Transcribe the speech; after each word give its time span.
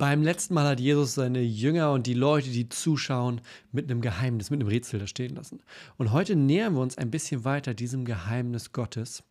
Beim 0.00 0.22
letzten 0.22 0.54
Mal 0.54 0.66
hat 0.66 0.80
Jesus 0.80 1.12
seine 1.12 1.42
Jünger 1.42 1.92
und 1.92 2.06
die 2.06 2.14
Leute, 2.14 2.48
die 2.48 2.70
zuschauen, 2.70 3.42
mit 3.70 3.90
einem 3.90 4.00
Geheimnis, 4.00 4.48
mit 4.48 4.58
einem 4.58 4.70
Rätsel 4.70 4.98
da 4.98 5.06
stehen 5.06 5.34
lassen. 5.34 5.60
Und 5.98 6.10
heute 6.10 6.36
nähern 6.36 6.72
wir 6.72 6.80
uns 6.80 6.96
ein 6.96 7.10
bisschen 7.10 7.44
weiter 7.44 7.74
diesem 7.74 8.06
Geheimnis 8.06 8.72
Gottes 8.72 9.22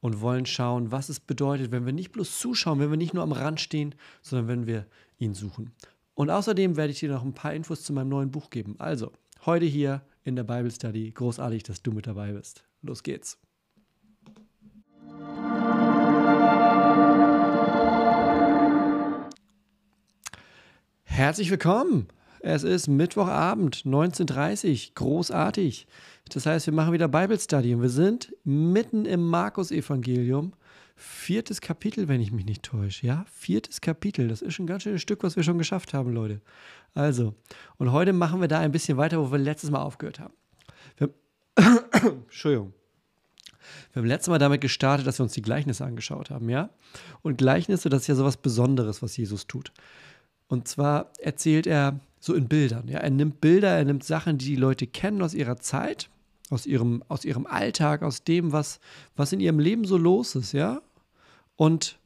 und 0.00 0.22
wollen 0.22 0.46
schauen, 0.46 0.90
was 0.90 1.10
es 1.10 1.20
bedeutet, 1.20 1.70
wenn 1.70 1.84
wir 1.84 1.92
nicht 1.92 2.12
bloß 2.12 2.38
zuschauen, 2.38 2.80
wenn 2.80 2.88
wir 2.88 2.96
nicht 2.96 3.12
nur 3.12 3.24
am 3.24 3.32
Rand 3.32 3.60
stehen, 3.60 3.94
sondern 4.22 4.48
wenn 4.48 4.66
wir 4.66 4.86
ihn 5.18 5.34
suchen. 5.34 5.72
Und 6.14 6.30
außerdem 6.30 6.78
werde 6.78 6.92
ich 6.92 7.00
dir 7.00 7.10
noch 7.10 7.22
ein 7.22 7.34
paar 7.34 7.52
Infos 7.52 7.82
zu 7.82 7.92
meinem 7.92 8.08
neuen 8.08 8.30
Buch 8.30 8.48
geben. 8.48 8.76
Also, 8.78 9.12
heute 9.44 9.66
hier 9.66 10.00
in 10.24 10.34
der 10.34 10.44
Bible 10.44 10.70
Study. 10.70 11.10
Großartig, 11.10 11.64
dass 11.64 11.82
du 11.82 11.92
mit 11.92 12.06
dabei 12.06 12.32
bist. 12.32 12.64
Los 12.80 13.02
geht's. 13.02 13.36
Herzlich 21.16 21.50
willkommen. 21.50 22.08
Es 22.40 22.62
ist 22.62 22.88
Mittwochabend, 22.88 23.84
19.30 23.86 24.88
Uhr. 24.88 24.94
Großartig. 24.96 25.86
Das 26.28 26.44
heißt, 26.44 26.66
wir 26.66 26.74
machen 26.74 26.92
wieder 26.92 27.08
Bible 27.08 27.40
Study 27.40 27.74
und 27.74 27.80
wir 27.80 27.88
sind 27.88 28.34
mitten 28.44 29.06
im 29.06 29.26
Markus-Evangelium. 29.26 30.52
Viertes 30.94 31.62
Kapitel, 31.62 32.08
wenn 32.08 32.20
ich 32.20 32.32
mich 32.32 32.44
nicht 32.44 32.64
täusche. 32.64 33.06
Ja, 33.06 33.24
viertes 33.32 33.80
Kapitel. 33.80 34.28
Das 34.28 34.42
ist 34.42 34.52
schon 34.52 34.64
ein 34.64 34.68
ganz 34.68 34.82
schönes 34.82 35.00
Stück, 35.00 35.22
was 35.22 35.36
wir 35.36 35.42
schon 35.42 35.56
geschafft 35.56 35.94
haben, 35.94 36.12
Leute. 36.12 36.42
Also, 36.92 37.34
und 37.78 37.92
heute 37.92 38.12
machen 38.12 38.42
wir 38.42 38.48
da 38.48 38.58
ein 38.58 38.70
bisschen 38.70 38.98
weiter, 38.98 39.18
wo 39.18 39.32
wir 39.32 39.38
letztes 39.38 39.70
Mal 39.70 39.80
aufgehört 39.80 40.20
haben. 40.20 40.34
Wir, 40.98 41.08
Entschuldigung. 41.94 42.74
Wir 43.94 44.02
haben 44.02 44.06
letztes 44.06 44.28
Mal 44.28 44.38
damit 44.38 44.60
gestartet, 44.60 45.06
dass 45.06 45.18
wir 45.18 45.24
uns 45.24 45.32
die 45.32 45.40
Gleichnisse 45.40 45.82
angeschaut 45.82 46.28
haben, 46.28 46.50
ja? 46.50 46.68
Und 47.22 47.38
Gleichnisse, 47.38 47.88
das 47.88 48.02
ist 48.02 48.08
ja 48.08 48.14
sowas 48.14 48.36
Besonderes, 48.36 49.00
was 49.02 49.16
Jesus 49.16 49.46
tut. 49.46 49.72
Und 50.48 50.68
zwar 50.68 51.12
erzählt 51.18 51.66
er 51.66 52.00
so 52.20 52.34
in 52.34 52.48
Bildern. 52.48 52.88
Ja? 52.88 52.98
Er 52.98 53.10
nimmt 53.10 53.40
Bilder, 53.40 53.70
er 53.70 53.84
nimmt 53.84 54.04
Sachen, 54.04 54.38
die 54.38 54.46
die 54.46 54.56
Leute 54.56 54.86
kennen 54.86 55.22
aus 55.22 55.34
ihrer 55.34 55.56
Zeit, 55.58 56.08
aus 56.50 56.66
ihrem, 56.66 57.02
aus 57.08 57.24
ihrem 57.24 57.46
Alltag, 57.46 58.02
aus 58.02 58.24
dem, 58.24 58.52
was, 58.52 58.80
was 59.16 59.32
in 59.32 59.40
ihrem 59.40 59.58
Leben 59.58 59.84
so 59.84 59.96
los 59.96 60.34
ist, 60.34 60.52
ja, 60.52 60.80
und 61.56 61.98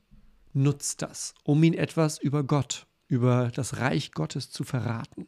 nutzt 0.52 1.02
das, 1.02 1.34
um 1.44 1.62
ihnen 1.62 1.76
etwas 1.76 2.18
über 2.18 2.42
Gott, 2.42 2.86
über 3.08 3.50
das 3.54 3.78
Reich 3.78 4.12
Gottes 4.12 4.50
zu 4.50 4.64
verraten. 4.64 5.26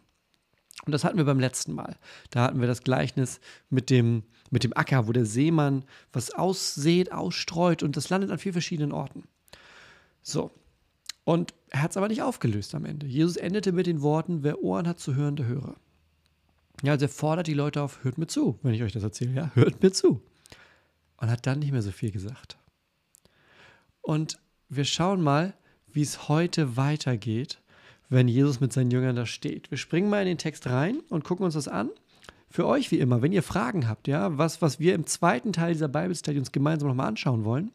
Und 0.84 0.92
das 0.92 1.04
hatten 1.04 1.18
wir 1.18 1.24
beim 1.24 1.38
letzten 1.38 1.74
Mal. 1.74 1.96
Da 2.30 2.42
hatten 2.42 2.60
wir 2.60 2.66
das 2.66 2.82
Gleichnis 2.82 3.40
mit 3.70 3.88
dem, 3.88 4.24
mit 4.50 4.64
dem 4.64 4.76
Acker, 4.76 5.06
wo 5.06 5.12
der 5.12 5.26
Seemann 5.26 5.84
was 6.12 6.32
aussät, 6.32 7.12
ausstreut 7.12 7.82
und 7.82 7.96
das 7.96 8.10
landet 8.10 8.30
an 8.30 8.38
vier 8.38 8.52
verschiedenen 8.52 8.92
Orten. 8.92 9.28
So, 10.22 10.50
und 11.24 11.54
er 11.70 11.82
hat 11.82 11.92
es 11.92 11.96
aber 11.96 12.08
nicht 12.08 12.22
aufgelöst 12.22 12.74
am 12.74 12.84
Ende. 12.84 13.06
Jesus 13.06 13.36
endete 13.36 13.72
mit 13.72 13.86
den 13.86 14.02
Worten, 14.02 14.42
wer 14.42 14.62
Ohren 14.62 14.88
hat 14.88 14.98
zu 14.98 15.14
hören, 15.14 15.36
der 15.36 15.46
höre. 15.46 15.76
Ja, 16.82 16.92
also 16.92 17.04
er 17.04 17.08
fordert 17.08 17.46
die 17.46 17.54
Leute 17.54 17.80
auf, 17.80 18.02
hört 18.02 18.18
mir 18.18 18.26
zu, 18.26 18.58
wenn 18.62 18.74
ich 18.74 18.82
euch 18.82 18.92
das 18.92 19.04
erzähle, 19.04 19.32
ja, 19.32 19.50
hört 19.54 19.82
mir 19.82 19.92
zu. 19.92 20.20
Und 21.18 21.30
hat 21.30 21.46
dann 21.46 21.60
nicht 21.60 21.70
mehr 21.70 21.82
so 21.82 21.92
viel 21.92 22.10
gesagt. 22.10 22.58
Und 24.00 24.40
wir 24.68 24.84
schauen 24.84 25.22
mal, 25.22 25.54
wie 25.92 26.02
es 26.02 26.28
heute 26.28 26.76
weitergeht, 26.76 27.60
wenn 28.08 28.26
Jesus 28.26 28.58
mit 28.58 28.72
seinen 28.72 28.90
Jüngern 28.90 29.14
da 29.14 29.24
steht. 29.24 29.70
Wir 29.70 29.78
springen 29.78 30.10
mal 30.10 30.22
in 30.22 30.26
den 30.26 30.38
Text 30.38 30.66
rein 30.66 31.00
und 31.08 31.24
gucken 31.24 31.44
uns 31.44 31.54
das 31.54 31.68
an. 31.68 31.90
Für 32.50 32.66
euch 32.66 32.90
wie 32.90 32.98
immer, 32.98 33.22
wenn 33.22 33.32
ihr 33.32 33.42
Fragen 33.42 33.88
habt, 33.88 34.08
ja, 34.08 34.36
was, 34.36 34.60
was 34.60 34.80
wir 34.80 34.94
im 34.94 35.06
zweiten 35.06 35.52
Teil 35.52 35.72
dieser 35.72 35.88
Bible 35.88 36.14
Study 36.14 36.38
uns 36.38 36.52
gemeinsam 36.52 36.88
nochmal 36.88 37.06
anschauen 37.06 37.44
wollen, 37.44 37.70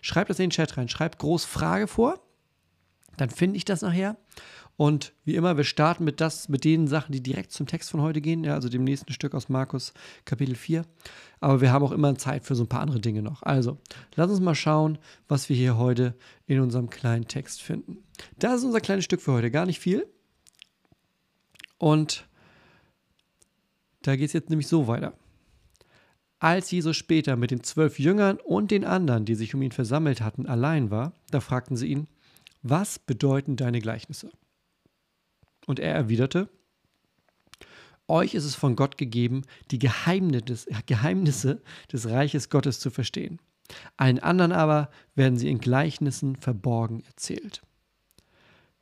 schreibt 0.00 0.30
das 0.30 0.38
in 0.38 0.44
den 0.44 0.50
Chat 0.50 0.76
rein. 0.76 0.88
Schreibt 0.88 1.18
groß 1.18 1.44
Frage 1.44 1.88
vor 1.88 2.23
dann 3.16 3.30
finde 3.30 3.56
ich 3.56 3.64
das 3.64 3.82
nachher. 3.82 4.16
Und 4.76 5.12
wie 5.24 5.36
immer, 5.36 5.56
wir 5.56 5.64
starten 5.64 6.04
mit, 6.04 6.20
das, 6.20 6.48
mit 6.48 6.64
den 6.64 6.88
Sachen, 6.88 7.12
die 7.12 7.22
direkt 7.22 7.52
zum 7.52 7.66
Text 7.66 7.90
von 7.90 8.00
heute 8.00 8.20
gehen, 8.20 8.42
ja, 8.42 8.54
also 8.54 8.68
dem 8.68 8.82
nächsten 8.82 9.12
Stück 9.12 9.34
aus 9.34 9.48
Markus 9.48 9.92
Kapitel 10.24 10.56
4. 10.56 10.84
Aber 11.40 11.60
wir 11.60 11.72
haben 11.72 11.84
auch 11.84 11.92
immer 11.92 12.16
Zeit 12.16 12.44
für 12.44 12.56
so 12.56 12.64
ein 12.64 12.68
paar 12.68 12.80
andere 12.80 13.00
Dinge 13.00 13.22
noch. 13.22 13.42
Also, 13.42 13.78
lass 14.16 14.30
uns 14.30 14.40
mal 14.40 14.56
schauen, 14.56 14.98
was 15.28 15.48
wir 15.48 15.56
hier 15.56 15.76
heute 15.76 16.16
in 16.46 16.58
unserem 16.58 16.90
kleinen 16.90 17.28
Text 17.28 17.62
finden. 17.62 17.98
Das 18.38 18.56
ist 18.56 18.64
unser 18.64 18.80
kleines 18.80 19.04
Stück 19.04 19.20
für 19.20 19.32
heute, 19.32 19.50
gar 19.52 19.66
nicht 19.66 19.78
viel. 19.78 20.06
Und 21.78 22.26
da 24.02 24.16
geht 24.16 24.26
es 24.26 24.32
jetzt 24.32 24.50
nämlich 24.50 24.66
so 24.66 24.88
weiter. 24.88 25.14
Als 26.40 26.70
Jesus 26.70 26.96
später 26.96 27.36
mit 27.36 27.52
den 27.52 27.62
zwölf 27.62 27.98
Jüngern 27.98 28.38
und 28.38 28.70
den 28.70 28.84
anderen, 28.84 29.24
die 29.24 29.34
sich 29.34 29.54
um 29.54 29.62
ihn 29.62 29.72
versammelt 29.72 30.20
hatten, 30.20 30.46
allein 30.46 30.90
war, 30.90 31.12
da 31.30 31.40
fragten 31.40 31.76
sie 31.76 31.86
ihn, 31.86 32.08
was 32.64 32.98
bedeuten 32.98 33.56
deine 33.56 33.80
Gleichnisse? 33.80 34.32
Und 35.66 35.78
er 35.78 35.94
erwiderte, 35.94 36.48
euch 38.08 38.34
ist 38.34 38.44
es 38.44 38.54
von 38.54 38.74
Gott 38.74 38.98
gegeben, 38.98 39.42
die 39.70 39.78
Geheimnisse 39.78 41.62
des 41.92 42.08
Reiches 42.08 42.50
Gottes 42.50 42.80
zu 42.80 42.90
verstehen. 42.90 43.38
Allen 43.96 44.18
anderen 44.18 44.52
aber 44.52 44.90
werden 45.14 45.38
sie 45.38 45.48
in 45.48 45.58
Gleichnissen 45.58 46.36
verborgen 46.36 47.02
erzählt. 47.06 47.62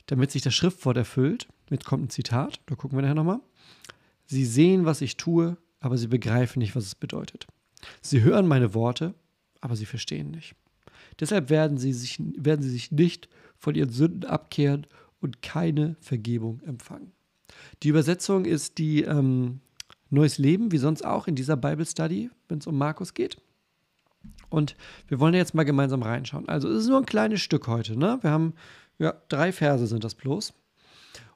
Damit 0.07 0.31
sich 0.31 0.43
das 0.43 0.55
Schriftwort 0.55 0.97
erfüllt, 0.97 1.49
jetzt 1.71 1.85
kommt 1.85 2.05
ein 2.05 2.11
Zitat, 2.11 2.61
da 2.67 2.75
gucken 2.75 2.99
wir 2.99 3.03
nachher 3.03 3.15
nochmal. 3.15 3.41
Sie 4.27 4.45
sehen, 4.45 4.85
was 4.85 5.01
ich 5.01 5.17
tue, 5.17 5.57
aber 5.81 5.99
sie 5.99 6.09
begreifen 6.09 6.61
nicht, 6.61 6.75
was 6.75 6.87
es 6.87 6.95
bedeutet. 6.95 7.47
Sie 8.01 8.23
hören 8.23 8.47
meine 8.47 8.75
Worte, 8.75 9.15
aber 9.61 9.77
sie 9.77 9.87
verstehen 9.87 10.31
nicht. 10.31 10.55
Deshalb 11.21 11.51
werden 11.51 11.79
sie 11.79 11.93
sich, 11.93 12.19
werden 12.19 12.63
sie 12.63 12.71
sich 12.71 12.91
nicht 12.91 13.29
von 13.63 13.77
ihren 13.77 13.91
Sünden 13.91 14.25
abkehren 14.25 14.89
und 15.21 15.41
keine 15.41 15.95
Vergebung 16.01 16.61
empfangen. 16.67 17.13
Die 17.85 17.89
Übersetzung 17.89 18.45
ist 18.45 18.79
die 18.79 19.03
ähm, 19.03 19.61
Neues 20.11 20.37
Leben, 20.37 20.73
wie 20.73 20.79
sonst 20.79 21.07
auch 21.07 21.29
in 21.29 21.37
dieser 21.37 21.57
Bible 21.57 21.87
Study, 21.87 22.29
wenn 22.49 22.59
es 22.59 22.67
um 22.67 22.77
Markus 22.77 23.15
geht. 23.15 23.41
Und 24.51 24.77
wir 25.09 25.21
wollen 25.21 25.33
jetzt 25.33 25.55
mal 25.55 25.63
gemeinsam 25.63 26.03
reinschauen. 26.03 26.49
Also 26.49 26.69
es 26.69 26.83
ist 26.83 26.89
nur 26.89 26.99
ein 26.99 27.07
kleines 27.07 27.41
Stück 27.41 27.69
heute. 27.69 27.97
Ne? 27.99 28.19
Wir 28.21 28.31
haben, 28.31 28.55
ja, 28.99 29.15
drei 29.29 29.53
Verse 29.53 29.87
sind 29.87 30.05
das 30.05 30.15
bloß. 30.15 30.53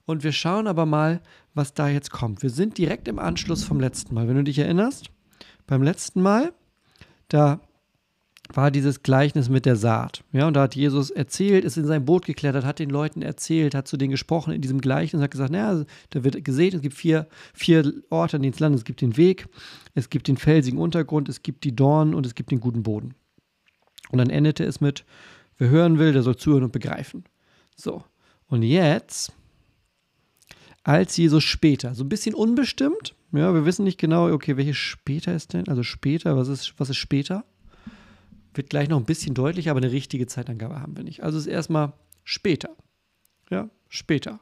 Und 0.04 0.24
wir 0.24 0.32
schauen 0.32 0.66
aber 0.66 0.84
mal, 0.84 1.22
was 1.54 1.74
da 1.74 1.88
jetzt 1.88 2.10
kommt. 2.10 2.42
Wir 2.42 2.50
sind 2.50 2.76
direkt 2.76 3.08
im 3.08 3.18
Anschluss 3.18 3.64
vom 3.64 3.80
letzten 3.80 4.14
Mal. 4.14 4.28
Wenn 4.28 4.36
du 4.36 4.44
dich 4.44 4.58
erinnerst, 4.58 5.10
beim 5.66 5.82
letzten 5.82 6.20
Mal, 6.20 6.52
da 7.28 7.60
war 8.52 8.70
dieses 8.70 9.02
Gleichnis 9.02 9.48
mit 9.48 9.66
der 9.66 9.76
Saat. 9.76 10.22
Ja, 10.32 10.46
und 10.46 10.54
da 10.54 10.62
hat 10.62 10.76
Jesus 10.76 11.10
erzählt, 11.10 11.64
ist 11.64 11.76
in 11.76 11.86
sein 11.86 12.04
Boot 12.04 12.26
geklettert, 12.26 12.64
hat 12.64 12.78
den 12.78 12.90
Leuten 12.90 13.22
erzählt, 13.22 13.74
hat 13.74 13.88
zu 13.88 13.96
denen 13.96 14.10
gesprochen 14.10 14.52
in 14.52 14.60
diesem 14.60 14.80
Gleichnis, 14.80 15.22
hat 15.22 15.30
gesagt, 15.30 15.50
naja, 15.50 15.84
da 16.10 16.24
wird 16.24 16.44
gesehen, 16.44 16.74
es 16.74 16.82
gibt 16.82 16.94
vier, 16.94 17.26
vier 17.54 17.92
Orte, 18.10 18.36
an 18.36 18.42
denen 18.42 18.54
es 18.54 18.60
landet. 18.60 18.80
Es 18.80 18.84
gibt 18.84 19.00
den 19.00 19.16
Weg, 19.16 19.48
es 19.94 20.10
gibt 20.10 20.28
den 20.28 20.36
felsigen 20.36 20.78
Untergrund, 20.78 21.28
es 21.28 21.42
gibt 21.42 21.64
die 21.64 21.74
Dornen 21.74 22.14
und 22.14 22.26
es 22.26 22.34
gibt 22.34 22.50
den 22.50 22.60
guten 22.60 22.82
Boden. 22.82 23.14
Und 24.10 24.18
dann 24.18 24.30
endete 24.30 24.64
es 24.64 24.80
mit, 24.80 25.04
wer 25.58 25.70
hören 25.70 25.98
will, 25.98 26.12
der 26.12 26.22
soll 26.22 26.36
zuhören 26.36 26.64
und 26.64 26.72
begreifen. 26.72 27.24
So, 27.74 28.04
und 28.48 28.62
jetzt, 28.62 29.32
als 30.84 31.16
Jesus 31.16 31.42
später, 31.42 31.94
so 31.94 32.04
ein 32.04 32.08
bisschen 32.08 32.34
unbestimmt, 32.34 33.14
ja, 33.32 33.52
wir 33.52 33.66
wissen 33.66 33.84
nicht 33.84 33.98
genau, 33.98 34.30
okay, 34.32 34.56
welches 34.56 34.76
später 34.76 35.34
ist 35.34 35.52
denn? 35.52 35.68
Also 35.68 35.82
später, 35.82 36.36
was 36.36 36.48
ist, 36.48 36.74
was 36.78 36.90
ist 36.90 36.96
später? 36.96 37.44
Wird 38.56 38.70
gleich 38.70 38.88
noch 38.88 38.98
ein 38.98 39.04
bisschen 39.04 39.34
deutlicher, 39.34 39.70
aber 39.70 39.80
eine 39.80 39.92
richtige 39.92 40.26
Zeitangabe 40.26 40.80
haben 40.80 40.96
wir 40.96 41.04
nicht. 41.04 41.22
Also 41.22 41.36
ist 41.38 41.46
erstmal 41.46 41.92
später. 42.24 42.74
Ja, 43.50 43.68
später. 43.88 44.40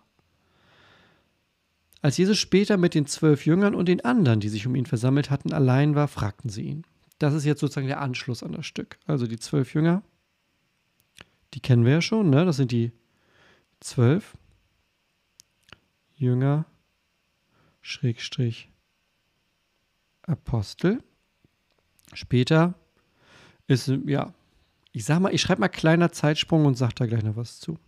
Als 2.00 2.16
Jesus 2.16 2.38
später 2.38 2.76
mit 2.76 2.94
den 2.94 3.06
zwölf 3.06 3.44
Jüngern 3.44 3.74
und 3.74 3.88
den 3.88 4.04
anderen, 4.04 4.38
die 4.38 4.48
sich 4.48 4.66
um 4.66 4.74
ihn 4.76 4.86
versammelt 4.86 5.30
hatten, 5.30 5.52
allein 5.52 5.94
war, 5.94 6.06
fragten 6.06 6.50
sie 6.50 6.62
ihn. 6.62 6.86
das 7.18 7.34
ist 7.34 7.44
jetzt 7.44 7.60
sozusagen 7.60 7.86
der 7.86 8.00
Anschluss 8.00 8.42
an 8.42 8.52
das 8.52 8.66
Stück. 8.66 8.98
Also 9.06 9.26
die 9.26 9.38
zwölf 9.38 9.74
Jünger, 9.74 10.02
die 11.54 11.60
kennen 11.60 11.84
wir 11.84 11.92
ja 11.92 12.02
schon, 12.02 12.30
ne? 12.30 12.44
Das 12.44 12.56
sind 12.56 12.72
die 12.72 12.92
zwölf 13.80 14.36
Jünger, 16.14 16.66
Schrägstrich, 17.80 18.70
Apostel. 20.22 21.02
Später 22.12 22.74
ist, 23.66 23.88
ja, 24.06 24.32
ich 24.92 25.04
sag 25.04 25.20
mal, 25.20 25.34
ich 25.34 25.40
schreibe 25.40 25.60
mal 25.60 25.68
kleiner 25.68 26.12
Zeitsprung 26.12 26.66
und 26.66 26.76
sag 26.76 26.94
da 26.94 27.06
gleich 27.06 27.22
noch 27.22 27.36
was 27.36 27.58
zu. 27.60 27.78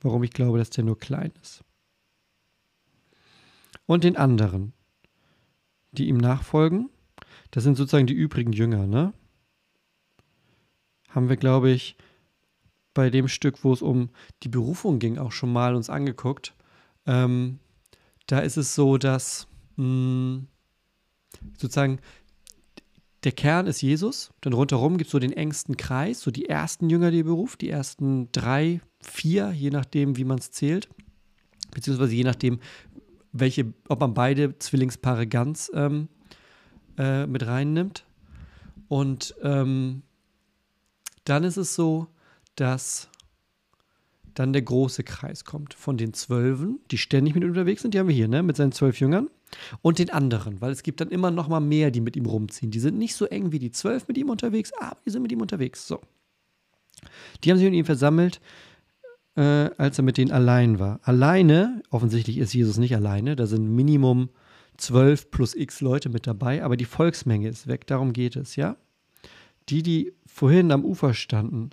Warum 0.00 0.22
ich 0.22 0.32
glaube, 0.32 0.58
dass 0.58 0.70
der 0.70 0.84
nur 0.84 0.98
klein 0.98 1.32
ist. 1.42 1.64
Und 3.86 4.04
den 4.04 4.16
anderen, 4.16 4.72
die 5.92 6.08
ihm 6.08 6.18
nachfolgen, 6.18 6.90
das 7.50 7.64
sind 7.64 7.76
sozusagen 7.76 8.06
die 8.06 8.14
übrigen 8.14 8.52
Jünger, 8.52 8.86
ne? 8.86 9.14
Haben 11.08 11.30
wir, 11.30 11.36
glaube 11.36 11.70
ich, 11.70 11.96
bei 12.92 13.10
dem 13.10 13.28
Stück, 13.28 13.64
wo 13.64 13.72
es 13.72 13.80
um 13.80 14.10
die 14.42 14.48
Berufung 14.48 14.98
ging, 14.98 15.18
auch 15.18 15.32
schon 15.32 15.52
mal 15.52 15.74
uns 15.74 15.88
angeguckt. 15.88 16.54
Ähm, 17.06 17.58
da 18.26 18.40
ist 18.40 18.58
es 18.58 18.74
so, 18.74 18.98
dass 18.98 19.48
mh, 19.76 19.84
hm, 19.84 20.48
sozusagen 21.56 22.00
der 23.28 23.34
Kern 23.34 23.66
ist 23.66 23.82
Jesus, 23.82 24.30
dann 24.40 24.54
rundherum 24.54 24.96
gibt 24.96 25.08
es 25.08 25.12
so 25.12 25.18
den 25.18 25.34
engsten 25.34 25.76
Kreis, 25.76 26.22
so 26.22 26.30
die 26.30 26.48
ersten 26.48 26.88
Jünger, 26.88 27.10
die 27.10 27.20
er 27.20 27.24
beruft, 27.24 27.60
die 27.60 27.68
ersten 27.68 28.32
drei, 28.32 28.80
vier, 29.02 29.52
je 29.52 29.68
nachdem, 29.68 30.16
wie 30.16 30.24
man 30.24 30.38
es 30.38 30.50
zählt, 30.50 30.88
beziehungsweise 31.70 32.14
je 32.14 32.24
nachdem, 32.24 32.58
welche, 33.32 33.74
ob 33.86 34.00
man 34.00 34.14
beide 34.14 34.58
Zwillingspaare 34.58 35.26
ganz 35.26 35.70
ähm, 35.74 36.08
äh, 36.96 37.26
mit 37.26 37.46
reinnimmt. 37.46 38.06
Und 38.88 39.34
ähm, 39.42 40.04
dann 41.24 41.44
ist 41.44 41.58
es 41.58 41.74
so, 41.74 42.06
dass 42.54 43.10
dann 44.32 44.54
der 44.54 44.62
große 44.62 45.04
Kreis 45.04 45.44
kommt 45.44 45.74
von 45.74 45.98
den 45.98 46.14
Zwölfen, 46.14 46.80
die 46.90 46.96
ständig 46.96 47.34
mit 47.34 47.44
unterwegs 47.44 47.82
sind, 47.82 47.92
die 47.92 47.98
haben 47.98 48.08
wir 48.08 48.14
hier, 48.14 48.28
ne, 48.28 48.42
mit 48.42 48.56
seinen 48.56 48.72
zwölf 48.72 48.98
Jüngern, 48.98 49.28
und 49.82 49.98
den 49.98 50.10
anderen, 50.10 50.60
weil 50.60 50.72
es 50.72 50.82
gibt 50.82 51.00
dann 51.00 51.10
immer 51.10 51.30
noch 51.30 51.48
mal 51.48 51.60
mehr, 51.60 51.90
die 51.90 52.00
mit 52.00 52.16
ihm 52.16 52.26
rumziehen. 52.26 52.70
Die 52.70 52.80
sind 52.80 52.98
nicht 52.98 53.14
so 53.14 53.24
eng 53.26 53.52
wie 53.52 53.58
die 53.58 53.70
zwölf 53.70 54.08
mit 54.08 54.18
ihm 54.18 54.30
unterwegs, 54.30 54.72
aber 54.78 54.98
die 55.04 55.10
sind 55.10 55.22
mit 55.22 55.32
ihm 55.32 55.40
unterwegs. 55.40 55.86
So. 55.86 56.00
Die 57.42 57.50
haben 57.50 57.58
sich 57.58 57.68
mit 57.68 57.78
ihm 57.78 57.84
versammelt, 57.84 58.40
äh, 59.36 59.70
als 59.76 59.98
er 59.98 60.04
mit 60.04 60.16
denen 60.16 60.32
allein 60.32 60.78
war. 60.78 61.00
Alleine, 61.02 61.82
offensichtlich 61.90 62.38
ist 62.38 62.52
Jesus 62.52 62.78
nicht 62.78 62.94
alleine, 62.94 63.36
da 63.36 63.46
sind 63.46 63.74
Minimum 63.74 64.30
zwölf 64.76 65.30
plus 65.30 65.54
x 65.54 65.80
Leute 65.80 66.08
mit 66.08 66.26
dabei, 66.26 66.62
aber 66.62 66.76
die 66.76 66.84
Volksmenge 66.84 67.48
ist 67.48 67.66
weg, 67.66 67.86
darum 67.86 68.12
geht 68.12 68.36
es, 68.36 68.56
ja? 68.56 68.76
Die, 69.68 69.82
die 69.82 70.12
vorhin 70.26 70.72
am 70.72 70.84
Ufer 70.84 71.14
standen, 71.14 71.70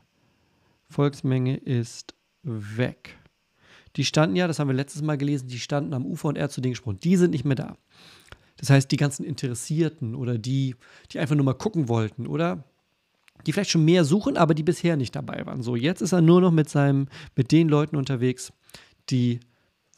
Volksmenge 0.89 1.57
ist 1.57 2.13
weg. 2.44 3.18
Die 3.96 4.06
standen 4.06 4.36
ja, 4.36 4.48
das 4.48 4.60
haben 4.60 4.68
wir 4.68 4.76
letztes 4.76 5.02
Mal 5.02 5.18
gelesen, 5.18 5.48
die 5.48 5.60
standen 5.60 5.94
am 5.94 6.06
Ufer 6.06 6.28
und 6.28 6.38
er 6.38 6.50
zu 6.50 6.62
denen 6.62 6.74
gesprochen. 6.74 7.00
Die 7.04 7.16
sind 7.16 7.32
nicht 7.32 7.46
mehr 7.46 7.56
da. 7.56 7.78
Das 8.58 8.70
heißt, 8.70 8.92
die 8.92 8.98
ganzen 8.98 9.24
Interessierten 9.24 10.16
oder 10.16 10.38
die, 10.38 10.76
die 11.12 11.20
einfach 11.20 11.36
nur 11.36 11.46
mal 11.46 11.54
gucken 11.54 11.90
wollten 11.90 12.28
oder 12.28 12.64
die 13.46 13.52
vielleicht 13.52 13.72
schon 13.72 13.86
mehr 13.86 14.06
suchen, 14.06 14.38
aber 14.38 14.54
die 14.54 14.64
bisher 14.64 14.98
nicht 14.98 15.16
dabei 15.16 15.46
waren. 15.46 15.62
So, 15.62 15.76
jetzt 15.76 16.02
ist 16.02 16.14
er 16.14 16.22
nur 16.22 16.42
noch 16.42 16.52
mit 16.52 16.70
seinem, 16.70 17.08
mit 17.36 17.52
den 17.52 17.68
Leuten 17.70 17.96
unterwegs, 17.96 18.54
die 19.10 19.40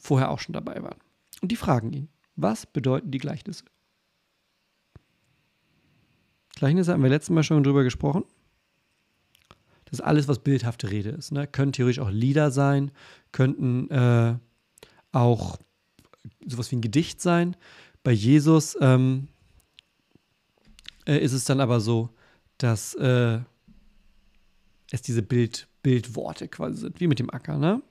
vorher 0.00 0.30
auch 0.30 0.40
schon 0.40 0.52
dabei 0.52 0.82
waren. 0.82 0.98
Und 1.40 1.52
die 1.52 1.56
fragen 1.56 1.92
ihn, 1.92 2.08
was 2.36 2.66
bedeuten 2.66 3.10
die 3.10 3.18
Gleichnisse? 3.18 3.64
Gleichnisse 6.56 6.92
haben 6.92 7.02
wir 7.02 7.10
letztes 7.10 7.30
Mal 7.30 7.44
schon 7.44 7.62
drüber 7.62 7.84
gesprochen. 7.84 8.24
Das 9.90 10.00
ist 10.00 10.04
alles, 10.04 10.28
was 10.28 10.40
bildhafte 10.40 10.90
Rede 10.90 11.10
ist. 11.10 11.32
Ne? 11.32 11.46
Können 11.46 11.72
theoretisch 11.72 12.00
auch 12.00 12.10
Lieder 12.10 12.50
sein, 12.50 12.90
könnten 13.32 13.90
äh, 13.90 14.36
auch 15.12 15.58
sowas 16.46 16.70
wie 16.70 16.76
ein 16.76 16.82
Gedicht 16.82 17.22
sein. 17.22 17.56
Bei 18.02 18.12
Jesus 18.12 18.76
ähm, 18.80 19.28
äh, 21.06 21.18
ist 21.18 21.32
es 21.32 21.44
dann 21.44 21.60
aber 21.60 21.80
so, 21.80 22.10
dass 22.58 22.94
äh, 22.94 23.38
es 24.90 25.02
diese 25.02 25.22
Bild, 25.22 25.68
Bildworte 25.82 26.48
quasi 26.48 26.80
sind, 26.80 27.00
wie 27.00 27.06
mit 27.06 27.18
dem 27.18 27.30
Acker. 27.30 27.56
Ne? 27.56 27.82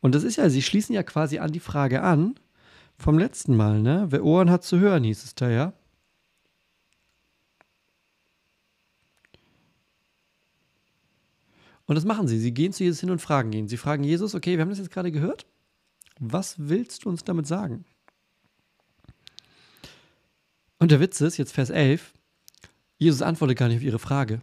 Und 0.00 0.14
das 0.14 0.22
ist 0.22 0.36
ja, 0.36 0.50
sie 0.50 0.62
schließen 0.62 0.94
ja 0.94 1.02
quasi 1.02 1.38
an 1.38 1.52
die 1.52 1.60
Frage 1.60 2.02
an 2.02 2.34
vom 2.98 3.18
letzten 3.18 3.56
Mal. 3.56 3.80
Ne? 3.80 4.06
Wer 4.10 4.24
Ohren 4.24 4.50
hat 4.50 4.64
zu 4.64 4.78
hören, 4.78 5.04
hieß 5.04 5.24
es 5.24 5.34
da 5.34 5.48
ja. 5.48 5.72
Und 11.86 11.94
das 11.94 12.04
machen 12.04 12.28
sie. 12.28 12.38
Sie 12.38 12.52
gehen 12.52 12.72
zu 12.72 12.84
Jesus 12.84 13.00
hin 13.00 13.10
und 13.10 13.20
fragen 13.20 13.52
ihn. 13.52 13.68
Sie 13.68 13.76
fragen 13.76 14.04
Jesus, 14.04 14.34
okay, 14.34 14.56
wir 14.56 14.62
haben 14.62 14.70
das 14.70 14.78
jetzt 14.78 14.90
gerade 14.90 15.12
gehört. 15.12 15.46
Was 16.18 16.56
willst 16.58 17.04
du 17.04 17.08
uns 17.08 17.24
damit 17.24 17.46
sagen? 17.46 17.84
Und 20.78 20.90
der 20.90 21.00
Witz 21.00 21.20
ist, 21.20 21.36
jetzt 21.36 21.52
Vers 21.52 21.70
11, 21.70 22.12
Jesus 22.98 23.22
antwortet 23.22 23.58
gar 23.58 23.68
nicht 23.68 23.78
auf 23.78 23.82
ihre 23.82 23.98
Frage. 23.98 24.40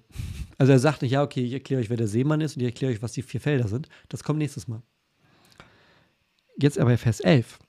Also 0.58 0.72
er 0.72 0.80
sagt 0.80 1.02
nicht, 1.02 1.12
ja, 1.12 1.24
okay, 1.24 1.44
ich 1.44 1.54
erkläre 1.54 1.82
euch, 1.82 1.90
wer 1.90 1.98
der 1.98 2.08
Seemann 2.08 2.42
ist 2.42 2.56
und 2.56 2.62
ich 2.62 2.68
erkläre 2.68 2.94
euch, 2.94 3.02
was 3.02 3.14
die 3.14 3.22
vier 3.22 3.42
Felder 3.42 3.68
sind. 3.68 3.90
Das 4.10 4.24
kommt 4.24 4.40
nächstes 4.40 4.68
Mal. 4.68 4.82
Jetzt 6.58 6.78
aber 6.78 6.98
Vers 6.98 7.20
11. 7.20 7.60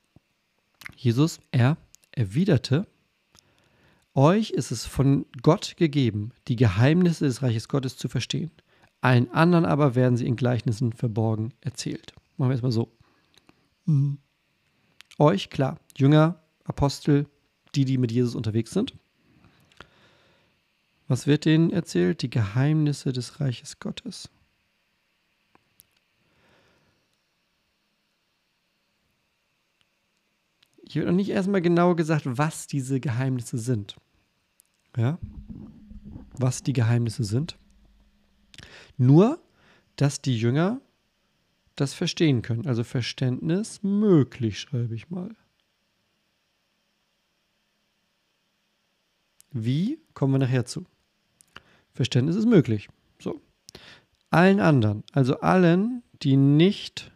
Jesus, 0.97 1.41
er 1.50 1.77
erwiderte, 2.12 2.87
euch 4.15 4.50
ist 4.50 4.70
es 4.70 4.87
von 4.87 5.27
Gott 5.43 5.77
gegeben, 5.77 6.32
die 6.47 6.56
Geheimnisse 6.56 7.25
des 7.25 7.43
Reiches 7.43 7.69
Gottes 7.69 7.97
zu 7.97 8.09
verstehen. 8.09 8.50
Allen 9.05 9.31
anderen 9.33 9.67
aber 9.67 9.95
werden 9.95 10.17
sie 10.17 10.27
in 10.27 10.35
Gleichnissen 10.35 10.95
verborgen 10.95 11.53
erzählt. 11.61 12.15
Machen 12.39 12.49
wir 12.49 12.53
erstmal 12.53 12.73
so. 12.73 12.91
Mhm. 13.85 14.17
Euch, 15.19 15.51
klar, 15.51 15.79
Jünger, 15.95 16.41
Apostel, 16.65 17.27
die, 17.75 17.85
die 17.85 17.99
mit 17.99 18.12
Jesus 18.12 18.35
unterwegs 18.35 18.71
sind. 18.71 18.95
Was 21.06 21.27
wird 21.27 21.45
denen 21.45 21.71
erzählt? 21.71 22.23
Die 22.23 22.31
Geheimnisse 22.31 23.12
des 23.12 23.41
Reiches 23.41 23.79
Gottes. 23.79 24.31
Hier 30.89 31.03
wird 31.03 31.11
noch 31.11 31.17
nicht 31.17 31.29
erstmal 31.29 31.61
genau 31.61 31.95
gesagt, 31.95 32.23
was 32.25 32.69
diese 32.69 33.01
Geheimnisse 33.01 33.59
sind. 33.59 33.97
Ja? 34.97 35.19
Was 36.39 36.62
die 36.62 36.73
Geheimnisse 36.73 37.25
sind. 37.25 37.58
Nur, 38.97 39.41
dass 39.97 40.21
die 40.21 40.39
Jünger 40.39 40.81
das 41.77 41.94
verstehen 41.94 42.43
können. 42.43 42.67
Also 42.67 42.85
Verständnis 42.85 43.83
möglich, 43.83 44.61
schreibe 44.61 44.94
ich 44.94 45.11
mal. 45.11 45.35
Wie 49.51 50.01
kommen 50.15 50.35
wir 50.35 50.39
nachher 50.39 50.65
zu? 50.65 50.85
Verständnis 51.93 52.37
ist 52.37 52.47
möglich. 52.47 52.89
So. 53.21 53.41
Allen 54.31 54.59
anderen, 54.59 55.05
also 55.13 55.41
allen, 55.41 56.03
die 56.23 56.37
nicht 56.37 57.13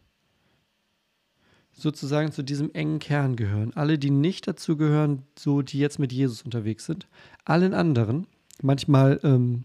sozusagen 1.72 2.32
zu 2.32 2.42
diesem 2.42 2.72
engen 2.74 2.98
Kern 3.00 3.36
gehören, 3.36 3.72
alle, 3.74 3.98
die 3.98 4.10
nicht 4.10 4.46
dazu 4.46 4.76
gehören, 4.76 5.24
so 5.36 5.62
die 5.62 5.78
jetzt 5.78 5.98
mit 5.98 6.12
Jesus 6.12 6.42
unterwegs 6.42 6.86
sind, 6.86 7.08
allen 7.44 7.74
anderen, 7.74 8.26
manchmal 8.62 9.20
ähm, 9.22 9.64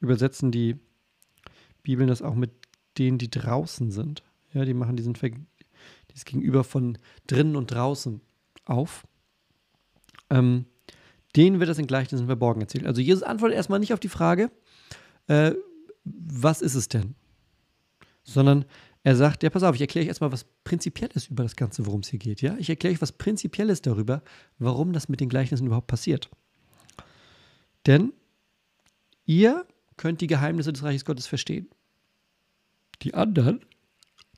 übersetzen 0.00 0.50
die 0.50 0.76
Bibeln 1.82 2.08
das 2.08 2.22
auch 2.22 2.34
mit 2.34 2.50
denen, 2.98 3.18
die 3.18 3.30
draußen 3.30 3.90
sind. 3.90 4.22
Ja, 4.52 4.64
die 4.64 4.74
machen 4.74 4.96
diesen 4.96 5.14
Ver 5.14 5.30
dieses 6.10 6.24
Gegenüber 6.24 6.64
von 6.64 6.98
drinnen 7.26 7.54
und 7.54 7.70
draußen 7.70 8.20
auf. 8.64 9.06
Ähm, 10.30 10.66
denen 11.36 11.60
wird 11.60 11.68
das 11.70 11.78
in 11.78 11.86
Gleichnissen 11.86 12.26
verborgen 12.26 12.60
erzählt. 12.60 12.86
Also 12.86 13.00
Jesus 13.00 13.22
antwortet 13.22 13.56
erstmal 13.56 13.78
nicht 13.78 13.92
auf 13.92 14.00
die 14.00 14.08
Frage, 14.08 14.50
äh, 15.26 15.52
was 16.04 16.62
ist 16.62 16.74
es 16.74 16.88
denn? 16.88 17.14
Sondern 18.24 18.64
er 19.04 19.16
sagt, 19.16 19.42
ja, 19.42 19.50
pass 19.50 19.62
auf, 19.62 19.74
ich 19.74 19.80
erkläre 19.80 20.04
euch 20.04 20.08
erstmal 20.08 20.32
was 20.32 20.44
Prinzipielles 20.64 21.28
über 21.28 21.42
das 21.42 21.56
Ganze, 21.56 21.86
worum 21.86 22.00
es 22.00 22.08
hier 22.08 22.18
geht. 22.18 22.42
Ja? 22.42 22.56
Ich 22.58 22.68
erkläre 22.68 22.94
euch 22.94 23.02
was 23.02 23.12
Prinzipielles 23.12 23.82
darüber, 23.82 24.22
warum 24.58 24.92
das 24.92 25.08
mit 25.08 25.20
den 25.20 25.28
Gleichnissen 25.28 25.66
überhaupt 25.66 25.86
passiert. 25.86 26.28
Denn 27.86 28.12
ihr 29.24 29.66
könnt 29.98 30.22
die 30.22 30.26
Geheimnisse 30.26 30.72
des 30.72 30.82
Reiches 30.82 31.04
Gottes 31.04 31.26
verstehen. 31.26 31.68
Die 33.02 33.14
anderen, 33.14 33.60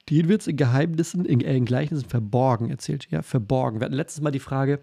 denen 0.08 0.28
wird 0.28 0.40
es 0.40 0.48
in 0.48 0.56
Geheimnissen, 0.56 1.24
in, 1.24 1.40
in, 1.40 1.64
Gleichnissen 1.64 2.08
verborgen 2.08 2.70
erzählt. 2.70 3.06
Ja, 3.10 3.22
verborgen. 3.22 3.80
Wir 3.80 3.84
hatten 3.84 3.94
letztes 3.94 4.20
Mal 4.20 4.32
die 4.32 4.40
Frage, 4.40 4.82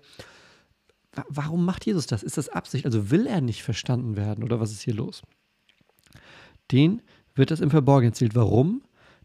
warum 1.27 1.65
macht 1.65 1.85
Jesus 1.85 2.07
das? 2.07 2.23
Ist 2.23 2.37
das 2.37 2.49
Absicht? 2.49 2.85
Also 2.85 3.11
will 3.11 3.27
er 3.27 3.41
nicht 3.41 3.63
verstanden 3.63 4.15
werden 4.15 4.43
oder 4.43 4.59
was 4.59 4.71
ist 4.71 4.81
hier 4.81 4.93
los? 4.93 5.21
Den 6.71 7.01
wird 7.35 7.51
das 7.51 7.59
im 7.59 7.69
Verborgen 7.69 8.07
erzählt. 8.07 8.35
Warum? 8.35 8.81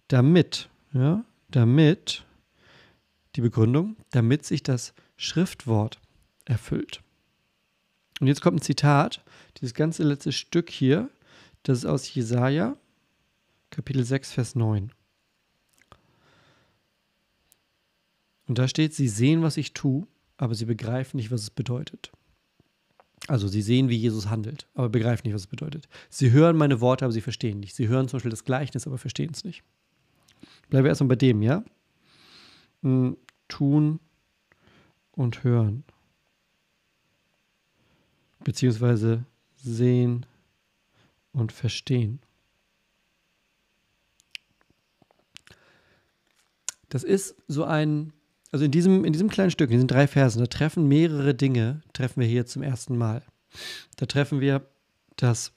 Damit, 0.09 0.68
ja, 0.92 1.25
damit, 1.50 2.25
die 3.37 3.40
Begründung, 3.40 3.97
damit 4.11 4.44
sich 4.44 4.62
das 4.62 4.94
Schriftwort 5.16 6.00
erfüllt. 6.44 7.00
Und 8.21 8.26
jetzt 8.26 8.40
kommt 8.40 8.59
ein 8.59 8.62
Zitat. 8.62 9.25
Dieses 9.61 9.75
ganze 9.75 10.02
letzte 10.02 10.32
Stück 10.32 10.71
hier, 10.71 11.11
das 11.62 11.78
ist 11.78 11.87
aus 11.87 12.12
Jesaja, 12.12 12.76
Kapitel 13.71 14.04
6, 14.04 14.33
Vers 14.33 14.54
9. 14.54 14.92
Und 18.47 18.59
da 18.59 18.69
steht: 18.69 18.95
Sie 18.95 19.09
sehen, 19.09 19.42
was 19.42 19.57
ich 19.57 19.73
tue, 19.73 20.07
aber 20.37 20.54
sie 20.54 20.66
begreifen 20.66 21.16
nicht, 21.16 21.31
was 21.31 21.42
es 21.42 21.50
bedeutet. 21.50 22.12
Also 23.28 23.47
sie 23.47 23.62
sehen, 23.62 23.88
wie 23.88 23.97
Jesus 23.97 24.28
handelt, 24.28 24.66
aber 24.75 24.88
begreifen 24.88 25.26
nicht, 25.26 25.35
was 25.35 25.42
es 25.42 25.47
bedeutet. 25.47 25.88
Sie 26.11 26.33
hören 26.33 26.57
meine 26.57 26.81
Worte, 26.81 27.04
aber 27.04 27.12
sie 27.12 27.21
verstehen 27.21 27.61
nicht. 27.61 27.76
Sie 27.76 27.87
hören 27.87 28.09
zum 28.09 28.16
Beispiel 28.16 28.31
das 28.31 28.45
Gleichnis, 28.45 28.87
aber 28.87 28.99
verstehen 28.99 29.31
es 29.33 29.45
nicht. 29.45 29.62
Bleiben 30.69 30.85
wir 30.85 30.88
erstmal 30.90 31.09
bei 31.09 31.16
dem, 31.16 31.40
ja? 31.40 31.64
Hm, 32.83 33.16
tun 33.47 34.00
und 35.12 35.45
hören. 35.45 35.85
Beziehungsweise 38.42 39.25
sehen 39.54 40.26
und 41.33 41.53
verstehen. 41.53 42.21
Das 46.89 47.05
ist 47.05 47.35
so 47.49 47.65
ein 47.65 48.12
also 48.53 48.67
in 48.67 48.71
diesem, 48.71 49.05
in 49.07 49.15
diesem 49.15 49.31
kleinen 49.31 49.51
Stück, 49.51 49.71
in 49.71 49.77
diesen 49.77 49.89
drei 49.89 50.07
Versen, 50.07 50.41
da 50.41 50.47
treffen 50.47 50.87
mehrere 50.87 51.35
Dinge, 51.35 51.81
treffen 51.95 52.21
wir 52.21 52.29
hier 52.29 52.45
zum 52.45 52.62
ersten 52.62 52.99
Mal. 52.99 53.25
Da 53.97 54.05
treffen 54.05 54.41
wir 54.41 54.69
das 55.17 55.53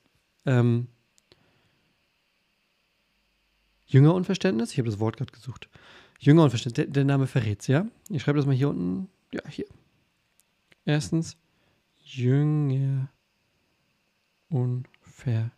ähm, 0.45 0.87
Jüngerunverständnis, 3.85 4.71
ich 4.71 4.77
habe 4.77 4.89
das 4.89 4.99
Wort 4.99 5.17
gerade 5.17 5.33
gesucht. 5.33 5.69
Jüngerunverständnis, 6.19 6.85
der, 6.85 6.93
der 6.93 7.03
Name 7.03 7.27
verrät 7.27 7.61
es, 7.61 7.67
ja? 7.67 7.85
Ich 8.09 8.21
schreibe 8.21 8.37
das 8.37 8.45
mal 8.45 8.55
hier 8.55 8.69
unten, 8.69 9.09
ja, 9.33 9.41
hier. 9.49 9.67
Erstens, 10.85 11.35
Jünger 11.97 13.09
unver. 14.47 15.51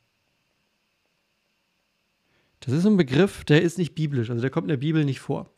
Das 2.67 2.75
ist 2.75 2.85
ein 2.85 2.97
Begriff, 2.97 3.43
der 3.45 3.63
ist 3.63 3.79
nicht 3.79 3.95
biblisch, 3.95 4.29
also 4.29 4.41
der 4.41 4.51
kommt 4.51 4.65
in 4.65 4.69
der 4.69 4.77
Bibel 4.77 5.03
nicht 5.03 5.19
vor 5.19 5.51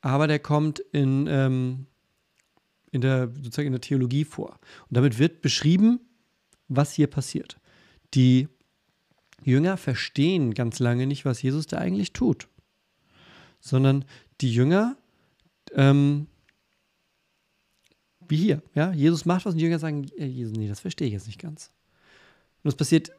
aber 0.00 0.26
der 0.26 0.38
kommt 0.38 0.78
in, 0.92 1.26
ähm, 1.26 1.86
in 2.90 3.00
der, 3.00 3.28
sozusagen 3.28 3.66
in 3.66 3.72
der 3.72 3.80
Theologie 3.80 4.24
vor. 4.24 4.58
Und 4.88 4.96
damit 4.96 5.18
wird 5.18 5.42
beschrieben, 5.42 6.00
was 6.68 6.92
hier 6.92 7.06
passiert. 7.06 7.58
Die 8.14 8.48
Jünger 9.42 9.76
verstehen 9.76 10.54
ganz 10.54 10.78
lange 10.78 11.06
nicht, 11.06 11.24
was 11.24 11.42
Jesus 11.42 11.66
da 11.66 11.78
eigentlich 11.78 12.12
tut, 12.12 12.48
sondern 13.60 14.04
die 14.40 14.52
Jünger, 14.52 14.96
ähm, 15.72 16.26
wie 18.28 18.36
hier, 18.36 18.62
ja, 18.74 18.92
Jesus 18.92 19.24
macht 19.24 19.44
was 19.44 19.54
und 19.54 19.58
die 19.58 19.64
Jünger 19.64 19.78
sagen, 19.78 20.06
Jesus, 20.16 20.56
nee, 20.56 20.68
das 20.68 20.80
verstehe 20.80 21.06
ich 21.08 21.14
jetzt 21.14 21.26
nicht 21.26 21.40
ganz. 21.40 21.72
Und 22.62 22.68
das 22.68 22.76
passiert, 22.76 23.10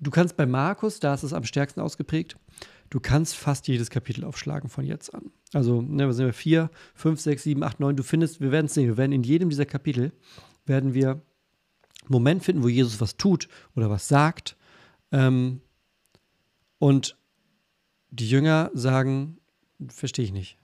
du 0.00 0.10
kannst 0.10 0.36
bei 0.36 0.46
Markus, 0.46 1.00
da 1.00 1.14
ist 1.14 1.22
es 1.22 1.32
am 1.32 1.44
stärksten 1.44 1.80
ausgeprägt, 1.80 2.36
du 2.90 3.00
kannst 3.00 3.36
fast 3.36 3.68
jedes 3.68 3.90
Kapitel 3.90 4.24
aufschlagen 4.24 4.68
von 4.68 4.84
jetzt 4.84 5.14
an. 5.14 5.30
Also, 5.52 5.80
ne, 5.82 6.06
wir 6.06 6.12
sind 6.12 6.26
wir 6.26 6.32
4, 6.32 6.70
5, 6.94 7.20
6, 7.20 7.42
7, 7.42 7.62
8, 7.62 7.80
9. 7.80 7.96
Du 7.96 8.02
findest, 8.02 8.40
wir 8.40 8.52
werden 8.52 8.66
es 8.66 8.74
sehen, 8.74 8.88
wir 8.88 8.96
werden 8.96 9.12
in 9.12 9.22
jedem 9.22 9.48
dieser 9.50 9.66
Kapitel, 9.66 10.12
werden 10.64 10.94
wir 10.94 11.10
einen 11.10 11.22
Moment 12.08 12.44
finden, 12.44 12.62
wo 12.62 12.68
Jesus 12.68 13.00
was 13.00 13.16
tut 13.16 13.48
oder 13.74 13.90
was 13.90 14.08
sagt. 14.08 14.56
Ähm, 15.12 15.60
und 16.78 17.16
die 18.10 18.28
Jünger 18.28 18.70
sagen, 18.74 19.38
verstehe 19.88 20.24
ich 20.24 20.32
nicht. 20.32 20.58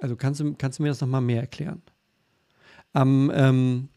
Also 0.00 0.16
kannst 0.16 0.40
du, 0.40 0.54
kannst 0.54 0.78
du 0.78 0.82
mir 0.82 0.88
das 0.88 1.00
nochmal 1.00 1.20
mehr 1.20 1.40
erklären? 1.40 1.82
Am 2.92 3.30
ähm, 3.34 3.88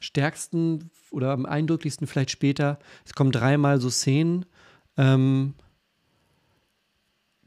stärksten 0.00 0.90
oder 1.10 1.32
am 1.32 1.46
eindrücklichsten 1.46 2.06
vielleicht 2.06 2.30
später, 2.30 2.78
es 3.04 3.14
kommen 3.14 3.32
dreimal 3.32 3.80
so 3.80 3.90
Szenen, 3.90 4.46
ähm, 4.96 5.54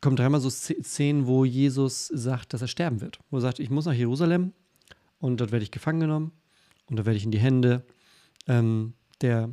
kommen 0.02 0.16
dreimal 0.16 0.42
so 0.42 0.50
Szenen, 0.50 1.28
wo 1.28 1.46
Jesus 1.46 2.08
sagt, 2.08 2.54
dass 2.54 2.62
er 2.62 2.68
sterben 2.68 3.02
wird. 3.02 3.20
Wo 3.30 3.38
er 3.38 3.42
sagt, 3.42 3.60
ich 3.60 3.70
muss 3.70 3.86
nach 3.86 3.94
Jerusalem 3.94 4.54
und 5.20 5.40
dort 5.40 5.52
werde 5.52 5.64
ich 5.64 5.72
gefangen 5.72 6.00
genommen 6.00 6.32
und 6.90 6.98
da 6.98 7.06
werde 7.06 7.18
ich 7.18 7.24
in 7.24 7.32
die 7.32 7.40
Hände 7.40 7.86
ähm, 8.48 8.94
der, 9.22 9.50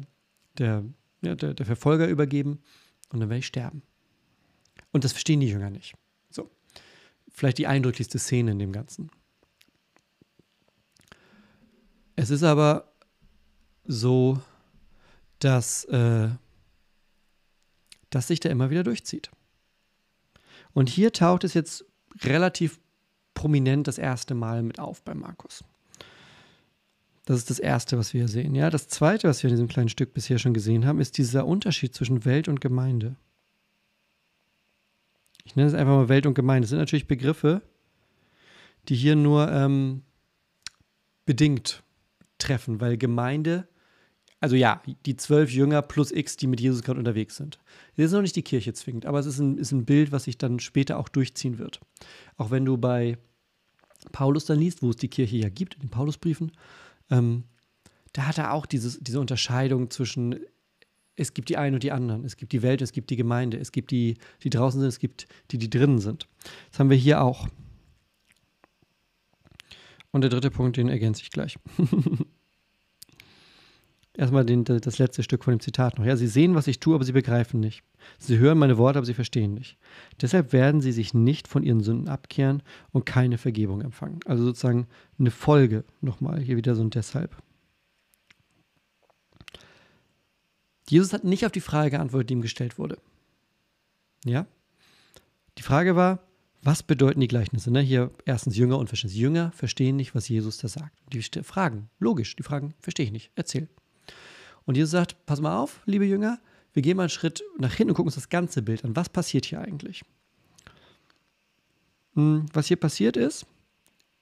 der, 0.56 0.84
ja, 1.22 1.34
der, 1.34 1.54
der 1.54 1.66
Verfolger 1.66 2.08
übergeben 2.08 2.60
und 3.10 3.20
dann 3.20 3.28
werde 3.28 3.40
ich 3.40 3.46
sterben. 3.46 3.82
Und 4.92 5.04
das 5.04 5.12
verstehen 5.12 5.40
die 5.40 5.48
Jünger 5.48 5.70
nicht. 5.70 5.94
So. 6.30 6.50
Vielleicht 7.30 7.58
die 7.58 7.66
eindrücklichste 7.66 8.18
Szene 8.18 8.52
in 8.52 8.58
dem 8.58 8.72
Ganzen. 8.72 9.10
Es 12.18 12.30
ist 12.30 12.42
aber 12.42 12.90
so, 13.84 14.40
dass, 15.38 15.84
äh, 15.84 16.28
dass 18.10 18.26
sich 18.26 18.40
da 18.40 18.48
immer 18.48 18.70
wieder 18.70 18.82
durchzieht. 18.82 19.30
Und 20.72 20.88
hier 20.88 21.12
taucht 21.12 21.44
es 21.44 21.54
jetzt 21.54 21.84
relativ 22.22 22.80
prominent 23.34 23.86
das 23.86 23.98
erste 23.98 24.34
Mal 24.34 24.64
mit 24.64 24.80
auf 24.80 25.00
bei 25.04 25.14
Markus. 25.14 25.62
Das 27.24 27.38
ist 27.38 27.50
das 27.50 27.60
Erste, 27.60 27.96
was 27.96 28.12
wir 28.12 28.22
hier 28.22 28.28
sehen. 28.28 28.56
Ja, 28.56 28.68
das 28.68 28.88
Zweite, 28.88 29.28
was 29.28 29.44
wir 29.44 29.50
in 29.50 29.54
diesem 29.54 29.68
kleinen 29.68 29.88
Stück 29.88 30.12
bisher 30.12 30.40
schon 30.40 30.54
gesehen 30.54 30.86
haben, 30.86 31.00
ist 31.00 31.18
dieser 31.18 31.46
Unterschied 31.46 31.94
zwischen 31.94 32.24
Welt 32.24 32.48
und 32.48 32.60
Gemeinde. 32.60 33.14
Ich 35.44 35.54
nenne 35.54 35.68
es 35.68 35.74
einfach 35.74 35.94
mal 35.94 36.08
Welt 36.08 36.26
und 36.26 36.34
Gemeinde. 36.34 36.62
Das 36.62 36.70
sind 36.70 36.80
natürlich 36.80 37.06
Begriffe, 37.06 37.62
die 38.88 38.96
hier 38.96 39.14
nur 39.14 39.48
ähm, 39.52 40.02
bedingt 41.24 41.84
treffen, 42.38 42.80
weil 42.80 42.96
Gemeinde 42.96 43.68
also 44.40 44.54
ja, 44.56 44.82
die 45.04 45.16
zwölf 45.16 45.50
Jünger 45.50 45.82
plus 45.82 46.12
X, 46.12 46.36
die 46.36 46.46
mit 46.46 46.60
Jesus 46.60 46.82
gerade 46.82 46.98
unterwegs 46.98 47.36
sind. 47.36 47.58
Das 47.96 48.06
ist 48.06 48.12
noch 48.12 48.22
nicht 48.22 48.36
die 48.36 48.42
Kirche 48.42 48.72
zwingend, 48.72 49.04
aber 49.06 49.18
es 49.18 49.26
ist 49.26 49.38
ein, 49.40 49.58
ist 49.58 49.72
ein 49.72 49.84
Bild, 49.84 50.12
was 50.12 50.24
sich 50.24 50.38
dann 50.38 50.60
später 50.60 50.98
auch 50.98 51.08
durchziehen 51.08 51.58
wird. 51.58 51.80
Auch 52.36 52.50
wenn 52.50 52.64
du 52.64 52.76
bei 52.76 53.18
Paulus 54.12 54.44
dann 54.44 54.60
liest, 54.60 54.82
wo 54.82 54.90
es 54.90 54.96
die 54.96 55.08
Kirche 55.08 55.36
ja 55.36 55.48
gibt, 55.48 55.74
in 55.74 55.80
den 55.80 55.90
Paulusbriefen, 55.90 56.52
ähm, 57.10 57.44
da 58.12 58.26
hat 58.26 58.38
er 58.38 58.52
auch 58.52 58.66
dieses, 58.66 59.00
diese 59.00 59.20
Unterscheidung 59.20 59.90
zwischen, 59.90 60.36
es 61.16 61.34
gibt 61.34 61.48
die 61.48 61.56
einen 61.56 61.74
und 61.74 61.82
die 61.82 61.92
anderen, 61.92 62.24
es 62.24 62.36
gibt 62.36 62.52
die 62.52 62.62
Welt, 62.62 62.80
es 62.80 62.92
gibt 62.92 63.10
die 63.10 63.16
Gemeinde, 63.16 63.58
es 63.58 63.72
gibt 63.72 63.90
die, 63.90 64.18
die 64.44 64.50
draußen 64.50 64.80
sind, 64.80 64.88
es 64.88 65.00
gibt 65.00 65.26
die, 65.50 65.58
die 65.58 65.68
drinnen 65.68 65.98
sind. 65.98 66.28
Das 66.70 66.78
haben 66.78 66.90
wir 66.90 66.96
hier 66.96 67.22
auch. 67.22 67.48
Und 70.10 70.22
der 70.22 70.30
dritte 70.30 70.50
Punkt, 70.50 70.76
den 70.76 70.88
ergänze 70.88 71.22
ich 71.22 71.30
gleich. 71.30 71.58
erstmal 74.18 74.44
den, 74.44 74.64
das 74.64 74.98
letzte 74.98 75.22
Stück 75.22 75.44
von 75.44 75.54
dem 75.54 75.60
Zitat 75.60 75.96
noch. 75.96 76.04
Ja, 76.04 76.16
sie 76.16 76.26
sehen, 76.26 76.54
was 76.54 76.66
ich 76.66 76.80
tue, 76.80 76.94
aber 76.94 77.04
sie 77.04 77.12
begreifen 77.12 77.60
nicht. 77.60 77.82
Sie 78.18 78.38
hören 78.38 78.58
meine 78.58 78.76
Worte, 78.76 78.98
aber 78.98 79.06
sie 79.06 79.14
verstehen 79.14 79.54
nicht. 79.54 79.78
Deshalb 80.20 80.52
werden 80.52 80.80
sie 80.80 80.92
sich 80.92 81.14
nicht 81.14 81.48
von 81.48 81.62
ihren 81.62 81.80
Sünden 81.80 82.08
abkehren 82.08 82.62
und 82.90 83.06
keine 83.06 83.38
Vergebung 83.38 83.80
empfangen. 83.80 84.20
Also 84.26 84.44
sozusagen 84.44 84.88
eine 85.18 85.30
Folge 85.30 85.84
nochmal, 86.00 86.40
hier 86.40 86.56
wieder 86.56 86.74
so 86.74 86.82
ein 86.82 86.90
Deshalb. 86.90 87.36
Jesus 90.90 91.12
hat 91.12 91.24
nicht 91.24 91.46
auf 91.46 91.52
die 91.52 91.60
Frage 91.60 91.92
geantwortet, 91.92 92.30
die 92.30 92.34
ihm 92.34 92.42
gestellt 92.42 92.78
wurde. 92.78 92.98
Ja? 94.24 94.46
Die 95.58 95.62
Frage 95.62 95.94
war, 95.96 96.18
was 96.62 96.82
bedeuten 96.82 97.20
die 97.20 97.28
Gleichnisse? 97.28 97.70
Ne? 97.70 97.80
Hier 97.80 98.10
erstens 98.24 98.56
Jünger 98.56 98.78
und 98.78 98.88
Verständnis. 98.88 99.20
Jünger 99.20 99.52
verstehen 99.52 99.96
nicht, 99.96 100.14
was 100.14 100.28
Jesus 100.28 100.58
da 100.58 100.68
sagt. 100.68 100.98
Die 101.12 101.22
fragen, 101.42 101.88
logisch, 101.98 102.34
die 102.36 102.42
fragen, 102.42 102.74
verstehe 102.80 103.06
ich 103.06 103.12
nicht, 103.12 103.30
erzähl. 103.36 103.68
Und 104.64 104.76
Jesus 104.76 104.90
sagt, 104.90 105.24
pass 105.24 105.40
mal 105.40 105.56
auf, 105.56 105.80
liebe 105.86 106.04
Jünger, 106.04 106.40
wir 106.72 106.82
gehen 106.82 106.96
mal 106.96 107.04
einen 107.04 107.10
Schritt 107.10 107.42
nach 107.58 107.74
hinten 107.74 107.90
und 107.90 107.96
gucken 107.96 108.08
uns 108.08 108.16
das 108.16 108.28
ganze 108.28 108.62
Bild 108.62 108.84
an. 108.84 108.96
Was 108.96 109.08
passiert 109.08 109.46
hier 109.46 109.60
eigentlich? 109.60 110.02
Hm, 112.14 112.46
was 112.52 112.66
hier 112.66 112.76
passiert 112.76 113.16
ist, 113.16 113.46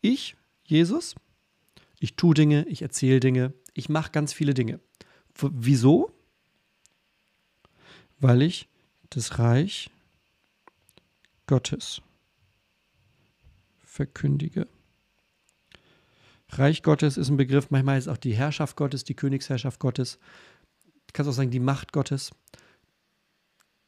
ich, 0.01 0.37
Jesus, 0.65 1.15
ich 1.99 2.15
tue 2.15 2.35
Dinge, 2.35 2.67
ich 2.69 2.83
erzähle 2.83 3.21
Dinge, 3.21 3.55
ich 3.75 3.89
mache 3.89 4.13
ganz 4.13 4.33
viele 4.33 4.55
Dinge. 4.55 4.81
Wieso? 5.35 6.13
Weil 8.21 8.43
ich 8.43 8.69
das 9.11 9.39
Reich 9.39 9.91
Gottes 11.47 12.03
verkündige. 13.97 14.69
Reich 16.51 16.83
Gottes 16.83 17.17
ist 17.17 17.29
ein 17.29 17.37
Begriff, 17.37 17.71
manchmal 17.71 17.99
ist 17.99 18.09
auch 18.09 18.17
die 18.17 18.35
Herrschaft 18.35 18.77
Gottes, 18.77 19.03
die 19.03 19.15
Königsherrschaft 19.15 19.81
Gottes. 19.81 20.19
Du 20.85 21.13
kannst 21.13 21.29
auch 21.29 21.35
sagen, 21.35 21.51
die 21.51 21.61
Macht 21.61 21.93
Gottes, 21.93 22.31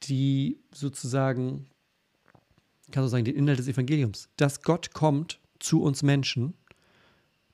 die 0.05 0.59
sozusagen, 0.73 1.67
kannst 2.91 3.07
auch 3.07 3.11
sagen, 3.11 3.25
den 3.25 3.37
Inhalt 3.37 3.59
des 3.59 3.69
Evangeliums, 3.69 4.29
dass 4.37 4.63
Gott 4.63 4.93
kommt 4.93 5.41
zu 5.61 5.83
uns 5.83 6.03
Menschen, 6.03 6.55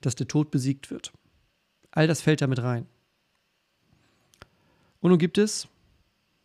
dass 0.00 0.14
der 0.14 0.28
Tod 0.28 0.50
besiegt 0.50 0.90
wird. 0.90 1.12
All 1.90 2.06
das 2.06 2.23
fällt 2.23 2.40
damit 2.40 2.62
rein. 2.62 2.87
Und 5.00 5.11
nun 5.11 5.18
gibt 5.18 5.37
es 5.37 5.68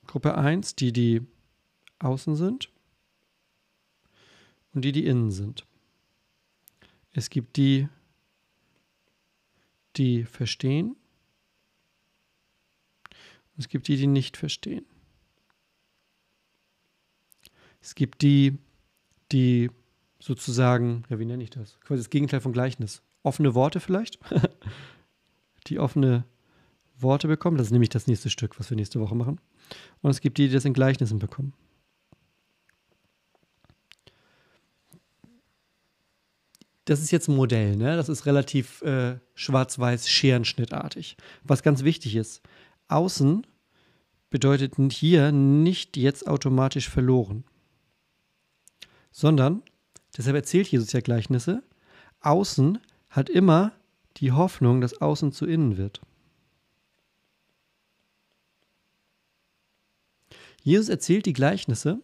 Gruppe 0.05 0.35
1, 0.35 0.75
die, 0.75 0.91
die 0.91 1.21
außen 1.99 2.35
sind 2.35 2.69
und 4.73 4.83
die, 4.83 4.91
die 4.91 5.05
innen 5.05 5.31
sind. 5.31 5.65
Es 7.11 7.29
gibt 7.29 7.57
die, 7.57 7.87
die 9.95 10.23
verstehen 10.23 10.95
Es 13.59 13.67
gibt 13.67 13.89
die, 13.89 13.97
die 13.97 14.07
nicht 14.07 14.37
verstehen. 14.37 14.85
Es 17.81 17.93
gibt 17.93 18.21
die, 18.21 18.57
die 19.33 19.69
sozusagen, 20.19 21.03
ja, 21.09 21.19
wie 21.19 21.25
nenne 21.25 21.43
ich 21.43 21.49
das? 21.49 21.77
Quasi 21.81 21.99
das 22.01 22.09
Gegenteil 22.09 22.39
von 22.39 22.53
Gleichnis. 22.53 23.03
Offene 23.21 23.53
Worte 23.55 23.81
vielleicht? 23.81 24.17
die 25.67 25.77
offene 25.77 26.23
Worte 26.97 27.27
bekommen. 27.27 27.57
Das 27.57 27.67
ist 27.67 27.71
nämlich 27.71 27.89
das 27.89 28.07
nächste 28.07 28.29
Stück, 28.29 28.57
was 28.59 28.69
wir 28.69 28.77
nächste 28.77 29.01
Woche 29.01 29.15
machen. 29.15 29.41
Und 30.01 30.09
es 30.09 30.21
gibt 30.21 30.37
die, 30.37 30.47
die 30.47 30.53
das 30.53 30.63
in 30.63 30.73
Gleichnissen 30.73 31.19
bekommen. 31.19 31.53
Das 36.89 37.01
ist 37.01 37.11
jetzt 37.11 37.27
ein 37.27 37.35
Modell, 37.35 37.75
ne? 37.75 37.95
Das 37.97 38.09
ist 38.09 38.25
relativ 38.25 38.81
äh, 38.81 39.19
schwarz-weiß 39.35 40.09
scherenschnittartig. 40.09 41.17
Was 41.43 41.61
ganz 41.61 41.83
wichtig 41.83 42.15
ist, 42.15 42.41
außen 42.87 43.45
bedeutet 44.31 44.73
hier 44.91 45.31
nicht 45.31 45.97
jetzt 45.97 46.27
automatisch 46.27 46.89
verloren, 46.89 47.43
sondern, 49.11 49.61
deshalb 50.17 50.35
erzählt 50.35 50.67
Jesus 50.69 50.91
ja 50.91 51.01
Gleichnisse, 51.01 51.61
außen 52.21 52.79
hat 53.11 53.29
immer 53.29 53.71
die 54.17 54.31
Hoffnung, 54.31 54.81
dass 54.81 54.99
außen 54.99 55.31
zu 55.31 55.45
innen 55.45 55.77
wird. 55.77 56.01
Jesus 60.63 60.89
erzählt 60.89 61.27
die 61.27 61.33
Gleichnisse, 61.33 61.99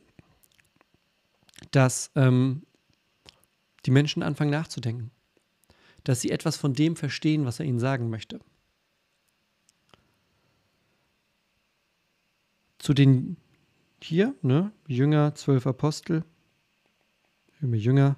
dass 1.72 2.12
ähm, 2.14 2.62
die 3.86 3.92
Menschen 3.92 4.24
anfangen 4.24 4.52
nachzudenken, 4.52 5.12
dass 6.04 6.22
sie 6.22 6.32
etwas 6.32 6.58
von 6.58 6.74
dem 6.74 6.96
verstehen, 6.96 7.46
was 7.46 7.60
er 7.60 7.66
ihnen 7.66 7.80
sagen 7.80 8.10
möchte. 8.10 8.40
Zu 12.78 12.94
den 12.94 13.38
hier, 14.02 14.36
ne, 14.42 14.72
Jünger, 14.88 15.34
zwölf 15.36 15.66
Apostel, 15.66 16.24
Jünger, 17.62 18.18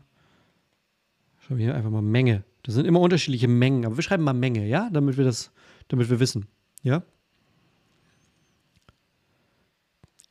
schauen 1.39 1.57
wir 1.57 1.65
hier 1.65 1.75
einfach 1.75 1.91
mal 1.91 2.01
Menge. 2.01 2.43
Das 2.63 2.75
sind 2.75 2.85
immer 2.85 2.99
unterschiedliche 2.99 3.47
Mengen, 3.47 3.85
aber 3.85 3.95
wir 3.95 4.03
schreiben 4.03 4.23
mal 4.23 4.33
Menge, 4.33 4.67
ja, 4.67 4.89
damit 4.89 5.15
wir 5.15 5.23
das, 5.23 5.51
damit 5.87 6.09
wir 6.09 6.19
wissen, 6.19 6.47
ja. 6.83 7.03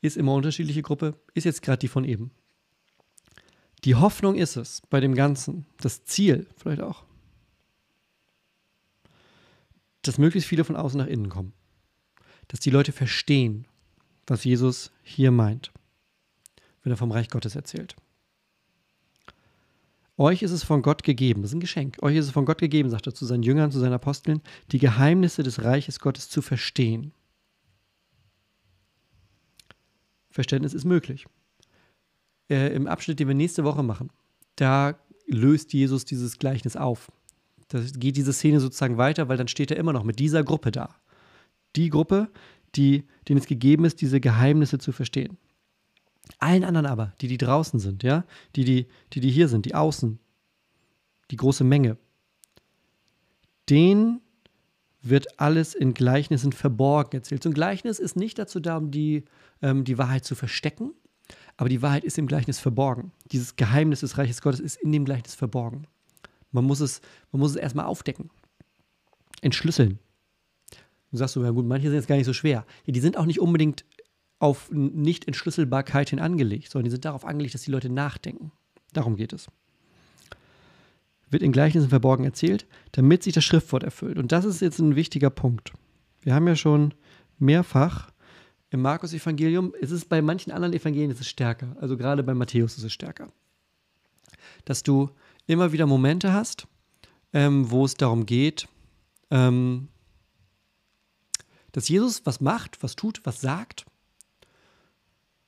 Ist 0.03 0.19
immer 0.19 0.35
unterschiedliche 0.35 0.83
Gruppe, 0.83 1.19
ist 1.33 1.45
jetzt 1.45 1.63
gerade 1.63 1.79
die 1.79 1.89
von 1.89 2.05
eben. 2.05 2.31
Die 3.87 3.95
Hoffnung 3.95 4.35
ist 4.35 4.57
es 4.57 4.83
bei 4.91 4.99
dem 4.99 5.15
Ganzen, 5.15 5.65
das 5.79 6.05
Ziel 6.05 6.49
vielleicht 6.57 6.81
auch, 6.81 7.05
dass 10.03 10.19
möglichst 10.19 10.49
viele 10.49 10.65
von 10.65 10.75
außen 10.75 10.99
nach 10.99 11.07
innen 11.07 11.29
kommen. 11.29 11.53
Dass 12.49 12.59
die 12.59 12.71
Leute 12.71 12.91
verstehen, 12.91 13.69
was 14.27 14.43
Jesus 14.43 14.91
hier 15.05 15.31
meint, 15.31 15.71
wenn 16.83 16.93
er 16.93 16.97
vom 16.97 17.13
Reich 17.13 17.31
Gottes 17.31 17.55
erzählt. 17.55 17.95
Euch 20.17 20.43
ist 20.43 20.51
es 20.51 20.65
von 20.65 20.83
Gott 20.83 21.05
gegeben, 21.05 21.43
das 21.43 21.53
ist 21.53 21.57
ein 21.57 21.61
Geschenk. 21.61 22.03
Euch 22.03 22.17
ist 22.17 22.25
es 22.25 22.33
von 22.33 22.45
Gott 22.45 22.59
gegeben, 22.59 22.91
sagt 22.91 23.07
er 23.07 23.15
zu 23.15 23.25
seinen 23.25 23.45
Jüngern, 23.45 23.71
zu 23.71 23.79
seinen 23.79 23.93
Aposteln, 23.93 24.43
die 24.73 24.81
Geheimnisse 24.81 25.45
des 25.45 25.63
Reiches 25.63 26.01
Gottes 26.01 26.29
zu 26.29 26.43
verstehen. 26.43 27.13
Verständnis 30.33 30.75
ist 30.75 30.85
möglich. 30.85 31.27
Äh, 32.49 32.75
Im 32.75 32.87
Abschnitt, 32.87 33.21
den 33.21 33.29
wir 33.29 33.35
nächste 33.35 33.65
Woche 33.65 33.83
machen, 33.83 34.11
da 34.57 34.99
löst 35.27 35.73
Jesus 35.73 36.05
dieses 36.05 36.39
Gleichnis 36.39 36.77
auf. 36.77 37.11
Da 37.69 37.81
geht 37.81 38.17
diese 38.17 38.33
Szene 38.33 38.61
sozusagen 38.61 38.97
weiter, 38.97 39.29
weil 39.29 39.37
dann 39.37 39.49
steht 39.49 39.71
er 39.71 39.77
immer 39.77 39.93
noch 39.93 40.05
mit 40.05 40.19
dieser 40.19 40.45
Gruppe 40.45 40.71
da. 40.71 40.95
Die 41.75 41.91
Gruppe, 41.91 42.29
die, 42.77 43.05
denen 43.29 43.41
es 43.41 43.47
gegeben 43.47 43.85
ist, 43.85 44.01
diese 44.01 44.21
Geheimnisse 44.21 44.79
zu 44.79 44.93
verstehen. 44.93 45.37
Allen 46.39 46.65
anderen 46.65 46.87
aber, 46.87 47.13
die, 47.21 47.29
die 47.29 47.39
draußen 47.39 47.81
sind, 47.81 48.03
ja, 48.03 48.25
die, 48.55 48.65
die, 48.65 48.87
die, 49.13 49.21
die 49.21 49.31
hier 49.31 49.49
sind, 49.49 49.67
die 49.67 49.75
außen, 49.75 50.19
die 51.31 51.37
große 51.37 51.65
Menge, 51.65 51.97
denen 53.69 54.21
wird 55.03 55.39
alles 55.39 55.75
in 55.75 55.95
Gleichnissen 55.95 56.53
verborgen 56.53 57.17
erzählt. 57.17 57.43
So 57.43 57.51
ein 57.51 57.55
Gleichnis 57.55 57.99
ist 57.99 58.17
nicht 58.17 58.39
dazu 58.39 58.59
da, 58.61 58.77
um 58.77 58.91
die, 58.91 59.25
ähm, 59.63 59.85
die 59.85 59.99
Wahrheit 59.99 60.25
zu 60.25 60.35
verstecken, 60.35 60.93
aber 61.57 61.69
die 61.69 61.83
Wahrheit 61.83 62.05
ist 62.05 62.19
im 62.19 62.27
Gleichnis 62.27 62.59
verborgen. 62.59 63.13
Dieses 63.33 63.57
Geheimnis 63.57 64.01
des 64.01 64.19
Reiches 64.19 64.43
Gottes 64.43 64.61
ist 64.61 64.77
in 64.77 64.93
dem 64.93 65.05
Gleichnis 65.05 65.35
verborgen. 65.35 65.87
Man 66.53 66.65
muss 66.65 66.81
es, 66.81 67.01
man 67.33 67.41
muss 67.41 67.51
es 67.51 67.57
erstmal 67.57 67.87
aufdecken, 67.87 68.31
entschlüsseln. 69.41 69.99
Du 71.11 71.19
sagst 71.19 71.35
so, 71.35 71.45
ja 71.45 71.51
gut, 71.51 71.67
manche 71.67 71.89
sind 71.89 71.97
jetzt 71.97 72.09
gar 72.09 72.17
nicht 72.17 72.27
so 72.27 72.33
schwer. 72.33 72.67
Ja, 72.85 72.93
die 72.93 73.01
sind 73.01 73.17
auch 73.17 73.27
nicht 73.27 73.41
unbedingt 73.41 73.85
auf 74.39 74.71
Nicht-Entschlüsselbarkeit 74.71 76.11
hin 76.11 76.19
angelegt, 76.19 76.71
sondern 76.71 76.85
die 76.85 76.91
sind 76.91 77.05
darauf 77.05 77.25
angelegt, 77.25 77.55
dass 77.55 77.63
die 77.63 77.71
Leute 77.71 77.89
nachdenken. 77.89 78.53
Darum 78.93 79.17
geht 79.17 79.33
es. 79.33 79.49
Wird 81.31 81.43
in 81.43 81.53
Gleichnissen 81.53 81.89
verborgen 81.89 82.25
erzählt, 82.25 82.67
damit 82.93 83.23
sich 83.23 83.33
das 83.33 83.45
Schriftwort 83.45 83.83
erfüllt. 83.83 84.19
Und 84.19 84.33
das 84.33 84.45
ist 84.45 84.61
jetzt 84.61 84.79
ein 84.79 84.95
wichtiger 84.95 85.31
Punkt. 85.31 85.73
Wir 86.21 86.35
haben 86.35 86.47
ja 86.47 86.57
schon 86.57 86.95
mehrfach 87.39 88.11
im 88.71 88.83
Markus-Evangelium, 88.83 89.75
es 89.81 89.91
ist 89.91 90.09
bei 90.09 90.21
manchen 90.23 90.53
anderen 90.53 90.75
Evangelien 90.75 91.11
ist 91.11 91.21
es 91.21 91.29
stärker. 91.29 91.77
Also 91.81 91.97
gerade 91.97 92.23
bei 92.23 92.35
Matthäus 92.35 92.77
ist 92.77 92.85
es 92.85 92.93
stärker. 92.93 93.33
Dass 94.65 94.83
du 94.83 95.11
immer 95.47 95.73
wieder 95.73 95.87
Momente 95.87 96.33
hast, 96.33 96.67
ähm, 97.33 97.71
wo 97.71 97.85
es 97.85 97.95
darum 97.95 98.27
geht, 98.27 98.69
ähm, 99.31 99.89
dass 101.73 101.89
Jesus 101.89 102.25
was 102.25 102.41
macht, 102.41 102.83
was 102.83 102.97
tut, 102.97 103.21
was 103.25 103.41
sagt 103.41 103.87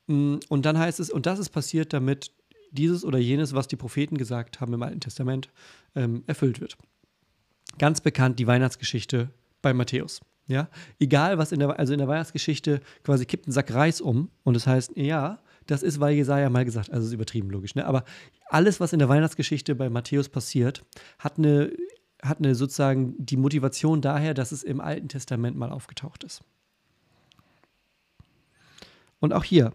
Mm, 0.09 0.37
und 0.49 0.67
dann 0.67 0.77
heißt 0.77 0.99
es, 0.99 1.11
und 1.11 1.27
das 1.27 1.39
ist 1.39 1.51
passiert, 1.51 1.93
damit 1.93 2.33
dieses 2.73 3.05
oder 3.05 3.19
jenes, 3.19 3.55
was 3.55 3.69
die 3.69 3.77
Propheten 3.77 4.19
gesagt 4.19 4.61
haben 4.61 4.75
im 4.75 4.83
Alten 4.83 5.01
Testament, 5.01 5.49
ähm, 5.95 6.25
erfüllt 6.27 6.61
wird. 6.61 6.77
Ganz 7.79 8.01
bekannt 8.01 8.39
die 8.39 8.47
Weihnachtsgeschichte 8.47 9.31
bei 9.63 9.73
Matthäus. 9.73 10.21
Ja, 10.49 10.69
egal 10.99 11.37
was 11.37 11.53
in 11.53 11.61
der, 11.61 11.79
also 11.79 11.93
in 11.93 11.99
der 11.99 12.09
Weihnachtsgeschichte 12.09 12.81
quasi 13.05 13.27
kippt 13.27 13.47
ein 13.47 13.53
Sack 13.53 13.73
Reis 13.73 14.01
um 14.01 14.31
und 14.45 14.57
es 14.57 14.65
das 14.65 14.73
heißt, 14.73 14.97
ja, 14.97 15.39
das 15.67 15.83
ist, 15.83 16.01
weil 16.01 16.15
Jesaja 16.15 16.49
mal 16.49 16.65
gesagt, 16.65 16.91
also 16.91 17.07
ist 17.07 17.13
übertrieben 17.13 17.51
logisch, 17.51 17.75
ne? 17.75 17.87
Aber 17.87 18.05
alles, 18.49 18.81
was 18.81 18.95
in 18.95 18.99
der 18.99 19.11
Weihnachtsgeschichte 19.11 19.75
bei 19.75 19.91
Matthäus 19.91 20.31
passiert, 20.31 20.87
hat 21.19 21.37
eine, 21.37 21.71
hat 22.23 22.39
eine 22.39 22.55
sozusagen 22.55 23.15
die 23.19 23.37
Motivation 23.37 24.01
daher, 24.01 24.33
dass 24.33 24.51
es 24.51 24.63
im 24.63 24.81
Alten 24.81 25.09
Testament 25.09 25.59
mal 25.59 25.71
aufgetaucht 25.71 26.25
ist. 26.25 26.43
Und 29.21 29.35
auch 29.35 29.45
hier, 29.45 29.75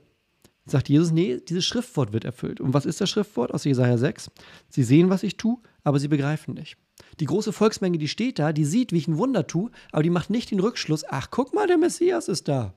sagt 0.65 0.89
Jesus, 0.89 1.11
nee, 1.11 1.39
dieses 1.39 1.65
Schriftwort 1.65 2.13
wird 2.13 2.23
erfüllt. 2.23 2.61
Und 2.61 2.73
was 2.73 2.85
ist 2.85 3.01
das 3.01 3.09
Schriftwort 3.09 3.53
aus 3.53 3.65
Jesaja 3.65 3.97
6? 3.97 4.31
Sie 4.69 4.83
sehen, 4.83 5.09
was 5.09 5.23
ich 5.23 5.37
tue, 5.37 5.57
aber 5.83 5.99
sie 5.99 6.07
begreifen 6.07 6.53
nicht. 6.53 6.77
Die 7.19 7.25
große 7.25 7.51
Volksmenge, 7.51 7.97
die 7.97 8.07
steht 8.07 8.39
da, 8.39 8.53
die 8.53 8.65
sieht, 8.65 8.91
wie 8.91 8.97
ich 8.97 9.07
ein 9.07 9.17
Wunder 9.17 9.45
tue, 9.45 9.71
aber 9.91 10.03
die 10.03 10.09
macht 10.09 10.29
nicht 10.29 10.51
den 10.51 10.59
Rückschluss, 10.59 11.03
ach, 11.07 11.29
guck 11.31 11.53
mal, 11.53 11.67
der 11.67 11.77
Messias 11.77 12.27
ist 12.27 12.47
da. 12.47 12.73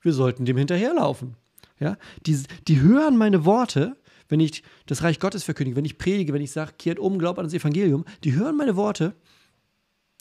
Wir 0.00 0.12
sollten 0.12 0.44
dem 0.44 0.56
hinterherlaufen. 0.56 1.34
Ja? 1.80 1.98
Die, 2.26 2.40
die 2.68 2.80
hören 2.80 3.16
meine 3.16 3.44
Worte, 3.44 3.96
wenn 4.28 4.40
ich 4.40 4.62
das 4.86 5.02
Reich 5.02 5.18
Gottes 5.18 5.44
verkündige, 5.44 5.76
wenn 5.76 5.84
ich 5.84 5.98
predige, 5.98 6.32
wenn 6.32 6.42
ich 6.42 6.52
sage, 6.52 6.74
kehrt 6.78 6.98
um, 6.98 7.18
glaubt 7.18 7.38
an 7.38 7.44
das 7.44 7.54
Evangelium, 7.54 8.04
die 8.24 8.34
hören 8.34 8.56
meine 8.56 8.76
Worte, 8.76 9.14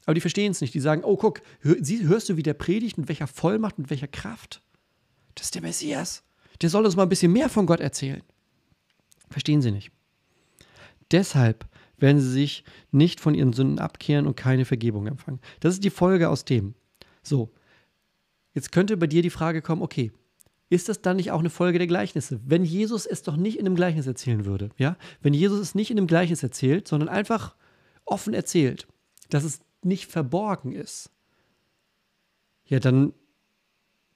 aber 0.05 0.13
die 0.13 0.21
verstehen 0.21 0.51
es 0.51 0.61
nicht. 0.61 0.73
Die 0.73 0.79
sagen, 0.79 1.03
oh, 1.03 1.17
guck, 1.17 1.41
hörst 1.61 2.29
du, 2.29 2.37
wie 2.37 2.43
der 2.43 2.53
predigt, 2.53 2.97
mit 2.97 3.07
welcher 3.07 3.25
Vollmacht, 3.25 3.79
mit 3.79 3.89
welcher 3.89 4.07
Kraft? 4.07 4.61
Das 5.33 5.45
ist 5.45 5.55
der 5.55 5.63
Messias 5.63 6.24
der 6.61 6.69
soll 6.69 6.85
uns 6.85 6.95
mal 6.95 7.03
ein 7.03 7.09
bisschen 7.09 7.31
mehr 7.31 7.49
von 7.49 7.65
Gott 7.65 7.79
erzählen. 7.79 8.21
Verstehen 9.29 9.61
Sie 9.61 9.71
nicht. 9.71 9.91
Deshalb 11.11 11.67
werden 11.97 12.19
sie 12.19 12.31
sich 12.31 12.63
nicht 12.91 13.19
von 13.19 13.35
ihren 13.35 13.53
Sünden 13.53 13.79
abkehren 13.79 14.27
und 14.27 14.35
keine 14.35 14.65
Vergebung 14.65 15.07
empfangen. 15.07 15.39
Das 15.59 15.73
ist 15.73 15.83
die 15.83 15.89
Folge 15.89 16.29
aus 16.29 16.45
dem. 16.45 16.75
So, 17.23 17.53
jetzt 18.53 18.71
könnte 18.71 18.97
bei 18.97 19.07
dir 19.07 19.21
die 19.21 19.29
Frage 19.29 19.61
kommen, 19.61 19.81
okay, 19.81 20.11
ist 20.69 20.89
das 20.89 21.01
dann 21.01 21.17
nicht 21.17 21.31
auch 21.31 21.39
eine 21.39 21.49
Folge 21.49 21.77
der 21.77 21.87
Gleichnisse? 21.87 22.39
Wenn 22.43 22.65
Jesus 22.65 23.05
es 23.05 23.21
doch 23.21 23.37
nicht 23.37 23.59
in 23.59 23.65
einem 23.65 23.75
Gleichnis 23.75 24.07
erzählen 24.07 24.45
würde, 24.45 24.69
ja? 24.77 24.97
Wenn 25.21 25.33
Jesus 25.33 25.59
es 25.59 25.75
nicht 25.75 25.91
in 25.91 25.97
einem 25.97 26.07
Gleichnis 26.07 26.41
erzählt, 26.41 26.87
sondern 26.87 27.07
einfach 27.07 27.55
offen 28.03 28.33
erzählt, 28.33 28.87
dass 29.29 29.43
es 29.43 29.61
nicht 29.83 30.07
verborgen 30.11 30.71
ist, 30.71 31.11
ja, 32.65 32.79
dann 32.79 33.13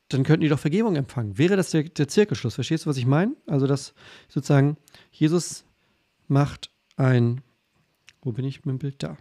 dann 0.10 0.24
könnten 0.24 0.42
die 0.42 0.50
doch 0.50 0.60
Vergebung 0.60 0.96
empfangen. 0.96 1.38
Wäre 1.38 1.56
das 1.56 1.70
der, 1.70 1.84
der 1.84 2.08
Zirkelschluss? 2.08 2.56
Verstehst 2.56 2.86
du, 2.86 2.90
was 2.90 2.98
ich 2.98 3.06
meine? 3.06 3.36
Also, 3.46 3.68
dass 3.68 3.94
sozusagen 4.28 4.78
Jesus 5.12 5.66
macht 6.28 6.72
ein, 6.98 7.42
wo 8.22 8.32
bin 8.32 8.44
ich 8.44 8.66
mit 8.66 8.74
dem 8.74 8.80
Bild? 8.80 9.02
Da. 9.02 9.18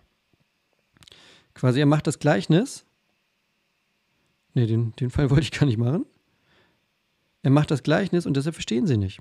Quasi, 1.54 1.80
er 1.80 1.86
macht 1.86 2.06
das 2.06 2.18
Gleichnis. 2.18 2.84
Ne, 4.54 4.66
den, 4.66 4.92
den 4.92 5.10
Fall 5.10 5.30
wollte 5.30 5.42
ich 5.42 5.52
gar 5.52 5.66
nicht 5.66 5.78
machen. 5.78 6.06
Er 7.42 7.50
macht 7.50 7.70
das 7.70 7.82
Gleichnis 7.82 8.26
und 8.26 8.36
deshalb 8.36 8.54
verstehen 8.54 8.86
sie 8.86 8.96
nicht. 8.96 9.20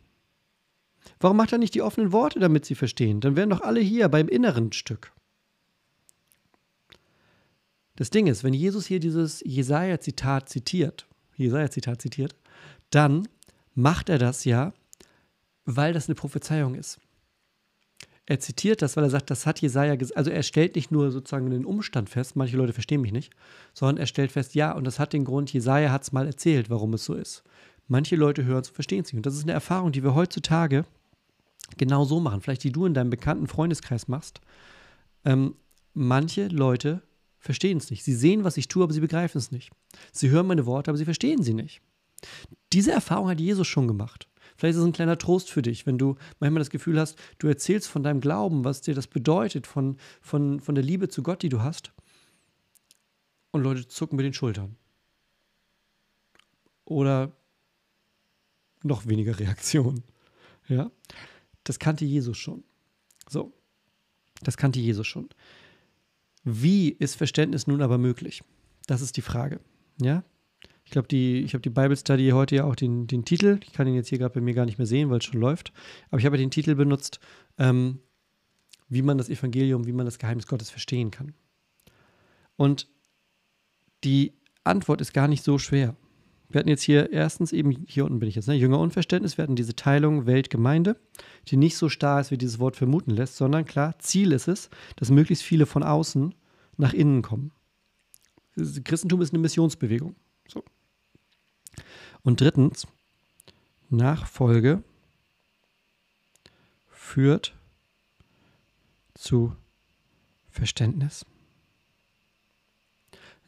Warum 1.19 1.38
macht 1.38 1.51
er 1.51 1.58
nicht 1.58 1.75
die 1.75 1.82
offenen 1.82 2.12
Worte, 2.12 2.39
damit 2.39 2.65
sie 2.65 2.75
verstehen? 2.75 3.21
Dann 3.21 3.36
wären 3.36 3.49
doch 3.49 3.62
alle 3.62 3.80
hier 3.80 4.10
beim 4.10 4.27
inneren 4.27 4.71
Stück. 4.71 5.13
Das 7.95 8.10
Ding 8.10 8.27
ist, 8.27 8.43
wenn 8.43 8.53
Jesus 8.53 8.86
hier 8.86 8.99
dieses 8.99 9.41
Jesaja-Zitat 9.45 10.49
zitiert, 10.49 11.08
Jesaja-Zitat 11.38 12.02
zitiert, 12.02 12.36
dann 12.89 13.28
macht 13.76 14.10
er 14.10 14.17
das 14.17 14.45
ja, 14.45 14.73
weil 15.65 15.93
das 15.93 16.08
eine 16.08 16.15
Prophezeiung 16.15 16.76
ist. 16.76 17.00
Er 18.26 18.39
zitiert 18.41 18.82
das, 18.82 18.97
weil 18.97 19.06
er 19.06 19.10
sagt, 19.10 19.30
das 19.30 19.45
hat 19.45 19.62
Jesaja 19.62 19.95
gesagt. 19.95 20.17
Also 20.17 20.32
er 20.32 20.43
stellt 20.43 20.76
nicht 20.76 20.91
nur 20.91 21.12
sozusagen 21.12 21.50
den 21.50 21.65
Umstand 21.65 22.10
fest, 22.10 22.36
manche 22.36 22.58
Leute 22.58 22.73
verstehen 22.73 23.02
mich 23.02 23.13
nicht, 23.13 23.32
sondern 23.73 23.97
er 23.97 24.06
stellt 24.06 24.34
fest, 24.34 24.54
ja, 24.54 24.73
und 24.73 24.86
das 24.86 25.00
hat 25.00 25.13
den 25.13 25.23
Grund, 25.23 25.54
Jesaja 25.54 25.91
hat 25.91 26.04
es 26.04 26.12
mal 26.12 26.28
erzählt, 26.28 26.69
warum 26.69 26.93
es 26.93 27.06
so 27.06 27.13
ist. 27.13 27.43
Manche 27.88 28.17
Leute 28.17 28.43
hören 28.43 28.62
es 28.62 28.67
und 28.67 28.76
verstehen 28.76 29.04
es 29.04 29.08
nicht. 29.08 29.17
Und 29.17 29.26
das 29.26 29.36
ist 29.36 29.43
eine 29.43 29.54
Erfahrung, 29.54 29.93
die 29.93 30.04
wir 30.04 30.13
heutzutage 30.13 30.84
genau 31.78 32.04
so 32.04 32.19
machen, 32.19 32.41
vielleicht 32.41 32.65
die 32.65 32.71
du 32.71 32.86
in 32.86 32.93
deinem 32.93 33.10
bekannten 33.10 33.47
Freundeskreis 33.47 34.10
machst. 34.10 34.41
Ähm, 35.23 35.56
manche 35.93 36.47
Leute 36.50 37.02
verstehen 37.47 37.77
es 37.77 37.89
nicht. 37.89 38.03
Sie 38.03 38.13
sehen, 38.13 38.43
was 38.43 38.57
ich 38.57 38.67
tue, 38.67 38.83
aber 38.83 38.91
sie 38.91 38.99
begreifen 38.99 39.38
es 39.38 39.51
nicht. 39.51 39.71
Sie 40.12 40.29
hören 40.29 40.47
meine 40.47 40.65
Worte, 40.65 40.91
aber 40.91 40.97
sie 40.97 41.05
verstehen 41.05 41.43
sie 41.43 41.53
nicht. 41.53 41.81
Diese 42.73 42.91
Erfahrung 42.91 43.29
hat 43.29 43.39
Jesus 43.39 43.65
schon 43.67 43.88
gemacht. 43.88 44.27
Vielleicht 44.57 44.75
ist 44.75 44.81
es 44.81 44.86
ein 44.86 44.91
kleiner 44.91 45.17
Trost 45.17 45.49
für 45.49 45.62
dich, 45.62 45.86
wenn 45.86 45.97
du 45.97 46.17
manchmal 46.41 46.60
das 46.60 46.69
Gefühl 46.69 46.99
hast, 46.99 47.17
du 47.39 47.47
erzählst 47.47 47.88
von 47.88 48.03
deinem 48.03 48.19
Glauben, 48.19 48.65
was 48.65 48.81
dir 48.81 48.93
das 48.93 49.07
bedeutet, 49.07 49.65
von, 49.65 49.95
von, 50.19 50.60
von 50.60 50.75
der 50.75 50.83
Liebe 50.83 51.07
zu 51.07 51.23
Gott, 51.23 51.41
die 51.41 51.47
du 51.47 51.62
hast. 51.62 51.93
Und 53.51 53.63
Leute 53.63 53.88
zucken 53.88 54.17
mit 54.17 54.25
den 54.25 54.33
Schultern. 54.33 54.75
Oder 56.83 57.31
noch 58.83 59.07
weniger 59.07 59.39
Reaktion. 59.39 60.03
Ja? 60.67 60.91
Das 61.63 61.79
kannte 61.79 62.03
Jesus 62.03 62.38
schon. 62.38 62.65
So. 63.29 63.53
Das 64.41 64.57
kannte 64.57 64.81
Jesus 64.81 65.07
schon. 65.07 65.29
Wie 66.49 66.91
ist 66.91 67.15
Verständnis 67.15 67.67
nun 67.67 67.81
aber 67.81 67.97
möglich? 67.97 68.41
Das 68.86 69.01
ist 69.01 69.17
die 69.17 69.21
Frage. 69.21 69.60
Ja? 70.01 70.23
Ich 70.86 70.91
glaube, 70.91 71.10
die, 71.10 71.41
ich 71.41 71.53
habe 71.53 71.62
die 71.62 71.69
Bible 71.69 71.97
Study 71.97 72.29
heute 72.29 72.55
ja 72.55 72.63
auch 72.63 72.77
den, 72.77 73.05
den 73.05 73.25
Titel. 73.25 73.60
Ich 73.65 73.73
kann 73.73 73.86
ihn 73.86 73.95
jetzt 73.95 74.07
hier 74.07 74.17
gerade 74.17 74.33
bei 74.33 74.39
mir 74.39 74.53
gar 74.53 74.65
nicht 74.65 74.77
mehr 74.77 74.88
sehen, 74.88 75.10
weil 75.10 75.17
es 75.17 75.25
schon 75.25 75.41
läuft. 75.41 75.73
Aber 76.10 76.19
ich 76.19 76.25
habe 76.25 76.38
den 76.38 76.49
Titel 76.49 76.75
benutzt, 76.75 77.19
ähm, 77.57 77.99
wie 78.88 79.01
man 79.01 79.17
das 79.17 79.27
Evangelium, 79.27 79.88
wie 79.88 79.91
man 79.91 80.05
das 80.05 80.19
Geheimnis 80.19 80.47
Gottes 80.47 80.69
verstehen 80.69 81.12
kann. 81.12 81.33
Und 82.55 82.88
die 84.05 84.31
Antwort 84.63 85.01
ist 85.01 85.12
gar 85.12 85.27
nicht 85.27 85.43
so 85.43 85.57
schwer. 85.57 85.97
Wir 86.49 86.60
hatten 86.60 86.69
jetzt 86.69 86.83
hier 86.83 87.12
erstens 87.12 87.51
eben, 87.51 87.71
hier 87.88 88.05
unten 88.05 88.19
bin 88.19 88.29
ich 88.29 88.36
jetzt, 88.36 88.47
ne, 88.47 88.55
Jünger 88.55 88.79
Unverständnis, 88.79 89.38
wir 89.38 89.43
hatten 89.43 89.57
diese 89.57 89.75
Teilung 89.75 90.25
Welt-Gemeinde, 90.25 90.95
die 91.47 91.57
nicht 91.57 91.75
so 91.75 91.89
starr 91.89 92.21
ist, 92.21 92.31
wie 92.31 92.38
dieses 92.38 92.60
Wort 92.60 92.77
vermuten 92.77 93.12
lässt, 93.12 93.36
sondern 93.36 93.65
klar, 93.65 93.99
Ziel 93.99 94.31
ist 94.31 94.47
es, 94.47 94.69
dass 94.95 95.10
möglichst 95.10 95.43
viele 95.43 95.65
von 95.65 95.83
außen 95.83 96.33
nach 96.77 96.93
innen 96.93 97.21
kommen. 97.21 97.51
Christentum 98.83 99.21
ist 99.21 99.33
eine 99.33 99.39
Missionsbewegung. 99.39 100.15
So. 100.47 100.63
Und 102.23 102.41
drittens, 102.41 102.88
Nachfolge 103.89 104.83
führt 106.89 107.53
zu 109.13 109.55
Verständnis. 110.49 111.25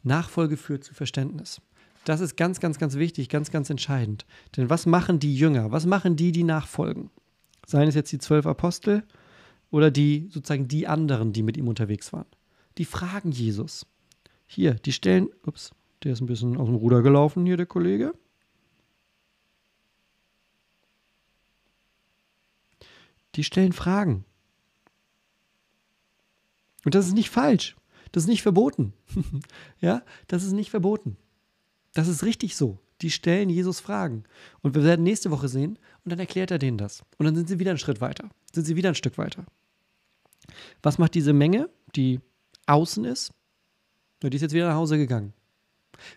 Nachfolge 0.02 0.56
führt 0.56 0.84
zu 0.84 0.94
Verständnis. 0.94 1.60
Das 2.04 2.20
ist 2.20 2.36
ganz, 2.36 2.60
ganz, 2.60 2.78
ganz 2.78 2.96
wichtig, 2.96 3.28
ganz, 3.28 3.50
ganz 3.50 3.68
entscheidend. 3.70 4.24
Denn 4.56 4.70
was 4.70 4.86
machen 4.86 5.18
die 5.18 5.34
Jünger? 5.34 5.70
Was 5.70 5.86
machen 5.86 6.16
die, 6.16 6.32
die 6.32 6.44
nachfolgen? 6.44 7.10
Seien 7.66 7.88
es 7.88 7.94
jetzt 7.94 8.10
die 8.12 8.18
zwölf 8.18 8.46
Apostel 8.46 9.04
oder 9.70 9.90
die 9.90 10.28
sozusagen 10.30 10.66
die 10.66 10.86
anderen, 10.86 11.32
die 11.32 11.42
mit 11.42 11.56
ihm 11.56 11.68
unterwegs 11.68 12.12
waren. 12.12 12.26
Die 12.78 12.84
fragen 12.84 13.30
Jesus. 13.30 13.86
Hier, 14.46 14.74
die 14.74 14.92
stellen, 14.92 15.28
ups, 15.46 15.70
der 16.02 16.12
ist 16.12 16.20
ein 16.20 16.26
bisschen 16.26 16.56
aus 16.56 16.66
dem 16.66 16.76
Ruder 16.76 17.02
gelaufen 17.02 17.44
hier, 17.44 17.56
der 17.56 17.66
Kollege. 17.66 18.14
Die 23.36 23.44
stellen 23.44 23.72
Fragen. 23.72 24.24
Und 26.84 26.94
das 26.94 27.06
ist 27.06 27.14
nicht 27.14 27.30
falsch. 27.30 27.76
Das 28.12 28.24
ist 28.24 28.28
nicht 28.28 28.42
verboten. 28.42 28.92
ja, 29.80 30.02
das 30.26 30.42
ist 30.42 30.52
nicht 30.52 30.70
verboten. 30.70 31.16
Das 31.94 32.08
ist 32.08 32.22
richtig 32.22 32.56
so. 32.56 32.78
Die 33.02 33.10
stellen 33.10 33.48
Jesus 33.48 33.80
Fragen. 33.80 34.24
Und 34.62 34.74
wir 34.74 34.84
werden 34.84 35.02
nächste 35.02 35.30
Woche 35.30 35.48
sehen 35.48 35.78
und 36.04 36.10
dann 36.12 36.18
erklärt 36.18 36.50
er 36.50 36.58
denen 36.58 36.78
das. 36.78 37.02
Und 37.18 37.26
dann 37.26 37.34
sind 37.34 37.48
sie 37.48 37.58
wieder 37.58 37.70
einen 37.70 37.78
Schritt 37.78 38.00
weiter. 38.00 38.28
Sind 38.52 38.64
sie 38.64 38.76
wieder 38.76 38.90
ein 38.90 38.94
Stück 38.94 39.16
weiter. 39.18 39.46
Was 40.82 40.98
macht 40.98 41.14
diese 41.14 41.32
Menge, 41.32 41.70
die 41.96 42.20
außen 42.66 43.04
ist? 43.04 43.32
Die 44.22 44.34
ist 44.34 44.42
jetzt 44.42 44.52
wieder 44.52 44.68
nach 44.68 44.74
Hause 44.74 44.98
gegangen. 44.98 45.32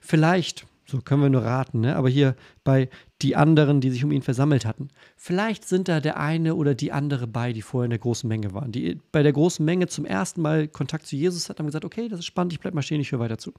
Vielleicht, 0.02 0.66
so 0.86 1.02
können 1.02 1.22
wir 1.22 1.30
nur 1.30 1.44
raten, 1.44 1.82
ne? 1.82 1.96
aber 1.96 2.10
hier 2.10 2.36
bei 2.64 2.90
die 3.22 3.36
anderen, 3.36 3.80
die 3.80 3.90
sich 3.90 4.04
um 4.04 4.12
ihn 4.12 4.22
versammelt 4.22 4.66
hatten, 4.66 4.90
vielleicht 5.16 5.68
sind 5.68 5.88
da 5.88 6.00
der 6.00 6.20
eine 6.20 6.56
oder 6.56 6.76
die 6.76 6.92
andere 6.92 7.28
bei, 7.28 7.54
die 7.54 7.62
vorher 7.62 7.86
in 7.86 7.92
der 7.92 8.00
großen 8.00 8.28
Menge 8.28 8.54
waren, 8.54 8.72
die 8.72 9.00
bei 9.12 9.24
der 9.24 9.34
großen 9.34 9.64
Menge 9.64 9.88
zum 9.88 10.06
ersten 10.06 10.42
Mal 10.42 10.68
Kontakt 10.68 11.08
zu 11.08 11.16
Jesus 11.16 11.50
hatten, 11.50 11.60
haben 11.60 11.68
gesagt, 11.68 11.86
okay, 11.86 12.10
das 12.10 12.20
ist 12.20 12.26
spannend, 12.26 12.54
ich 12.54 12.60
bleib 12.60 12.74
mal 12.74 12.82
stehen, 12.82 13.02
ich 13.02 13.12
höre 13.12 13.20
weiter 13.20 13.38
zu. 13.38 13.54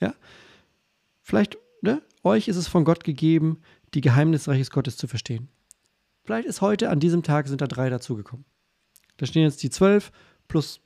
Ja, 0.00 0.14
Vielleicht, 1.28 1.58
ne, 1.82 2.00
euch 2.24 2.48
ist 2.48 2.56
es 2.56 2.68
von 2.68 2.86
Gott 2.86 3.04
gegeben, 3.04 3.60
die 3.92 4.00
Geheimnisreiches 4.00 4.70
Gottes 4.70 4.96
zu 4.96 5.06
verstehen. 5.06 5.50
Vielleicht 6.24 6.48
ist 6.48 6.62
heute, 6.62 6.88
an 6.88 7.00
diesem 7.00 7.22
Tag, 7.22 7.48
sind 7.48 7.60
da 7.60 7.66
drei 7.66 7.90
dazugekommen. 7.90 8.46
Da 9.18 9.26
stehen 9.26 9.42
jetzt 9.42 9.62
die 9.62 9.68
zwölf 9.68 10.10
plus 10.48 10.80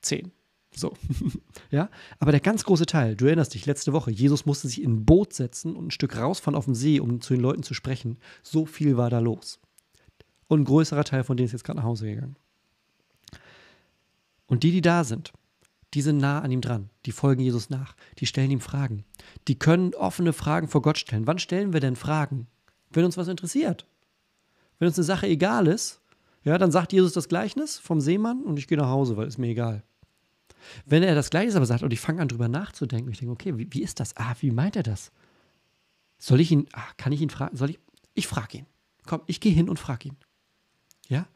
zehn. 0.00 0.30
So. 0.72 0.96
ja, 1.72 1.90
aber 2.20 2.30
der 2.30 2.38
ganz 2.40 2.62
große 2.62 2.86
Teil, 2.86 3.16
du 3.16 3.24
erinnerst 3.24 3.52
dich, 3.52 3.66
letzte 3.66 3.92
Woche, 3.92 4.12
Jesus 4.12 4.46
musste 4.46 4.68
sich 4.68 4.80
in 4.80 4.92
ein 4.92 5.04
Boot 5.06 5.32
setzen 5.32 5.74
und 5.74 5.88
ein 5.88 5.90
Stück 5.90 6.16
rausfahren 6.16 6.54
auf 6.54 6.66
dem 6.66 6.76
See, 6.76 7.00
um 7.00 7.20
zu 7.20 7.34
den 7.34 7.42
Leuten 7.42 7.64
zu 7.64 7.74
sprechen. 7.74 8.18
So 8.44 8.66
viel 8.66 8.96
war 8.96 9.10
da 9.10 9.18
los. 9.18 9.58
Und 10.46 10.60
ein 10.60 10.66
größerer 10.66 11.02
Teil 11.02 11.24
von 11.24 11.36
denen 11.36 11.46
ist 11.46 11.52
jetzt 11.52 11.64
gerade 11.64 11.78
nach 11.78 11.84
Hause 11.84 12.06
gegangen. 12.06 12.36
Und 14.46 14.62
die, 14.62 14.70
die 14.70 14.82
da 14.82 15.02
sind, 15.02 15.32
die 15.94 16.02
sind 16.02 16.18
nah 16.18 16.40
an 16.40 16.50
ihm 16.50 16.60
dran, 16.60 16.90
die 17.06 17.12
folgen 17.12 17.42
Jesus 17.42 17.70
nach, 17.70 17.96
die 18.18 18.26
stellen 18.26 18.50
ihm 18.50 18.60
Fragen. 18.60 19.04
Die 19.48 19.58
können 19.58 19.94
offene 19.94 20.32
Fragen 20.32 20.68
vor 20.68 20.82
Gott 20.82 20.98
stellen. 20.98 21.26
Wann 21.26 21.38
stellen 21.38 21.72
wir 21.72 21.80
denn 21.80 21.96
Fragen? 21.96 22.46
Wenn 22.90 23.04
uns 23.04 23.16
was 23.16 23.28
interessiert. 23.28 23.86
Wenn 24.78 24.88
uns 24.88 24.98
eine 24.98 25.04
Sache 25.04 25.26
egal 25.26 25.66
ist, 25.66 26.00
ja, 26.42 26.56
dann 26.58 26.72
sagt 26.72 26.92
Jesus 26.92 27.12
das 27.12 27.28
Gleichnis 27.28 27.78
vom 27.78 28.00
Seemann 28.00 28.42
und 28.44 28.58
ich 28.58 28.66
gehe 28.66 28.78
nach 28.78 28.88
Hause, 28.88 29.16
weil 29.16 29.26
es 29.26 29.36
mir 29.36 29.48
egal. 29.48 29.82
Wenn 30.86 31.02
er 31.02 31.14
das 31.14 31.30
Gleichnis 31.30 31.56
aber 31.56 31.66
sagt 31.66 31.82
und 31.82 31.92
ich 31.92 32.00
fange 32.00 32.22
an 32.22 32.28
drüber 32.28 32.48
nachzudenken, 32.48 33.10
ich 33.10 33.18
denke, 33.18 33.32
okay, 33.32 33.58
wie, 33.58 33.68
wie, 33.72 33.82
ist 33.82 34.00
das? 34.00 34.16
Ah, 34.16 34.34
wie 34.40 34.50
meint 34.50 34.76
er 34.76 34.82
das? 34.82 35.10
Soll 36.18 36.40
ich 36.40 36.50
ihn, 36.50 36.66
ah, 36.72 36.82
kann 36.96 37.12
ich 37.12 37.20
ihn 37.20 37.30
fragen? 37.30 37.56
Soll 37.56 37.70
ich? 37.70 37.78
Ich 38.14 38.26
frage 38.26 38.58
ihn. 38.58 38.66
Komm, 39.06 39.22
ich 39.26 39.40
gehe 39.40 39.52
hin 39.52 39.68
und 39.68 39.78
frage 39.78 40.08
ihn. 40.08 40.16
Ja? 41.08 41.26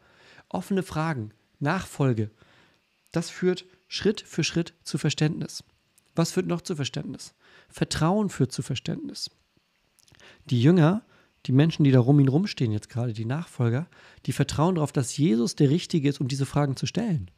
Offene 0.49 0.83
Fragen, 0.83 1.33
Nachfolge. 1.59 2.31
Das 3.12 3.31
führt 3.31 3.64
Schritt 3.94 4.22
für 4.22 4.42
Schritt 4.42 4.74
zu 4.83 4.98
Verständnis. 4.98 5.62
Was 6.16 6.33
führt 6.33 6.48
noch 6.48 6.62
zu 6.62 6.74
Verständnis? 6.74 7.33
Vertrauen 7.68 8.28
führt 8.28 8.50
zu 8.50 8.62
Verständnis. 8.62 9.30
Die 10.50 10.61
Jünger, 10.61 11.04
die 11.46 11.52
Menschen, 11.52 11.85
die 11.85 11.92
da 11.92 12.00
rum 12.00 12.18
ihn 12.18 12.26
rumstehen 12.26 12.72
jetzt 12.72 12.88
gerade, 12.88 13.12
die 13.12 13.24
Nachfolger, 13.24 13.87
die 14.26 14.33
vertrauen 14.33 14.74
darauf, 14.74 14.90
dass 14.90 15.16
Jesus 15.16 15.54
der 15.54 15.70
Richtige 15.70 16.09
ist, 16.09 16.20
um 16.20 16.26
diese 16.26 16.44
Fragen 16.44 16.74
zu 16.74 16.87
stellen. 16.87 17.30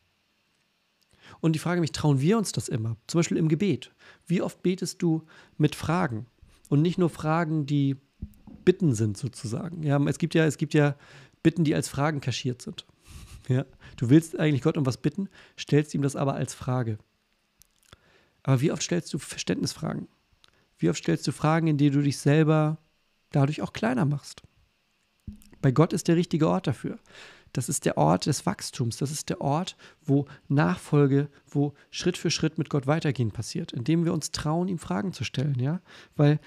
Und 1.40 1.52
die 1.52 1.58
Frage 1.58 1.82
mich, 1.82 1.92
trauen 1.92 2.22
wir 2.22 2.38
uns 2.38 2.52
das 2.52 2.68
immer? 2.68 2.96
Zum 3.06 3.18
Beispiel 3.18 3.36
im 3.36 3.48
Gebet. 3.48 3.92
Wie 4.26 4.40
oft 4.40 4.62
betest 4.62 5.02
du 5.02 5.26
mit 5.58 5.74
Fragen? 5.74 6.24
Und 6.70 6.80
nicht 6.80 6.96
nur 6.96 7.10
Fragen, 7.10 7.66
die 7.66 7.96
Bitten 8.64 8.94
sind 8.94 9.18
sozusagen. 9.18 9.82
Ja, 9.82 10.02
es 10.06 10.16
gibt 10.16 10.34
ja, 10.34 10.46
es 10.46 10.56
gibt 10.56 10.72
ja 10.72 10.96
Bitten, 11.42 11.64
die 11.64 11.74
als 11.74 11.90
Fragen 11.90 12.22
kaschiert 12.22 12.62
sind. 12.62 12.86
Ja? 13.48 13.64
Du 13.96 14.10
willst 14.10 14.38
eigentlich 14.38 14.62
Gott 14.62 14.76
um 14.76 14.86
was 14.86 14.98
bitten, 14.98 15.28
stellst 15.58 15.94
ihm 15.94 16.02
das 16.02 16.16
aber 16.16 16.34
als 16.34 16.54
Frage. 16.54 16.98
Aber 18.42 18.60
wie 18.60 18.72
oft 18.72 18.82
stellst 18.82 19.12
du 19.12 19.18
Verständnisfragen? 19.18 20.08
Wie 20.78 20.90
oft 20.90 20.98
stellst 20.98 21.26
du 21.26 21.32
Fragen, 21.32 21.66
in 21.66 21.78
denen 21.78 21.96
du 21.96 22.02
dich 22.02 22.18
selber 22.18 22.78
dadurch 23.30 23.62
auch 23.62 23.72
kleiner 23.72 24.04
machst? 24.04 24.42
Bei 25.62 25.72
Gott 25.72 25.92
ist 25.92 26.08
der 26.08 26.16
richtige 26.16 26.48
Ort 26.48 26.66
dafür. 26.66 26.98
Das 27.52 27.68
ist 27.68 27.86
der 27.86 27.96
Ort 27.96 28.26
des 28.26 28.44
Wachstums. 28.44 28.98
Das 28.98 29.10
ist 29.10 29.30
der 29.30 29.40
Ort, 29.40 29.76
wo 30.04 30.26
Nachfolge, 30.48 31.28
wo 31.48 31.72
Schritt 31.90 32.18
für 32.18 32.30
Schritt 32.30 32.58
mit 32.58 32.68
Gott 32.68 32.86
weitergehen 32.86 33.30
passiert, 33.30 33.72
indem 33.72 34.04
wir 34.04 34.12
uns 34.12 34.30
trauen, 34.30 34.68
ihm 34.68 34.78
Fragen 34.78 35.12
zu 35.12 35.24
stellen, 35.24 35.58
ja? 35.58 35.80
Weil 36.16 36.38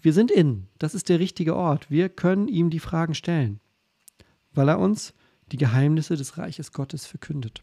wir 0.00 0.12
sind 0.12 0.30
in. 0.30 0.68
Das 0.78 0.94
ist 0.94 1.08
der 1.08 1.18
richtige 1.18 1.56
Ort. 1.56 1.90
Wir 1.90 2.08
können 2.08 2.48
ihm 2.48 2.70
die 2.70 2.78
Fragen 2.78 3.14
stellen, 3.14 3.60
weil 4.52 4.68
er 4.68 4.78
uns 4.78 5.14
die 5.52 5.58
Geheimnisse 5.58 6.16
des 6.16 6.38
Reiches 6.38 6.72
Gottes 6.72 7.06
verkündet. 7.06 7.60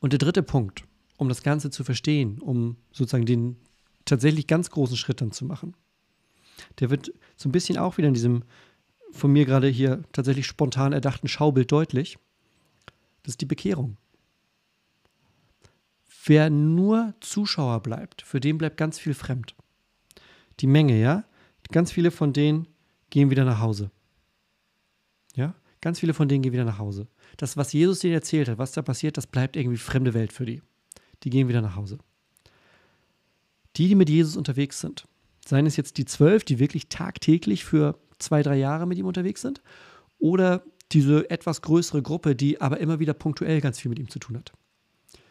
Und 0.00 0.12
der 0.12 0.18
dritte 0.18 0.42
Punkt, 0.42 0.82
um 1.16 1.28
das 1.28 1.42
Ganze 1.42 1.70
zu 1.70 1.84
verstehen, 1.84 2.40
um 2.40 2.76
sozusagen 2.90 3.26
den 3.26 3.56
tatsächlich 4.04 4.48
ganz 4.48 4.70
großen 4.70 4.96
Schritt 4.96 5.20
dann 5.20 5.30
zu 5.30 5.44
machen, 5.44 5.76
der 6.80 6.90
wird 6.90 7.12
so 7.36 7.48
ein 7.48 7.52
bisschen 7.52 7.78
auch 7.78 7.96
wieder 7.96 8.08
in 8.08 8.14
diesem 8.14 8.42
von 9.12 9.30
mir 9.30 9.44
gerade 9.44 9.68
hier 9.68 10.02
tatsächlich 10.12 10.46
spontan 10.46 10.92
erdachten 10.92 11.28
Schaubild 11.28 11.70
deutlich. 11.70 12.18
Das 13.22 13.34
ist 13.34 13.40
die 13.40 13.46
Bekehrung. 13.46 13.98
Wer 16.24 16.50
nur 16.50 17.14
Zuschauer 17.20 17.80
bleibt, 17.80 18.22
für 18.22 18.40
den 18.40 18.58
bleibt 18.58 18.76
ganz 18.76 18.98
viel 18.98 19.14
fremd. 19.14 19.54
die 20.60 20.66
Menge, 20.66 21.00
ja, 21.00 21.24
ganz 21.70 21.92
viele 21.92 22.10
von 22.10 22.32
denen 22.32 22.68
gehen 23.10 23.30
wieder 23.30 23.44
nach 23.44 23.60
Hause. 23.60 23.90
Ganz 25.82 25.98
viele 26.00 26.14
von 26.14 26.28
denen 26.28 26.42
gehen 26.42 26.52
wieder 26.52 26.64
nach 26.64 26.78
Hause. 26.78 27.08
Das, 27.36 27.58
was 27.58 27.72
Jesus 27.72 27.98
denen 27.98 28.14
erzählt 28.14 28.48
hat, 28.48 28.56
was 28.56 28.72
da 28.72 28.80
passiert, 28.80 29.18
das 29.18 29.26
bleibt 29.26 29.56
irgendwie 29.56 29.76
fremde 29.76 30.14
Welt 30.14 30.32
für 30.32 30.46
die. 30.46 30.62
Die 31.24 31.30
gehen 31.30 31.48
wieder 31.48 31.60
nach 31.60 31.76
Hause. 31.76 31.98
Die, 33.76 33.88
die 33.88 33.94
mit 33.94 34.08
Jesus 34.08 34.36
unterwegs 34.36 34.80
sind, 34.80 35.08
seien 35.44 35.66
es 35.66 35.76
jetzt 35.76 35.98
die 35.98 36.04
zwölf, 36.04 36.44
die 36.44 36.60
wirklich 36.60 36.88
tagtäglich 36.88 37.64
für 37.64 37.98
zwei, 38.18 38.42
drei 38.42 38.56
Jahre 38.56 38.86
mit 38.86 38.96
ihm 38.96 39.06
unterwegs 39.06 39.42
sind, 39.42 39.60
oder 40.18 40.62
diese 40.92 41.28
etwas 41.30 41.62
größere 41.62 42.00
Gruppe, 42.00 42.36
die 42.36 42.60
aber 42.60 42.78
immer 42.78 43.00
wieder 43.00 43.14
punktuell 43.14 43.60
ganz 43.60 43.80
viel 43.80 43.88
mit 43.88 43.98
ihm 43.98 44.08
zu 44.08 44.20
tun 44.20 44.36
hat. 44.36 44.52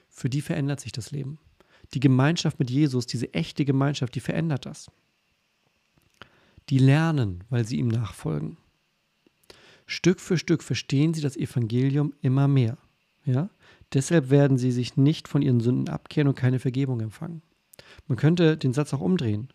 Für 0.09 0.29
die 0.29 0.41
verändert 0.41 0.81
sich 0.81 0.91
das 0.91 1.11
Leben. 1.11 1.39
Die 1.93 2.01
Gemeinschaft 2.01 2.59
mit 2.59 2.69
Jesus, 2.69 3.05
diese 3.05 3.33
echte 3.33 3.63
Gemeinschaft, 3.63 4.15
die 4.15 4.19
verändert 4.19 4.65
das. 4.65 4.91
Die 6.69 6.79
lernen, 6.79 7.43
weil 7.49 7.65
sie 7.65 7.77
ihm 7.77 7.87
nachfolgen. 7.87 8.57
Stück 9.85 10.19
für 10.19 10.37
Stück 10.37 10.63
verstehen 10.63 11.13
sie 11.13 11.21
das 11.21 11.37
Evangelium 11.37 12.13
immer 12.21 12.47
mehr. 12.47 12.77
Ja? 13.25 13.49
Deshalb 13.93 14.29
werden 14.29 14.57
sie 14.57 14.71
sich 14.71 14.97
nicht 14.97 15.27
von 15.27 15.41
ihren 15.41 15.59
Sünden 15.59 15.89
abkehren 15.89 16.27
und 16.27 16.35
keine 16.35 16.59
Vergebung 16.59 17.01
empfangen. 17.01 17.41
Man 18.07 18.17
könnte 18.17 18.57
den 18.57 18.73
Satz 18.73 18.93
auch 18.93 19.01
umdrehen. 19.01 19.49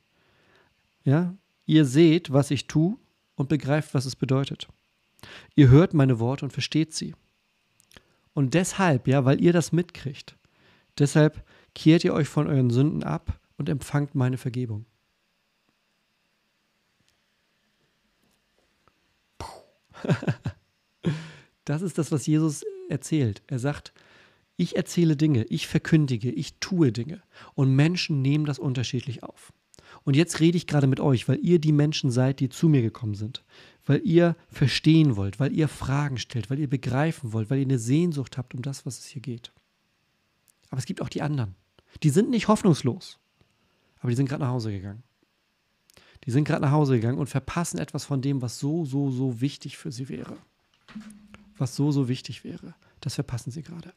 Ja? 1.05 1.37
Ihr 1.65 1.85
seht, 1.85 2.33
was 2.33 2.51
ich 2.51 2.67
tue 2.67 2.97
und 3.35 3.49
begreift, 3.49 3.95
was 3.95 4.07
es 4.07 4.17
bedeutet. 4.17 4.69
Ihr 5.55 5.69
hört 5.69 5.95
meine 5.95 6.19
Worte 6.19 6.45
und 6.45 6.53
versteht 6.53 6.95
sie. 6.95 7.15
Und 8.35 8.55
deshalb, 8.55 9.09
ja, 9.09 9.25
weil 9.25 9.41
ihr 9.41 9.53
das 9.53 9.73
mitkriegt, 9.73 10.37
deshalb 10.99 11.43
kehrt 11.75 12.05
ihr 12.05 12.13
euch 12.13 12.29
von 12.29 12.47
euren 12.47 12.71
Sünden 12.71 13.03
ab 13.03 13.41
und 13.57 13.69
empfangt 13.69 14.15
meine 14.15 14.37
Vergebung. 14.37 14.85
das 21.65 21.83
ist 21.83 21.99
das, 21.99 22.13
was 22.13 22.27
Jesus 22.27 22.65
erzählt. 22.89 23.43
Er 23.47 23.59
sagt, 23.59 23.93
ich 24.57 24.77
erzähle 24.77 25.17
Dinge, 25.17 25.45
ich 25.45 25.67
verkündige, 25.67 26.31
ich 26.31 26.59
tue 26.61 26.93
Dinge. 26.93 27.23
Und 27.55 27.75
Menschen 27.75 28.23
nehmen 28.23 28.47
das 28.47 28.59
unterschiedlich 28.59 29.23
auf. 29.23 29.53
Und 30.05 30.17
jetzt 30.17 30.41
rede 30.41 30.57
ich 30.57 30.67
gerade 30.67 30.87
mit 30.87 31.01
euch, 31.01 31.29
weil 31.29 31.39
ihr 31.43 31.59
die 31.59 31.73
Menschen 31.73 32.11
seid, 32.11 32.41
die 32.41 32.49
zu 32.49 32.69
mir 32.69 32.83
gekommen 32.83 33.15
sind. 33.15 33.45
Weil 33.85 34.01
ihr 34.05 34.37
verstehen 34.49 35.17
wollt, 35.17 35.39
weil 35.39 35.53
ihr 35.53 35.69
Fragen 35.69 36.19
stellt, 36.19 36.51
weil 36.51 36.59
ihr 36.59 36.69
begreifen 36.69 37.33
wollt, 37.33 37.51
weil 37.51 37.59
ihr 37.59 37.67
eine 37.67 37.79
Sehnsucht 37.79 38.39
habt 38.39 38.55
um 38.55 38.63
das, 38.63 38.87
was 38.87 38.99
es 38.99 39.07
hier 39.07 39.23
geht. 39.23 39.53
Aber 40.71 40.79
es 40.79 40.87
gibt 40.87 41.03
auch 41.03 41.09
die 41.09 41.23
anderen. 41.23 41.55
Die 42.03 42.11
sind 42.11 42.31
nicht 42.31 42.49
hoffnungslos, 42.49 43.19
aber 44.01 44.11
die 44.11 44.17
sind 44.17 44.29
gerade 44.29 44.43
nach 44.43 44.51
Hause 44.51 44.71
gegangen. 44.71 45.03
Die 46.27 46.33
sind 46.33 46.45
gerade 46.45 46.63
nach 46.63 46.73
Hause 46.73 46.97
gegangen 46.97 47.19
und 47.19 47.29
verpassen 47.29 47.79
etwas 47.79 48.05
von 48.05 48.21
dem, 48.21 48.43
was 48.43 48.59
so, 48.59 48.85
so, 48.85 49.11
so 49.11 49.41
wichtig 49.41 49.79
für 49.79 49.93
sie 49.93 50.09
wäre. 50.09 50.37
Was 51.57 51.77
so, 51.77 51.93
so 51.93 52.09
wichtig 52.09 52.45
wäre. 52.45 52.75
Das 53.01 53.15
verpassen 53.15 53.53
sie 53.53 53.63
gerade. 53.63 53.93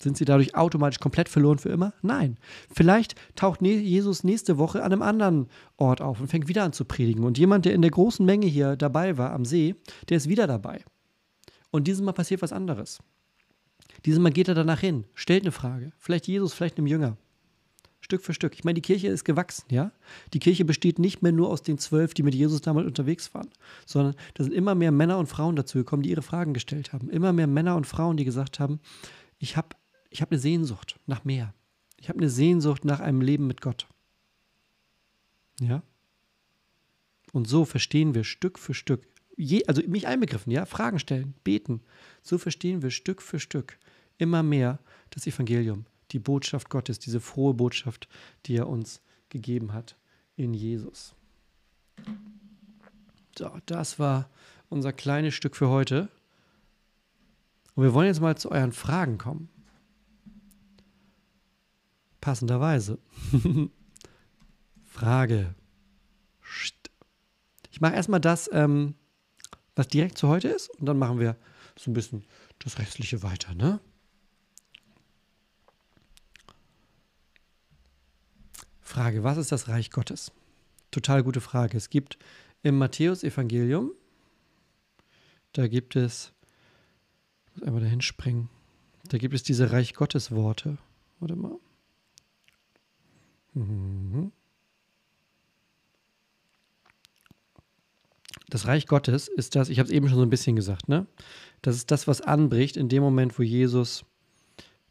Sind 0.00 0.16
sie 0.16 0.24
dadurch 0.24 0.54
automatisch 0.54 1.00
komplett 1.00 1.28
verloren 1.28 1.58
für 1.58 1.70
immer? 1.70 1.92
Nein. 2.02 2.38
Vielleicht 2.72 3.16
taucht 3.34 3.62
Jesus 3.62 4.22
nächste 4.22 4.56
Woche 4.56 4.84
an 4.84 4.92
einem 4.92 5.02
anderen 5.02 5.48
Ort 5.76 6.00
auf 6.00 6.20
und 6.20 6.28
fängt 6.28 6.46
wieder 6.46 6.62
an 6.62 6.72
zu 6.72 6.84
predigen. 6.84 7.24
Und 7.24 7.36
jemand, 7.36 7.64
der 7.64 7.74
in 7.74 7.82
der 7.82 7.90
großen 7.90 8.24
Menge 8.24 8.46
hier 8.46 8.76
dabei 8.76 9.18
war 9.18 9.32
am 9.32 9.44
See, 9.44 9.74
der 10.08 10.18
ist 10.18 10.28
wieder 10.28 10.46
dabei. 10.46 10.84
Und 11.72 11.88
dieses 11.88 12.00
Mal 12.00 12.12
passiert 12.12 12.42
was 12.42 12.52
anderes. 12.52 13.00
Dieses 14.04 14.20
Mal 14.20 14.30
geht 14.30 14.46
er 14.46 14.54
danach 14.54 14.80
hin, 14.80 15.04
stellt 15.14 15.42
eine 15.42 15.52
Frage. 15.52 15.90
Vielleicht 15.98 16.28
Jesus, 16.28 16.54
vielleicht 16.54 16.78
einem 16.78 16.86
Jünger. 16.86 17.16
Stück 18.00 18.22
für 18.22 18.32
Stück. 18.32 18.54
Ich 18.54 18.64
meine, 18.64 18.74
die 18.74 18.82
Kirche 18.82 19.08
ist 19.08 19.24
gewachsen, 19.24 19.64
ja? 19.70 19.90
Die 20.32 20.38
Kirche 20.38 20.64
besteht 20.64 20.98
nicht 20.98 21.22
mehr 21.22 21.32
nur 21.32 21.50
aus 21.50 21.62
den 21.62 21.78
zwölf, 21.78 22.14
die 22.14 22.22
mit 22.22 22.34
Jesus 22.34 22.60
damals 22.60 22.86
unterwegs 22.86 23.34
waren, 23.34 23.50
sondern 23.86 24.14
da 24.34 24.44
sind 24.44 24.52
immer 24.52 24.74
mehr 24.74 24.92
Männer 24.92 25.18
und 25.18 25.26
Frauen 25.26 25.56
dazu 25.56 25.78
gekommen, 25.78 26.02
die 26.02 26.10
ihre 26.10 26.22
Fragen 26.22 26.54
gestellt 26.54 26.92
haben. 26.92 27.10
Immer 27.10 27.32
mehr 27.32 27.46
Männer 27.46 27.76
und 27.76 27.86
Frauen, 27.86 28.16
die 28.16 28.24
gesagt 28.24 28.60
haben, 28.60 28.80
ich 29.38 29.56
habe 29.56 29.76
ich 30.10 30.22
hab 30.22 30.30
eine 30.30 30.40
Sehnsucht 30.40 30.98
nach 31.06 31.24
mehr. 31.24 31.54
Ich 31.98 32.08
habe 32.08 32.18
eine 32.18 32.30
Sehnsucht 32.30 32.84
nach 32.84 33.00
einem 33.00 33.20
Leben 33.20 33.46
mit 33.46 33.60
Gott. 33.60 33.86
Ja? 35.60 35.82
Und 37.32 37.48
so 37.48 37.64
verstehen 37.64 38.14
wir 38.14 38.24
Stück 38.24 38.58
für 38.58 38.74
Stück, 38.74 39.06
je, 39.36 39.64
also 39.66 39.82
mich 39.86 40.06
einbegriffen, 40.06 40.52
ja, 40.52 40.64
Fragen 40.64 40.98
stellen, 40.98 41.34
beten. 41.44 41.82
So 42.22 42.38
verstehen 42.38 42.80
wir 42.82 42.90
Stück 42.90 43.20
für 43.20 43.40
Stück 43.40 43.78
immer 44.16 44.42
mehr 44.42 44.78
das 45.10 45.26
Evangelium 45.26 45.84
die 46.10 46.18
Botschaft 46.18 46.70
Gottes, 46.70 46.98
diese 46.98 47.20
frohe 47.20 47.54
Botschaft, 47.54 48.08
die 48.46 48.56
er 48.56 48.68
uns 48.68 49.02
gegeben 49.28 49.72
hat 49.72 49.96
in 50.36 50.54
Jesus. 50.54 51.14
So, 53.36 53.50
das 53.66 53.98
war 53.98 54.30
unser 54.68 54.92
kleines 54.92 55.34
Stück 55.34 55.56
für 55.56 55.68
heute. 55.68 56.08
Und 57.74 57.84
wir 57.84 57.94
wollen 57.94 58.08
jetzt 58.08 58.20
mal 58.20 58.36
zu 58.36 58.50
euren 58.50 58.72
Fragen 58.72 59.18
kommen. 59.18 59.48
Passenderweise. 62.20 62.98
Frage. 64.84 65.54
Ich 67.70 67.80
mache 67.80 67.94
erstmal 67.94 68.20
das, 68.20 68.50
ähm, 68.52 68.94
was 69.76 69.86
direkt 69.86 70.18
zu 70.18 70.26
heute 70.26 70.48
ist, 70.48 70.70
und 70.70 70.86
dann 70.86 70.98
machen 70.98 71.20
wir 71.20 71.36
so 71.76 71.90
ein 71.90 71.94
bisschen 71.94 72.24
das 72.58 72.78
Restliche 72.80 73.22
weiter, 73.22 73.54
ne? 73.54 73.78
Frage, 78.98 79.22
was 79.22 79.38
ist 79.38 79.52
das 79.52 79.68
Reich 79.68 79.92
Gottes? 79.92 80.32
Total 80.90 81.22
gute 81.22 81.40
Frage. 81.40 81.76
Es 81.76 81.88
gibt 81.88 82.18
im 82.64 82.78
Matthäus-Evangelium, 82.78 83.92
da 85.52 85.68
gibt 85.68 85.94
es, 85.94 86.32
ich 87.46 87.54
muss 87.54 87.62
einmal 87.62 87.80
dahin 87.80 88.00
springen, 88.00 88.48
da 89.08 89.18
gibt 89.18 89.34
es 89.34 89.44
diese 89.44 89.70
Reich 89.70 89.94
Gottes-Worte. 89.94 90.78
Warte 91.20 91.36
mal. 91.36 91.60
Mhm. 93.54 94.32
Das 98.48 98.66
Reich 98.66 98.88
Gottes 98.88 99.28
ist 99.28 99.54
das, 99.54 99.68
ich 99.68 99.78
habe 99.78 99.86
es 99.86 99.94
eben 99.94 100.08
schon 100.08 100.18
so 100.18 100.24
ein 100.24 100.30
bisschen 100.30 100.56
gesagt, 100.56 100.88
ne? 100.88 101.06
Das 101.62 101.76
ist 101.76 101.92
das, 101.92 102.08
was 102.08 102.20
anbricht 102.20 102.76
in 102.76 102.88
dem 102.88 103.04
Moment, 103.04 103.38
wo 103.38 103.44
Jesus 103.44 104.04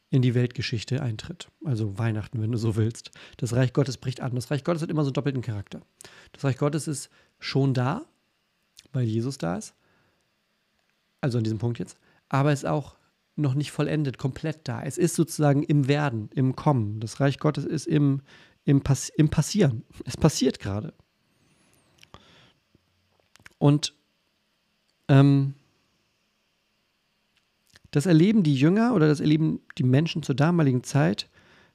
in 0.09 0.21
die 0.21 0.35
Weltgeschichte 0.35 1.01
eintritt. 1.01 1.49
Also 1.65 1.97
Weihnachten, 1.97 2.41
wenn 2.41 2.51
du 2.51 2.57
so 2.57 2.75
willst. 2.75 3.11
Das 3.37 3.53
Reich 3.53 3.73
Gottes 3.73 3.97
bricht 3.97 4.21
an. 4.21 4.35
Das 4.35 4.49
Reich 4.51 4.63
Gottes 4.63 4.81
hat 4.81 4.89
immer 4.89 5.03
so 5.03 5.09
einen 5.09 5.13
doppelten 5.13 5.41
Charakter. 5.41 5.81
Das 6.31 6.43
Reich 6.43 6.57
Gottes 6.57 6.87
ist 6.87 7.09
schon 7.39 7.73
da, 7.73 8.05
weil 8.93 9.03
Jesus 9.03 9.37
da 9.37 9.57
ist. 9.57 9.73
Also 11.19 11.37
an 11.37 11.43
diesem 11.43 11.57
Punkt 11.57 11.79
jetzt. 11.79 11.97
Aber 12.29 12.51
es 12.51 12.59
ist 12.59 12.69
auch 12.69 12.95
noch 13.35 13.53
nicht 13.53 13.71
vollendet, 13.71 14.17
komplett 14.17 14.67
da. 14.67 14.81
Es 14.81 14.97
ist 14.97 15.15
sozusagen 15.15 15.63
im 15.63 15.87
Werden, 15.87 16.29
im 16.33 16.55
Kommen. 16.55 16.99
Das 16.99 17.19
Reich 17.19 17.37
Gottes 17.39 17.65
ist 17.65 17.85
im, 17.85 18.21
im, 18.63 18.81
Pass 18.81 19.09
im 19.09 19.29
Passieren. 19.29 19.83
Es 20.05 20.17
passiert 20.17 20.59
gerade. 20.59 20.93
Und 23.57 23.93
ähm, 25.07 25.53
das 27.91 28.05
erleben 28.05 28.43
die 28.43 28.55
Jünger 28.55 28.93
oder 28.93 29.07
das 29.07 29.19
erleben 29.19 29.61
die 29.77 29.83
Menschen 29.83 30.23
zur 30.23 30.35
damaligen 30.35 30.83
Zeit 30.83 31.29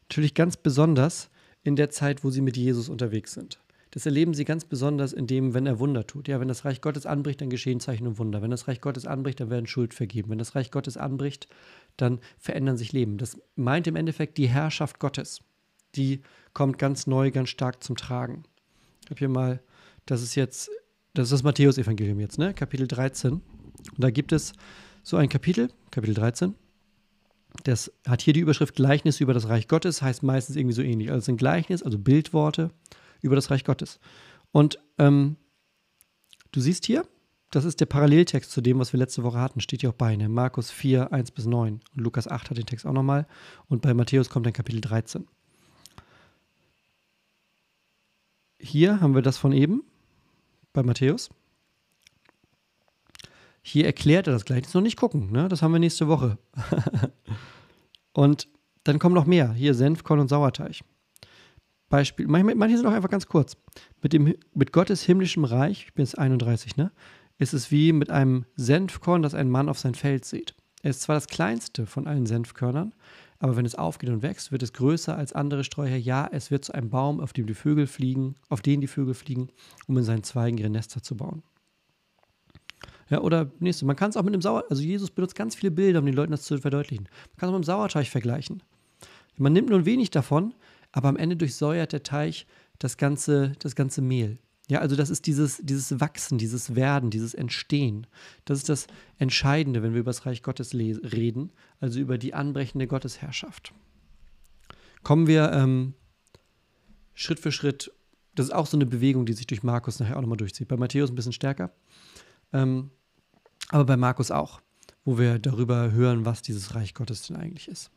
natürlich 0.09 0.35
ganz 0.35 0.57
besonders 0.57 1.31
in 1.63 1.77
der 1.77 1.91
Zeit, 1.91 2.25
wo 2.25 2.31
sie 2.31 2.41
mit 2.41 2.57
Jesus 2.57 2.89
unterwegs 2.89 3.33
sind. 3.33 3.59
Das 3.93 4.07
erleben 4.07 4.33
sie 4.33 4.47
ganz 4.47 4.65
besonders 4.65 5.13
in 5.13 5.27
dem, 5.27 5.53
wenn 5.53 5.67
er 5.67 5.79
Wunder 5.79 6.07
tut. 6.07 6.27
Ja, 6.27 6.41
wenn 6.41 6.49
das 6.49 6.65
Reich 6.65 6.81
Gottes 6.81 7.05
anbricht, 7.05 7.43
dann 7.43 7.51
geschehen 7.51 7.79
Zeichen 7.79 8.07
und 8.07 8.19
Wunder. 8.19 8.41
Wenn 8.41 8.51
das 8.51 8.67
Reich 8.67 8.81
Gottes 8.81 9.07
anbricht, 9.07 9.41
dann 9.41 9.51
werden 9.51 9.67
Schuld 9.67 9.93
vergeben. 9.93 10.31
Wenn 10.31 10.39
das 10.39 10.55
Reich 10.55 10.71
Gottes 10.71 10.97
anbricht, 10.97 11.47
dann 11.99 12.21
verändern 12.39 12.79
sich 12.79 12.93
Leben. 12.93 13.19
Das 13.19 13.39
meint 13.55 13.87
im 13.87 13.97
Endeffekt 13.97 14.39
die 14.39 14.49
Herrschaft 14.49 14.99
Gottes. 14.99 15.43
Die 15.95 16.23
kommt 16.55 16.79
ganz 16.79 17.07
neu, 17.07 17.31
ganz 17.31 17.51
stark 17.51 17.85
zum 17.85 17.97
Tragen. 17.97 18.45
Ich 19.05 19.11
habe 19.11 19.19
hier 19.19 19.29
mal, 19.29 19.61
das 20.07 20.23
ist 20.23 20.37
jetzt, 20.37 20.71
das 21.13 21.25
ist 21.25 21.33
das 21.33 21.43
Matthäus-Evangelium 21.43 22.19
jetzt, 22.19 22.39
ne? 22.39 22.55
Kapitel 22.55 22.89
13. 22.89 23.33
Und 23.33 23.43
da 23.99 24.11
gibt 24.11 24.33
es 24.33 24.55
so 25.03 25.17
ein 25.17 25.29
Kapitel, 25.29 25.71
Kapitel 25.91 26.15
13. 26.15 26.55
Das 27.65 27.93
hat 28.07 28.23
hier 28.23 28.33
die 28.33 28.41
Überschrift 28.41 28.75
Gleichnis 28.75 29.21
über 29.21 29.35
das 29.35 29.49
Reich 29.49 29.69
Gottes, 29.69 30.03
heißt 30.03 30.23
meistens 30.23 30.57
irgendwie 30.57 30.75
so 30.75 30.83
ähnlich. 30.83 31.11
Also 31.11 31.19
es 31.19 31.25
sind 31.27 31.37
Gleichnis, 31.37 31.83
also 31.83 31.99
Bildworte 31.99 32.71
über 33.21 33.37
das 33.37 33.51
Reich 33.51 33.65
Gottes. 33.65 34.01
Und 34.53 34.79
ähm, 34.99 35.37
du 36.51 36.61
siehst 36.61 36.87
hier, 36.87 37.07
das 37.51 37.67
ist 37.67 37.81
der 37.81 37.87
Paralleltext 37.87 38.51
zu 38.51 38.63
dem, 38.63 38.79
was 38.79 38.95
wir 38.95 38.99
letzte 38.99 39.23
Woche 39.23 39.39
hatten, 39.39 39.61
steht 39.61 39.83
hier 39.83 39.91
auch 39.91 39.95
bei, 39.95 40.17
ne? 40.17 40.29
Markus 40.29 40.71
4, 40.71 41.13
1 41.13 41.33
bis 41.33 41.45
9. 41.45 41.75
Und 41.75 42.01
Lukas 42.03 42.27
8 42.27 42.51
hat 42.51 42.57
den 42.57 42.67
Text 42.67 42.87
auch 42.87 42.95
nochmal. 42.95 43.27
Und 43.69 43.83
bei 43.83 43.93
Matthäus 43.93 44.31
kommt 44.31 44.47
dann 44.47 44.55
Kapitel 44.55 44.81
13. 44.81 45.29
Hier 48.59 49.01
haben 49.01 49.15
wir 49.15 49.23
das 49.23 49.37
von 49.37 49.53
eben, 49.53 49.83
bei 50.73 50.83
Matthäus. 50.83 51.29
Hier 53.63 53.87
erklärt 53.87 54.27
er 54.27 54.33
das 54.33 54.45
Gleichnis 54.45 54.75
noch 54.75 54.83
nicht 54.83 54.97
gucken, 54.97 55.31
ne? 55.31 55.49
Das 55.49 55.63
haben 55.63 55.73
wir 55.73 55.79
nächste 55.79 56.09
Woche. 56.09 56.39
und 58.13 58.49
dann 58.85 58.99
kommen 58.99 59.15
noch 59.15 59.27
mehr. 59.27 59.53
Hier 59.53 59.75
Senfkorn 59.75 60.21
und 60.21 60.29
Sauerteig. 60.29 60.81
Beispiel, 61.89 62.27
manche, 62.27 62.57
manche 62.57 62.77
sind 62.77 62.87
auch 62.87 62.93
einfach 62.93 63.11
ganz 63.11 63.27
kurz. 63.27 63.57
Mit, 64.01 64.13
dem, 64.13 64.35
mit 64.55 64.73
Gottes 64.73 65.03
himmlischem 65.03 65.45
Reich, 65.45 65.85
ich 65.87 65.95
bin 65.95 66.05
jetzt 66.05 66.19
31, 66.19 66.77
ne, 66.77 66.91
ist 67.39 67.53
es 67.53 67.71
wie 67.71 67.93
mit 67.93 68.11
einem 68.11 68.47
Senfkorn, 68.57 69.23
das 69.23 69.35
ein 69.35 69.51
Mann 69.51 69.69
auf 69.69 69.79
sein 69.79 69.95
Feld 69.95 70.25
sieht. 70.25 70.55
Er 70.83 70.91
ist 70.91 71.03
zwar 71.03 71.15
das 71.15 71.29
kleinste 71.29 71.87
von 71.87 72.07
allen 72.07 72.27
Senfkörnern, 72.27 72.95
aber 73.39 73.57
wenn 73.57 73.67
es 73.67 73.75
aufgeht 73.75 74.11
und 74.11 74.23
wächst, 74.23 74.53
wird 74.53 74.63
es 74.63 74.73
größer 74.73 75.17
als 75.17 75.33
andere 75.33 75.65
Sträucher. 75.65 75.97
Ja, 75.97 76.29
es 76.31 76.51
wird 76.51 76.65
zu 76.65 76.73
einem 76.75 76.91
Baum, 76.91 77.21
auf 77.21 77.33
dem 77.33 77.47
die 77.47 77.55
Vögel 77.55 77.87
fliegen, 77.87 78.37
auf 78.49 78.63
den 78.63 78.81
die 78.81 78.87
Vögel 78.87 79.15
fliegen, 79.15 79.49
um 79.87 79.99
in 79.99 80.05
seinen 80.05 80.25
Zweigen 80.25 80.59
ihre 80.59 80.71
Nester 80.71 81.03
zu 81.03 81.17
bauen. 81.17 81.43
Ja, 83.13 83.21
oder 83.21 83.53
nächste, 83.61 83.85
man 83.85 83.95
kann 83.95 84.09
es 84.09 84.17
auch 84.17 84.23
mit 84.23 84.33
einem 84.33 84.41
Sauer, 84.41 84.65
also 84.71 84.83
Jesus 84.83 85.11
benutzt 85.11 85.35
ganz 85.35 85.55
viele 85.55 85.71
Bilder, 85.71 85.99
um 85.99 86.07
den 86.07 86.15
Leuten 86.15 86.33
das 86.33 86.45
zu 86.45 86.57
verdeutlichen. 86.57 87.05
Man 87.05 87.37
kann 87.37 87.49
es 87.51 87.53
mit 87.53 87.57
einem 87.57 87.65
Sauerteig 87.65 88.07
vergleichen. 88.07 88.63
Man 89.37 89.53
nimmt 89.53 89.69
nur 89.69 89.85
wenig 89.85 90.09
davon, 90.09 90.55
aber 90.93 91.11
am 91.11 91.19
Ende 91.19 91.37
durchsäuert 91.37 91.93
der 91.93 92.05
Teich 92.05 92.47
das 92.79 92.97
ganze, 92.97 93.53
das 93.59 93.77
ganze 93.77 94.01
Mehl. 94.01 94.39
Ja, 94.71 94.79
also 94.79 94.97
das 94.97 95.11
ist 95.11 95.27
dieses, 95.27 95.59
dieses 95.63 96.01
Wachsen, 96.01 96.39
dieses 96.39 96.75
Werden, 96.75 97.11
dieses 97.11 97.35
Entstehen. 97.35 98.07
Das 98.47 98.57
ist 98.57 98.71
das 98.71 98.87
Entscheidende, 99.19 99.83
wenn 99.83 99.93
wir 99.93 100.01
über 100.01 100.09
das 100.09 100.25
Reich 100.25 100.43
Gottes 100.43 100.73
reden, 100.73 101.53
also 101.81 102.01
über 102.01 102.17
die 102.17 102.33
anbrechende 102.33 102.87
Gottesherrschaft. 102.87 103.75
Kommen 105.03 105.27
wir 105.27 105.53
ähm, 105.53 105.93
Schritt 107.13 107.41
für 107.41 107.53
Schritt, 107.53 107.93
das 108.35 108.47
ist 108.47 108.53
auch 108.53 108.65
so 108.67 108.79
eine 108.79 108.87
Bewegung, 108.87 109.27
die 109.27 109.35
sich 109.35 109.47
durch 109.47 109.63
Markus 109.63 110.01
nachher 110.01 110.17
auch 110.17 110.23
nochmal 110.23 110.39
durchzieht. 110.39 110.69
Bei 110.69 110.79
Matthäus 110.79 111.11
ein 111.11 111.15
bisschen 111.15 111.35
stärker, 111.35 111.75
ähm, 112.55 112.91
aber 113.73 113.85
bei 113.85 113.97
Markus 113.97 114.31
auch, 114.31 114.61
wo 115.05 115.19
wir 115.19 115.39
darüber 115.39 115.91
hören, 115.91 116.25
was 116.25 116.43
dieses 116.43 116.75
Reich 116.75 116.95
Gottes 116.95 117.27
denn 117.27 117.37
eigentlich 117.37 117.69
ist. 117.69 117.91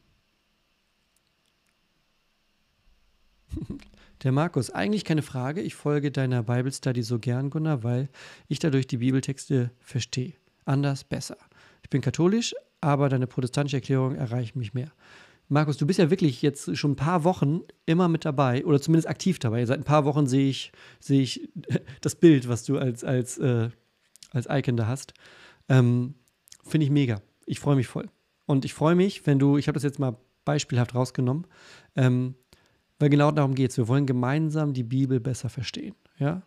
Der 4.24 4.32
Markus, 4.32 4.70
eigentlich 4.72 5.04
keine 5.04 5.22
Frage. 5.22 5.62
Ich 5.62 5.76
folge 5.76 6.12
deiner 6.12 6.42
Bible 6.42 6.72
Study 6.72 7.04
so 7.04 7.20
gern, 7.20 7.50
Gunnar, 7.50 7.84
weil 7.84 8.10
ich 8.48 8.60
dadurch 8.60 8.88
die 8.88 8.98
Bibeltexte 8.98 9.72
verstehe. 9.80 10.34
Anders 10.64 11.04
besser. 11.04 11.38
Ich 11.84 11.90
bin 11.90 12.02
katholisch, 12.02 12.56
aber 12.82 13.10
deine 13.10 13.28
protestantische 13.28 13.78
Erklärung 13.78 14.16
erreicht 14.16 14.56
mich 14.56 14.74
mehr. 14.74 14.92
Markus, 15.48 15.78
du 15.78 15.86
bist 15.86 16.00
ja 16.00 16.10
wirklich 16.10 16.42
jetzt 16.42 16.76
schon 16.76 16.92
ein 16.92 16.96
paar 16.96 17.24
Wochen 17.24 17.62
immer 17.86 18.08
mit 18.08 18.26
dabei 18.26 18.66
oder 18.66 18.82
zumindest 18.82 19.08
aktiv 19.08 19.38
dabei. 19.38 19.66
Seit 19.66 19.80
ein 19.80 19.84
paar 19.84 20.06
Wochen 20.06 20.26
sehe 20.26 20.50
ich, 20.50 20.72
sehe 21.00 21.22
ich 21.22 21.50
das 22.02 22.16
Bild, 22.16 22.48
was 22.48 22.64
du 22.64 22.80
als, 22.80 23.04
als, 23.04 23.38
äh, 23.38 23.70
als 24.32 24.48
Icon 24.50 24.78
da 24.78 24.88
hast. 24.88 25.14
Ähm, 25.70 26.16
Finde 26.64 26.86
ich 26.86 26.92
mega. 26.92 27.22
Ich 27.46 27.60
freue 27.60 27.76
mich 27.76 27.88
voll. 27.88 28.10
Und 28.46 28.66
ich 28.66 28.74
freue 28.74 28.96
mich, 28.96 29.26
wenn 29.26 29.40
du, 29.40 29.58
ich 29.58 29.68
habe 29.68 29.76
das 29.76 29.84
jetzt 29.84 30.00
mal 30.00 30.18
beispielhaft 30.46 30.96
rausgenommen, 30.96 31.48
ähm, 31.96 32.36
weil 33.00 33.10
genau 33.10 33.32
darum 33.32 33.56
geht 33.56 33.72
es. 33.72 33.78
Wir 33.78 33.88
wollen 33.88 34.06
gemeinsam 34.06 34.74
die 34.74 34.84
Bibel 34.84 35.20
besser 35.20 35.50
verstehen. 35.50 35.96
Ja? 36.18 36.44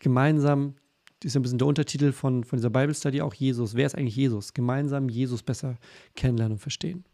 Gemeinsam, 0.00 0.74
das 1.20 1.30
ist 1.30 1.36
ein 1.36 1.42
bisschen 1.42 1.58
der 1.58 1.68
Untertitel 1.68 2.12
von, 2.12 2.44
von 2.44 2.58
dieser 2.58 2.70
Bible 2.70 2.94
Study 2.94 3.22
auch 3.22 3.34
Jesus. 3.34 3.74
Wer 3.74 3.86
ist 3.86 3.94
eigentlich 3.94 4.16
Jesus? 4.16 4.52
Gemeinsam 4.52 5.08
Jesus 5.08 5.42
besser 5.42 5.78
kennenlernen 6.14 6.54
und 6.54 6.58
verstehen. 6.58 7.04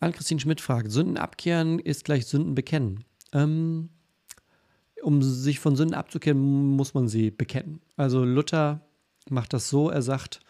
Ann-Christine 0.00 0.40
Schmidt 0.40 0.60
fragt: 0.60 0.90
Sünden 0.90 1.16
abkehren 1.16 1.78
ist 1.78 2.04
gleich 2.04 2.26
Sünden 2.26 2.54
bekennen. 2.54 3.04
Ähm, 3.32 3.88
um 5.02 5.22
sich 5.22 5.58
von 5.58 5.76
Sünden 5.76 5.94
abzukehren, 5.94 6.38
muss 6.38 6.94
man 6.94 7.08
sie 7.08 7.30
bekennen. 7.30 7.80
Also 7.96 8.24
Luther 8.24 8.80
macht 9.28 9.52
das 9.52 9.68
so, 9.68 9.90
er 9.90 10.02
sagt, 10.02 10.40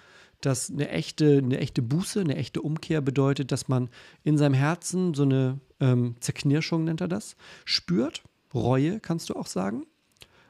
dass 0.41 0.71
eine 0.71 0.89
echte, 0.89 1.39
eine 1.39 1.59
echte 1.59 1.83
Buße, 1.83 2.21
eine 2.21 2.37
echte 2.37 2.61
Umkehr 2.61 3.01
bedeutet, 3.01 3.53
dass 3.53 3.69
man 3.69 3.89
in 4.25 4.37
seinem 4.37 4.55
Herzen 4.55 5.15
so 5.15 5.23
eine 5.23 5.61
ähm, 5.81 6.17
Zerknirschung, 6.21 6.85
nennt 6.85 7.01
er 7.01 7.09
das, 7.09 7.37
spürt. 7.65 8.23
Reue, 8.53 9.01
kannst 9.01 9.31
du 9.31 9.35
auch 9.35 9.47
sagen. 9.47 9.87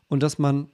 Und 0.08 0.22
dass 0.22 0.38
man 0.38 0.68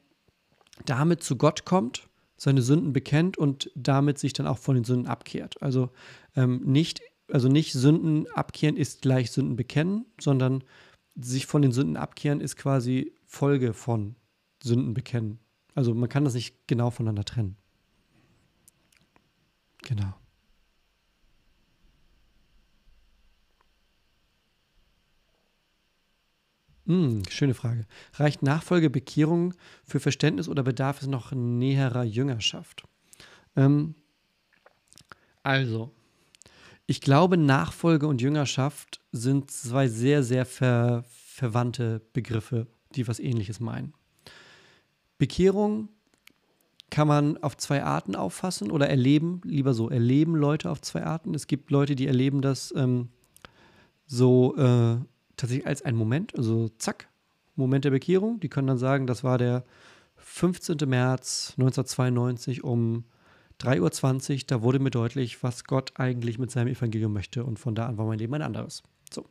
damit 0.86 1.22
zu 1.22 1.36
Gott 1.36 1.64
kommt, 1.64 2.08
seine 2.36 2.62
Sünden 2.62 2.92
bekennt 2.92 3.36
und 3.36 3.70
damit 3.74 4.18
sich 4.18 4.32
dann 4.32 4.46
auch 4.46 4.58
von 4.58 4.76
den 4.76 4.84
Sünden 4.84 5.08
abkehrt. 5.08 5.60
Also 5.60 5.90
ähm, 6.36 6.62
nicht, 6.64 7.02
also 7.30 7.48
nicht 7.48 7.72
Sünden 7.72 8.28
abkehren 8.30 8.76
ist 8.76 9.02
gleich 9.02 9.32
Sünden 9.32 9.56
bekennen, 9.56 10.06
sondern 10.20 10.62
sich 11.20 11.46
von 11.46 11.62
den 11.62 11.72
Sünden 11.72 11.96
abkehren 11.96 12.40
ist 12.40 12.56
quasi 12.56 13.12
Folge 13.28 13.74
von 13.74 14.16
Sünden 14.62 14.94
bekennen. 14.94 15.38
Also 15.74 15.94
man 15.94 16.08
kann 16.08 16.24
das 16.24 16.34
nicht 16.34 16.66
genau 16.66 16.90
voneinander 16.90 17.24
trennen. 17.24 17.56
Genau. 19.82 20.14
Hm, 26.86 27.22
schöne 27.28 27.52
Frage. 27.52 27.86
Reicht 28.14 28.42
Nachfolge 28.42 28.88
Bekehrung 28.88 29.52
für 29.84 30.00
Verständnis 30.00 30.48
oder 30.48 30.62
bedarf 30.62 31.02
es 31.02 31.06
noch 31.06 31.32
näherer 31.32 32.02
Jüngerschaft? 32.02 32.84
Ähm, 33.56 33.94
also, 35.42 35.94
ich 36.86 37.02
glaube, 37.02 37.36
Nachfolge 37.36 38.06
und 38.06 38.22
Jüngerschaft 38.22 39.02
sind 39.12 39.50
zwei 39.50 39.86
sehr, 39.88 40.22
sehr 40.22 40.46
ver 40.46 41.04
verwandte 41.06 42.00
Begriffe, 42.14 42.66
die 42.94 43.06
was 43.08 43.20
Ähnliches 43.20 43.60
meinen. 43.60 43.94
Bekehrung 45.18 45.88
kann 46.90 47.08
man 47.08 47.36
auf 47.38 47.56
zwei 47.56 47.82
Arten 47.84 48.16
auffassen 48.16 48.70
oder 48.70 48.88
erleben, 48.88 49.40
lieber 49.44 49.74
so, 49.74 49.90
erleben 49.90 50.34
Leute 50.34 50.70
auf 50.70 50.80
zwei 50.80 51.04
Arten. 51.04 51.34
Es 51.34 51.46
gibt 51.46 51.70
Leute, 51.70 51.96
die 51.96 52.06
erleben 52.06 52.40
das 52.40 52.72
ähm, 52.76 53.08
so 54.06 54.56
äh, 54.56 54.96
tatsächlich 55.36 55.66
als 55.66 55.82
einen 55.82 55.98
Moment, 55.98 56.36
also 56.36 56.68
zack, 56.78 57.08
Moment 57.56 57.84
der 57.84 57.90
Bekehrung. 57.90 58.40
Die 58.40 58.48
können 58.48 58.68
dann 58.68 58.78
sagen, 58.78 59.06
das 59.06 59.22
war 59.22 59.36
der 59.36 59.64
15. 60.16 60.76
März 60.86 61.54
1992 61.58 62.64
um 62.64 63.04
3.20 63.60 64.32
Uhr, 64.32 64.40
da 64.46 64.62
wurde 64.62 64.78
mir 64.78 64.90
deutlich, 64.90 65.42
was 65.42 65.64
Gott 65.64 65.92
eigentlich 65.96 66.38
mit 66.38 66.50
seinem 66.50 66.68
Evangelium 66.68 67.12
möchte 67.12 67.44
und 67.44 67.58
von 67.58 67.74
da 67.74 67.86
an 67.86 67.98
war 67.98 68.06
mein 68.06 68.18
Leben 68.18 68.34
ein 68.34 68.42
anderes. 68.42 68.82
So. 69.12 69.26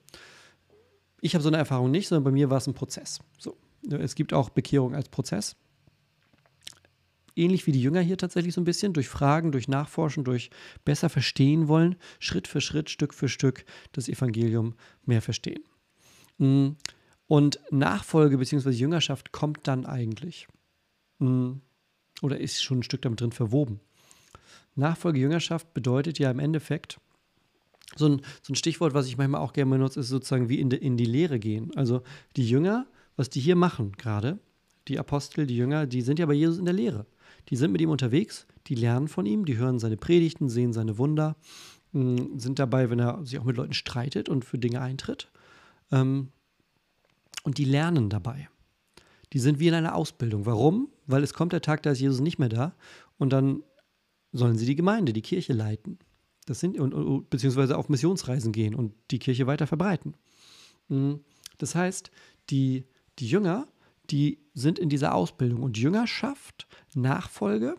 Ich 1.21 1.33
habe 1.33 1.41
so 1.41 1.49
eine 1.49 1.57
Erfahrung 1.57 1.91
nicht, 1.91 2.07
sondern 2.07 2.23
bei 2.23 2.31
mir 2.31 2.49
war 2.49 2.57
es 2.57 2.67
ein 2.67 2.73
Prozess. 2.73 3.19
So. 3.37 3.57
Es 3.89 4.15
gibt 4.15 4.33
auch 4.33 4.49
Bekehrung 4.49 4.95
als 4.95 5.09
Prozess 5.09 5.55
ähnlich 7.37 7.67
wie 7.67 7.71
die 7.71 7.81
Jünger 7.81 8.01
hier 8.01 8.17
tatsächlich 8.17 8.53
so 8.53 8.61
ein 8.61 8.65
bisschen, 8.65 8.93
durch 8.93 9.07
Fragen, 9.07 9.51
durch 9.51 9.67
Nachforschen, 9.67 10.23
durch 10.23 10.49
besser 10.83 11.09
verstehen 11.09 11.67
wollen, 11.67 11.95
Schritt 12.19 12.47
für 12.47 12.61
Schritt, 12.61 12.89
Stück 12.89 13.13
für 13.13 13.29
Stück 13.29 13.63
das 13.91 14.09
Evangelium 14.09 14.75
mehr 15.05 15.21
verstehen. 15.21 15.63
Mm. 16.37 16.69
Und 17.27 17.59
Nachfolge 17.71 18.37
bzw. 18.37 18.69
Jüngerschaft 18.69 19.31
kommt 19.31 19.67
dann 19.67 19.85
eigentlich. 19.85 20.47
Mm. 21.19 21.53
Oder 22.21 22.39
ist 22.39 22.63
schon 22.63 22.79
ein 22.79 22.83
Stück 22.83 23.01
damit 23.03 23.21
drin 23.21 23.31
verwoben. 23.31 23.79
Nachfolge, 24.75 25.19
Jüngerschaft 25.19 25.73
bedeutet 25.73 26.19
ja 26.19 26.31
im 26.31 26.39
Endeffekt, 26.39 26.99
so 27.97 28.07
ein, 28.07 28.21
so 28.41 28.53
ein 28.53 28.55
Stichwort, 28.55 28.93
was 28.93 29.07
ich 29.07 29.17
manchmal 29.17 29.41
auch 29.41 29.53
gerne 29.53 29.71
benutze, 29.71 29.99
ist 29.99 30.09
sozusagen 30.09 30.49
wie 30.49 30.59
in, 30.59 30.69
de, 30.69 30.79
in 30.79 30.97
die 30.97 31.05
Lehre 31.05 31.39
gehen. 31.39 31.71
Also 31.75 32.01
die 32.35 32.47
Jünger, 32.47 32.87
was 33.15 33.29
die 33.29 33.39
hier 33.39 33.55
machen 33.55 33.93
gerade, 33.93 34.39
die 34.87 34.99
Apostel, 34.99 35.45
die 35.45 35.57
Jünger, 35.57 35.85
die 35.85 36.01
sind 36.01 36.19
ja 36.19 36.25
bei 36.25 36.33
Jesus 36.33 36.57
in 36.57 36.65
der 36.65 36.73
Lehre. 36.73 37.05
Die 37.49 37.55
sind 37.55 37.71
mit 37.71 37.81
ihm 37.81 37.89
unterwegs, 37.89 38.47
die 38.67 38.75
lernen 38.75 39.07
von 39.07 39.25
ihm, 39.25 39.45
die 39.45 39.57
hören 39.57 39.79
seine 39.79 39.97
Predigten, 39.97 40.49
sehen 40.49 40.73
seine 40.73 40.97
Wunder, 40.97 41.35
mm, 41.93 42.37
sind 42.37 42.59
dabei, 42.59 42.89
wenn 42.89 42.99
er 42.99 43.25
sich 43.25 43.39
auch 43.39 43.43
mit 43.43 43.57
Leuten 43.57 43.73
streitet 43.73 44.29
und 44.29 44.45
für 44.45 44.57
Dinge 44.57 44.81
eintritt. 44.81 45.31
Ähm, 45.91 46.29
und 47.43 47.57
die 47.57 47.65
lernen 47.65 48.09
dabei. 48.09 48.49
Die 49.33 49.39
sind 49.39 49.59
wie 49.59 49.67
in 49.67 49.73
einer 49.73 49.95
Ausbildung. 49.95 50.45
Warum? 50.45 50.89
Weil 51.05 51.23
es 51.23 51.33
kommt 51.33 51.53
der 51.53 51.61
Tag, 51.61 51.83
da 51.83 51.91
ist 51.91 51.99
Jesus 51.99 52.19
nicht 52.19 52.39
mehr 52.39 52.49
da 52.49 52.75
und 53.17 53.31
dann 53.31 53.63
sollen 54.31 54.57
sie 54.57 54.65
die 54.65 54.75
Gemeinde, 54.75 55.13
die 55.13 55.21
Kirche 55.21 55.53
leiten. 55.53 55.99
Das 56.47 56.59
sind, 56.59 56.79
und, 56.79 56.93
und, 56.93 57.29
beziehungsweise 57.29 57.77
auf 57.77 57.89
Missionsreisen 57.89 58.51
gehen 58.51 58.73
und 58.73 58.93
die 59.11 59.19
Kirche 59.19 59.45
weiter 59.45 59.67
verbreiten. 59.67 60.15
Mm, 60.87 61.15
das 61.59 61.75
heißt, 61.75 62.09
die, 62.49 62.85
die 63.19 63.27
Jünger 63.27 63.67
die 64.09 64.39
sind 64.53 64.79
in 64.79 64.89
dieser 64.89 65.13
Ausbildung. 65.13 65.63
Und 65.63 65.77
Jüngerschaft, 65.77 66.67
Nachfolge, 66.95 67.75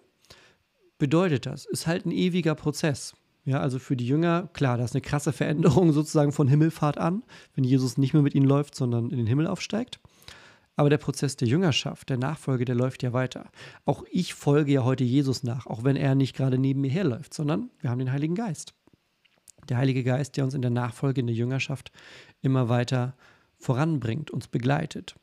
bedeutet 0.99 1.47
das, 1.47 1.65
ist 1.67 1.87
halt 1.87 2.07
ein 2.07 2.11
ewiger 2.11 2.55
Prozess. 2.55 3.15
Ja, 3.45 3.61
also 3.61 3.79
für 3.79 3.97
die 3.97 4.07
Jünger, 4.07 4.49
klar, 4.53 4.77
das 4.77 4.91
ist 4.91 4.97
eine 4.97 5.03
krasse 5.03 5.33
Veränderung 5.33 5.93
sozusagen 5.93 6.33
von 6.33 6.49
Himmelfahrt 6.49 6.99
an, 6.99 7.25
wenn 7.55 7.65
Jesus 7.65 7.97
nicht 7.97 8.13
mehr 8.13 8.23
mit 8.23 8.35
ihnen 8.35 8.47
läuft, 8.47 8.75
sondern 8.75 9.11
in 9.11 9.17
den 9.17 9.27
Himmel 9.27 9.47
aufsteigt. 9.47 10.01
Aber 10.79 10.91
der 10.91 10.99
Prozess 10.99 11.35
der 11.35 11.49
Jüngerschaft, 11.49 12.09
der 12.09 12.19
Nachfolge, 12.19 12.65
der 12.65 12.77
läuft 12.77 13.03
ja 13.03 13.13
weiter. 13.13 13.51
Auch 13.85 14.05
ich 14.13 14.33
folge 14.33 14.71
ja 14.71 14.85
heute 14.85 15.03
Jesus 15.03 15.43
nach, 15.43 15.67
auch 15.67 15.83
wenn 15.83 15.97
er 15.97 16.15
nicht 16.15 16.37
gerade 16.37 16.57
neben 16.57 16.83
mir 16.83 16.91
herläuft, 16.91 17.35
sondern 17.35 17.71
wir 17.81 17.91
haben 17.91 17.99
den 17.99 18.13
Heiligen 18.13 18.37
Geist. 18.37 18.75
Der 19.69 19.77
Heilige 19.77 20.05
Geist, 20.05 20.37
der 20.37 20.45
uns 20.45 20.55
in 20.55 20.63
der 20.63 20.71
Nachfolge, 20.71 21.21
in 21.21 21.27
der 21.27 21.35
Jüngerschaft 21.35 21.91
immer 22.43 22.69
weiter 22.69 23.17
voranbringt, 23.59 24.31
uns 24.31 24.47
begleitet. 24.47 25.17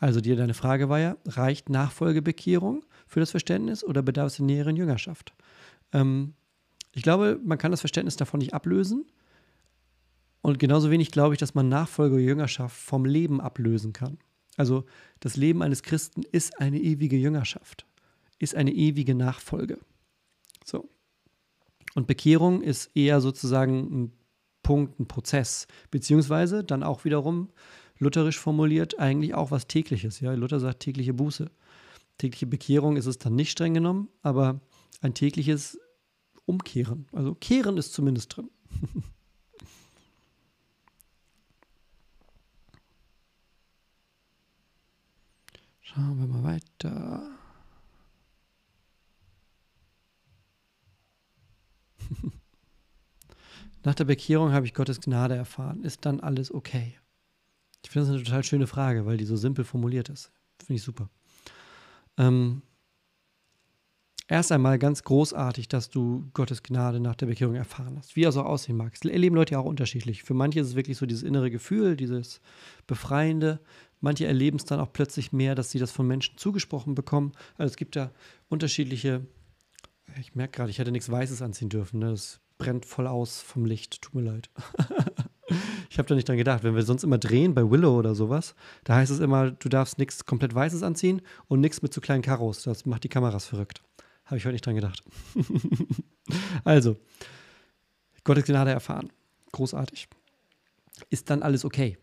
Also 0.00 0.20
dir 0.20 0.34
deine 0.34 0.54
Frage 0.54 0.88
war 0.88 0.98
ja, 0.98 1.16
reicht 1.24 1.68
Nachfolgebekehrung 1.68 2.84
für 3.06 3.20
das 3.20 3.30
Verständnis 3.30 3.84
oder 3.84 4.02
bedarf 4.02 4.26
es 4.32 4.36
der 4.38 4.46
näheren 4.46 4.74
Jüngerschaft? 4.74 5.34
Ähm, 5.92 6.34
ich 6.90 7.04
glaube, 7.04 7.38
man 7.44 7.58
kann 7.58 7.70
das 7.70 7.78
Verständnis 7.78 8.16
davon 8.16 8.38
nicht 8.38 8.54
ablösen. 8.54 9.06
Und 10.42 10.58
genauso 10.58 10.90
wenig 10.90 11.12
glaube 11.12 11.34
ich, 11.34 11.38
dass 11.38 11.54
man 11.54 11.68
Nachfolge 11.68 12.16
oder 12.16 12.24
Jüngerschaft 12.24 12.76
vom 12.76 13.04
Leben 13.04 13.40
ablösen 13.40 13.92
kann. 13.92 14.18
Also 14.60 14.84
das 15.20 15.38
Leben 15.38 15.62
eines 15.62 15.82
Christen 15.82 16.22
ist 16.32 16.60
eine 16.60 16.78
ewige 16.78 17.16
Jüngerschaft, 17.16 17.86
ist 18.38 18.54
eine 18.54 18.72
ewige 18.72 19.14
Nachfolge. 19.14 19.78
So. 20.66 20.90
Und 21.94 22.06
Bekehrung 22.06 22.60
ist 22.60 22.94
eher 22.94 23.22
sozusagen 23.22 23.78
ein 23.78 24.12
Punkt, 24.62 25.00
ein 25.00 25.08
Prozess, 25.08 25.66
beziehungsweise 25.90 26.62
dann 26.62 26.82
auch 26.82 27.06
wiederum 27.06 27.48
lutherisch 27.96 28.38
formuliert 28.38 28.98
eigentlich 28.98 29.32
auch 29.32 29.50
was 29.50 29.66
tägliches. 29.66 30.20
Ja, 30.20 30.34
Luther 30.34 30.60
sagt 30.60 30.80
tägliche 30.80 31.14
Buße. 31.14 31.50
Tägliche 32.18 32.46
Bekehrung 32.46 32.98
ist 32.98 33.06
es 33.06 33.16
dann 33.16 33.34
nicht 33.36 33.52
streng 33.52 33.72
genommen, 33.72 34.10
aber 34.20 34.60
ein 35.00 35.14
tägliches 35.14 35.80
Umkehren. 36.44 37.06
Also 37.12 37.34
Kehren 37.34 37.78
ist 37.78 37.94
zumindest 37.94 38.36
drin. 38.36 38.50
Schauen 45.92 46.20
wir 46.20 46.26
mal 46.28 46.44
weiter. 46.44 47.28
Nach 53.82 53.94
der 53.96 54.04
Bekehrung 54.04 54.52
habe 54.52 54.66
ich 54.66 54.74
Gottes 54.74 55.00
Gnade 55.00 55.34
erfahren. 55.34 55.82
Ist 55.82 56.06
dann 56.06 56.20
alles 56.20 56.54
okay? 56.54 56.94
Ich 57.82 57.90
finde 57.90 58.06
das 58.06 58.14
eine 58.14 58.22
total 58.22 58.44
schöne 58.44 58.68
Frage, 58.68 59.04
weil 59.04 59.16
die 59.16 59.24
so 59.24 59.34
simpel 59.34 59.64
formuliert 59.64 60.10
ist. 60.10 60.30
Finde 60.60 60.74
ich 60.74 60.82
super. 60.84 61.10
Ähm, 62.18 62.62
erst 64.28 64.52
einmal 64.52 64.78
ganz 64.78 65.02
großartig, 65.02 65.66
dass 65.66 65.90
du 65.90 66.30
Gottes 66.34 66.62
Gnade 66.62 67.00
nach 67.00 67.16
der 67.16 67.26
Bekehrung 67.26 67.56
erfahren 67.56 67.96
hast. 67.98 68.14
Wie 68.14 68.22
er 68.22 68.30
so 68.30 68.42
aussehen 68.42 68.76
mag. 68.76 68.94
Es 68.94 69.04
erleben 69.04 69.34
Leute 69.34 69.54
ja 69.54 69.58
auch 69.58 69.64
unterschiedlich. 69.64 70.22
Für 70.22 70.34
manche 70.34 70.60
ist 70.60 70.68
es 70.68 70.76
wirklich 70.76 70.98
so 70.98 71.06
dieses 71.06 71.24
innere 71.24 71.50
Gefühl, 71.50 71.96
dieses 71.96 72.40
Befreiende. 72.86 73.58
Manche 74.00 74.26
erleben 74.26 74.56
es 74.56 74.64
dann 74.64 74.80
auch 74.80 74.92
plötzlich 74.92 75.32
mehr, 75.32 75.54
dass 75.54 75.70
sie 75.70 75.78
das 75.78 75.92
von 75.92 76.06
Menschen 76.06 76.38
zugesprochen 76.38 76.94
bekommen. 76.94 77.32
Also 77.56 77.72
es 77.72 77.76
gibt 77.76 77.96
da 77.96 78.10
unterschiedliche. 78.48 79.26
Ich 80.18 80.34
merke 80.34 80.56
gerade, 80.56 80.70
ich 80.70 80.78
hätte 80.78 80.90
nichts 80.90 81.10
Weißes 81.10 81.42
anziehen 81.42 81.68
dürfen. 81.68 82.00
Ne? 82.00 82.10
Das 82.10 82.40
brennt 82.58 82.86
voll 82.86 83.06
aus 83.06 83.40
vom 83.42 83.66
Licht. 83.66 84.00
Tut 84.02 84.14
mir 84.14 84.22
leid. 84.22 84.50
ich 85.90 85.98
habe 85.98 86.08
da 86.08 86.14
nicht 86.14 86.28
dran 86.28 86.38
gedacht. 86.38 86.64
Wenn 86.64 86.74
wir 86.74 86.82
sonst 86.82 87.04
immer 87.04 87.18
drehen 87.18 87.54
bei 87.54 87.68
Willow 87.70 87.98
oder 87.98 88.14
sowas, 88.14 88.54
da 88.84 88.96
heißt 88.96 89.12
es 89.12 89.20
immer, 89.20 89.50
du 89.50 89.68
darfst 89.68 89.98
nichts 89.98 90.24
komplett 90.24 90.54
Weißes 90.54 90.82
anziehen 90.82 91.20
und 91.46 91.60
nichts 91.60 91.82
mit 91.82 91.92
zu 91.92 92.00
kleinen 92.00 92.22
Karos. 92.22 92.62
Das 92.62 92.86
macht 92.86 93.04
die 93.04 93.08
Kameras 93.08 93.46
verrückt. 93.46 93.82
Habe 94.24 94.38
ich 94.38 94.44
heute 94.44 94.52
nicht 94.52 94.64
dran 94.64 94.76
gedacht. 94.76 95.02
also, 96.64 96.96
Gottes 98.24 98.44
Gnade 98.44 98.70
erfahren. 98.70 99.10
Großartig. 99.52 100.08
Ist 101.08 101.30
dann 101.30 101.42
alles 101.42 101.64
okay? 101.64 101.98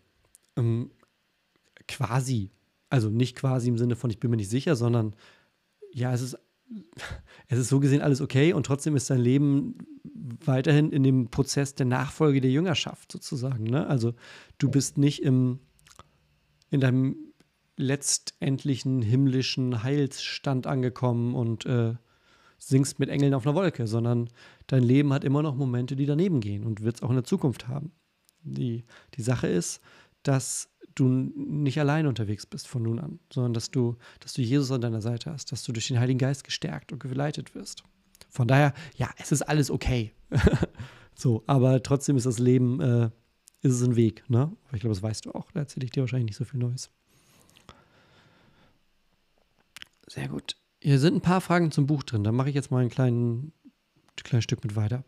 Ähm, 0.58 0.91
quasi. 1.88 2.51
Also 2.89 3.09
nicht 3.09 3.35
quasi 3.35 3.69
im 3.69 3.77
Sinne 3.77 3.95
von, 3.95 4.09
ich 4.09 4.19
bin 4.19 4.31
mir 4.31 4.38
nicht 4.38 4.49
sicher, 4.49 4.75
sondern 4.75 5.15
ja, 5.93 6.13
es 6.13 6.21
ist, 6.21 6.38
es 7.47 7.59
ist 7.59 7.69
so 7.69 7.79
gesehen 7.79 8.01
alles 8.01 8.21
okay 8.21 8.53
und 8.53 8.65
trotzdem 8.65 8.95
ist 8.95 9.09
dein 9.09 9.19
Leben 9.19 9.75
weiterhin 10.45 10.91
in 10.91 11.03
dem 11.03 11.29
Prozess 11.29 11.75
der 11.75 11.85
Nachfolge 11.85 12.41
der 12.41 12.51
Jüngerschaft 12.51 13.11
sozusagen. 13.11 13.65
Ne? 13.65 13.88
Also 13.88 14.13
du 14.57 14.69
bist 14.69 14.97
nicht 14.97 15.23
im, 15.23 15.59
in 16.69 16.79
deinem 16.79 17.15
letztendlichen 17.77 19.01
himmlischen 19.01 19.83
Heilsstand 19.83 20.65
angekommen 20.65 21.35
und 21.35 21.65
äh, 21.65 21.93
singst 22.57 22.99
mit 22.99 23.09
Engeln 23.09 23.33
auf 23.33 23.45
einer 23.45 23.55
Wolke, 23.55 23.88
sondern 23.88 24.29
dein 24.65 24.83
Leben 24.83 25.13
hat 25.13 25.23
immer 25.23 25.43
noch 25.43 25.55
Momente, 25.55 25.95
die 25.95 26.07
daneben 26.07 26.41
gehen 26.41 26.63
und 26.63 26.81
wird 26.81 26.97
es 26.97 27.03
auch 27.03 27.09
in 27.09 27.15
der 27.15 27.23
Zukunft 27.23 27.67
haben. 27.67 27.91
Die, 28.41 28.83
die 29.15 29.21
Sache 29.21 29.47
ist, 29.47 29.81
dass 30.23 30.69
du 31.00 31.08
nicht 31.08 31.80
allein 31.80 32.08
unterwegs 32.08 32.45
bist 32.45 32.68
von 32.68 32.84
nun 32.84 33.00
an, 33.00 33.20
sondern 33.32 33.54
dass 33.54 33.72
du, 33.72 33.95
dass 34.20 34.34
du 34.34 34.41
Jesus 34.41 34.72
an 34.72 34.82
deiner 34.82 35.02
Seite 35.02 35.32
hast, 35.32 35.52
dass 35.52 35.64
du 35.64 35.72
durch 35.72 35.88
den 35.88 36.00
Heiligen 36.00 36.20
Geist 36.20 36.43
gestärkt 36.43 36.91
und 36.91 37.00
geleitet 37.00 37.56
wirst. 37.56 37.84
Von 38.30 38.48
daher, 38.48 38.74
ja, 38.95 39.10
es 39.18 39.32
ist 39.32 39.43
alles 39.43 39.72
okay. 39.72 40.14
so, 41.16 41.43
aber 41.48 41.82
trotzdem 41.84 42.18
ist 42.18 42.26
das 42.26 42.39
Leben, 42.39 42.82
äh, 42.82 43.10
ist 43.62 43.74
es 43.74 43.84
ein 43.84 43.95
Weg, 43.95 44.30
ne? 44.30 44.52
ich 44.74 44.82
glaube, 44.82 44.93
das 44.93 45.04
weißt 45.04 45.26
du 45.26 45.32
auch. 45.32 45.52
Da 45.52 45.62
erzähle 45.62 45.86
ich 45.86 45.91
dir 45.91 46.02
wahrscheinlich 46.02 46.28
nicht 46.28 46.38
so 46.38 46.45
viel 46.45 46.60
Neues. 46.60 46.91
Sehr 50.08 50.28
gut. 50.28 50.56
Hier 50.82 51.00
sind 51.00 51.16
ein 51.16 51.22
paar 51.22 51.41
Fragen 51.41 51.72
zum 51.72 51.86
Buch 51.86 52.04
drin. 52.04 52.24
Da 52.24 52.32
mache 52.32 52.50
ich 52.50 52.56
jetzt 52.56 52.72
mal 52.72 52.84
ein 52.84 52.89
kleinen, 52.89 53.52
kleines 54.16 54.43
Stück 54.43 54.64
mit 54.64 54.76
weiter. 54.76 55.04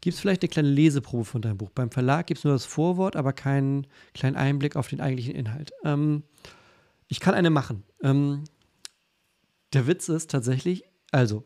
Gibt 0.00 0.14
es 0.14 0.20
vielleicht 0.20 0.42
eine 0.42 0.48
kleine 0.48 0.68
Leseprobe 0.68 1.24
von 1.24 1.42
deinem 1.42 1.58
Buch? 1.58 1.70
Beim 1.70 1.90
Verlag 1.90 2.26
gibt 2.26 2.38
es 2.38 2.44
nur 2.44 2.52
das 2.52 2.64
Vorwort, 2.64 3.16
aber 3.16 3.32
keinen 3.32 3.86
kleinen 4.14 4.36
Einblick 4.36 4.76
auf 4.76 4.88
den 4.88 5.00
eigentlichen 5.00 5.34
Inhalt. 5.34 5.72
Ähm, 5.84 6.22
ich 7.08 7.20
kann 7.20 7.34
eine 7.34 7.50
machen. 7.50 7.82
Ähm, 8.02 8.44
der 9.72 9.86
Witz 9.86 10.08
ist 10.08 10.30
tatsächlich, 10.30 10.84
also, 11.10 11.44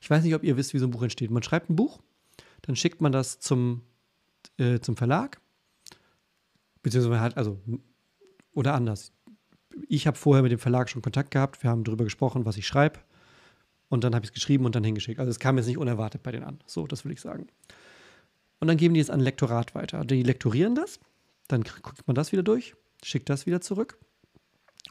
ich 0.00 0.10
weiß 0.10 0.24
nicht, 0.24 0.34
ob 0.34 0.42
ihr 0.42 0.56
wisst, 0.56 0.74
wie 0.74 0.78
so 0.78 0.86
ein 0.86 0.90
Buch 0.90 1.02
entsteht. 1.02 1.30
Man 1.30 1.42
schreibt 1.42 1.70
ein 1.70 1.76
Buch, 1.76 2.00
dann 2.62 2.76
schickt 2.76 3.00
man 3.00 3.12
das 3.12 3.38
zum, 3.38 3.82
äh, 4.58 4.80
zum 4.80 4.96
Verlag, 4.96 5.40
beziehungsweise 6.82 7.20
halt, 7.20 7.36
also, 7.36 7.60
oder 8.52 8.74
anders. 8.74 9.12
Ich 9.88 10.06
habe 10.06 10.16
vorher 10.16 10.42
mit 10.42 10.52
dem 10.52 10.58
Verlag 10.58 10.88
schon 10.88 11.02
Kontakt 11.02 11.30
gehabt, 11.30 11.62
wir 11.62 11.70
haben 11.70 11.84
darüber 11.84 12.04
gesprochen, 12.04 12.44
was 12.44 12.56
ich 12.56 12.66
schreibe. 12.66 13.00
Und 13.94 14.02
dann 14.02 14.12
habe 14.12 14.24
ich 14.24 14.30
es 14.30 14.34
geschrieben 14.34 14.64
und 14.64 14.74
dann 14.74 14.82
hingeschickt. 14.82 15.20
Also 15.20 15.30
es 15.30 15.38
kam 15.38 15.56
jetzt 15.56 15.68
nicht 15.68 15.78
unerwartet 15.78 16.24
bei 16.24 16.32
denen 16.32 16.42
an. 16.42 16.58
So, 16.66 16.88
das 16.88 17.04
will 17.04 17.12
ich 17.12 17.20
sagen. 17.20 17.46
Und 18.58 18.66
dann 18.66 18.76
geben 18.76 18.92
die 18.92 19.00
es 19.00 19.08
an 19.08 19.20
Lektorat 19.20 19.76
weiter. 19.76 20.04
Die 20.04 20.24
lektorieren 20.24 20.74
das, 20.74 20.98
dann 21.46 21.62
guckt 21.62 22.04
man 22.08 22.16
das 22.16 22.32
wieder 22.32 22.42
durch, 22.42 22.74
schickt 23.04 23.28
das 23.28 23.46
wieder 23.46 23.60
zurück 23.60 23.96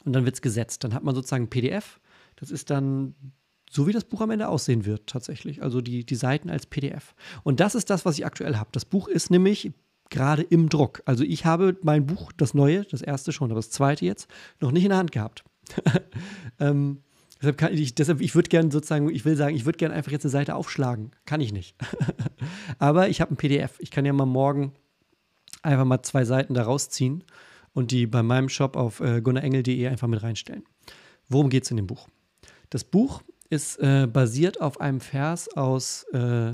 und 0.06 0.14
dann 0.14 0.24
wird 0.24 0.36
es 0.36 0.41
gesetzt. 0.41 0.86
Dann 0.86 0.93
hat 0.93 1.04
man 1.04 1.16
sozusagen 1.16 1.43
ein 1.43 1.49
PDF. 1.49 1.99
Das 2.38 2.49
ist 2.49 2.70
dann 2.70 3.14
so, 3.70 3.88
wie 3.88 3.91
das 3.91 4.06
Buch 4.06 4.22
am 4.22 4.32
Ende 4.32 4.47
aussehen 4.47 4.86
wird, 4.86 5.08
tatsächlich. 5.08 5.62
Also 5.62 5.82
die, 5.82 6.06
die 6.06 6.16
Seiten 6.16 6.49
als 6.49 6.66
PDF. 6.66 7.14
Und 7.43 7.60
das 7.60 7.76
ist 7.76 7.89
das, 7.89 8.06
was 8.06 8.18
ich 8.18 8.26
aktuell 8.26 8.56
habe. 8.56 8.70
Das 8.72 8.86
Buch 8.86 9.10
ist 9.10 9.30
nämlich 9.30 9.74
gerade 10.12 10.43
im 10.43 10.70
Druck. 10.70 11.04
Also 11.04 11.26
ich 11.26 11.45
habe 11.45 11.76
mein 11.82 12.06
Buch, 12.06 12.32
das 12.32 12.54
neue, 12.54 12.86
das 12.86 13.01
erste 13.01 13.34
schon, 13.34 13.51
aber 13.51 13.60
das 13.60 13.70
zweite 13.70 14.06
jetzt, 14.06 14.30
noch 14.62 14.72
nicht 14.72 14.84
in 14.84 14.91
der 14.91 14.99
Hand 14.99 15.12
gehabt. 15.12 15.43
ähm, 16.62 17.04
deshalb 17.44 17.58
kann 17.58 17.74
ich, 17.74 17.94
deshalb, 17.94 18.22
ich 18.22 18.36
würde 18.36 18.48
gerne 18.48 18.72
sozusagen, 18.72 19.10
ich 19.10 19.26
will 19.26 19.36
sagen, 19.36 19.56
ich 19.56 19.66
würde 19.66 19.78
gerne 19.78 19.94
einfach 19.94 20.12
jetzt 20.12 20.24
eine 20.24 20.32
Seite 20.32 20.56
aufschlagen. 20.56 21.12
Kann 21.26 21.41
ich 21.41 21.52
nicht. 21.52 21.76
Aber 22.80 23.10
ich 23.10 23.20
habe 23.20 23.34
ein 23.34 23.38
PDF. 23.38 23.76
Ich 23.80 23.91
kann 23.91 24.06
ja 24.06 24.14
mal 24.14 24.26
morgen 24.26 24.74
einfach 25.62 25.84
mal 25.84 26.02
zwei 26.04 26.24
Seiten 26.24 26.54
da 26.54 26.64
rausziehen 26.64 27.26
und 27.74 27.91
die 27.91 28.08
bei 28.08 28.24
meinem 28.24 28.48
Shop 28.48 28.78
auf 28.78 29.02
äh, 29.02 29.22
gunnarengel.de 29.22 29.88
einfach 29.88 30.08
mit 30.08 30.24
reinstellen. 30.24 30.64
Worum 31.28 31.50
geht 31.50 31.64
es 31.66 31.72
in 31.72 31.78
dem 31.78 31.88
Buch? 31.88 32.08
Das 32.70 32.86
Buch 32.86 33.22
ist 33.50 33.78
äh, 33.80 34.08
basiert 34.08 34.62
auf 34.62 34.80
einem 34.80 35.02
Vers 35.02 35.50
aus 35.50 36.04
äh, 36.14 36.54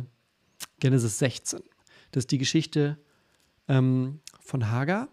Genesis 0.80 1.20
16. 1.20 1.62
Das 2.12 2.24
ist 2.24 2.32
die 2.32 2.40
Geschichte 2.40 2.98
ähm, 3.68 4.22
von 4.40 4.72
Hagar, 4.72 5.08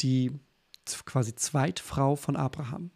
die 0.00 0.32
quasi 1.04 1.34
Zweitfrau 1.36 2.16
von 2.16 2.34
Abraham. 2.36 2.90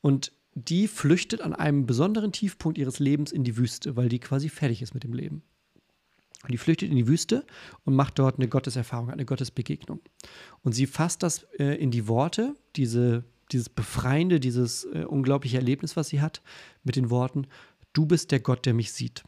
Und 0.00 0.32
die 0.64 0.88
flüchtet 0.88 1.40
an 1.40 1.52
einem 1.52 1.86
besonderen 1.86 2.32
Tiefpunkt 2.32 2.78
ihres 2.78 2.98
Lebens 2.98 3.32
in 3.32 3.44
die 3.44 3.56
Wüste, 3.56 3.96
weil 3.96 4.08
die 4.08 4.18
quasi 4.18 4.48
fertig 4.48 4.82
ist 4.82 4.94
mit 4.94 5.04
dem 5.04 5.12
Leben. 5.12 5.42
Und 6.42 6.52
die 6.52 6.58
flüchtet 6.58 6.90
in 6.90 6.96
die 6.96 7.08
Wüste 7.08 7.44
und 7.84 7.94
macht 7.94 8.18
dort 8.18 8.36
eine 8.36 8.48
Gotteserfahrung, 8.48 9.10
eine 9.10 9.24
Gottesbegegnung. 9.24 10.00
Und 10.62 10.72
sie 10.72 10.86
fasst 10.86 11.22
das 11.22 11.44
äh, 11.58 11.74
in 11.76 11.90
die 11.90 12.06
Worte, 12.06 12.54
diese, 12.76 13.24
dieses 13.50 13.68
Befreiende, 13.68 14.38
dieses 14.38 14.84
äh, 14.84 15.04
unglaubliche 15.04 15.56
Erlebnis, 15.56 15.96
was 15.96 16.08
sie 16.08 16.20
hat, 16.20 16.42
mit 16.84 16.96
den 16.96 17.10
Worten, 17.10 17.46
du 17.92 18.06
bist 18.06 18.30
der 18.30 18.40
Gott, 18.40 18.66
der 18.66 18.74
mich 18.74 18.92
sieht. 18.92 19.24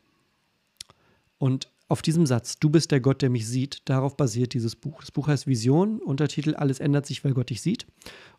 Und 1.39 1.69
auf 1.89 2.03
diesem 2.03 2.27
Satz, 2.27 2.61
du 2.61 2.71
bist 2.71 2.93
der 2.93 3.01
Gott, 3.01 3.23
der 3.23 3.31
mich 3.31 3.49
sieht, 3.49 3.83
darauf 3.87 4.17
basiert 4.17 4.55
dieses 4.55 4.77
Buch. 4.77 5.01
Das 5.01 5.11
Buch 5.11 5.27
heißt 5.27 5.49
Vision, 5.49 5.99
Untertitel, 5.99 6.55
alles 6.55 6.79
ändert 6.79 7.07
sich, 7.07 7.25
weil 7.25 7.35
Gott 7.35 7.51
dich 7.51 7.61
sieht. 7.61 7.87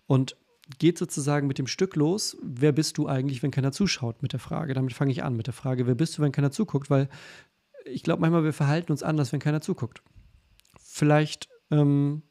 Und 0.07 0.37
geht 0.79 0.97
sozusagen 0.97 1.47
mit 1.47 1.57
dem 1.57 1.67
Stück 1.67 1.95
los, 1.95 2.37
wer 2.41 2.71
bist 2.71 2.97
du 2.97 3.07
eigentlich, 3.07 3.43
wenn 3.43 3.51
keiner 3.51 3.71
zuschaut, 3.71 4.21
mit 4.21 4.33
der 4.33 4.39
Frage. 4.39 4.73
Damit 4.73 4.93
fange 4.93 5.11
ich 5.11 5.23
an, 5.23 5.35
mit 5.35 5.47
der 5.47 5.53
Frage, 5.53 5.87
wer 5.87 5.95
bist 5.95 6.17
du, 6.17 6.21
wenn 6.21 6.31
keiner 6.31 6.51
zuguckt, 6.51 6.89
weil 6.89 7.09
ich 7.85 8.03
glaube 8.03 8.21
manchmal, 8.21 8.43
wir 8.43 8.53
verhalten 8.53 8.91
uns 8.91 9.03
anders, 9.03 9.31
wenn 9.31 9.39
keiner 9.39 9.61
zuguckt. 9.61 10.01
Vielleicht 10.79 11.49
ähm, 11.71 12.21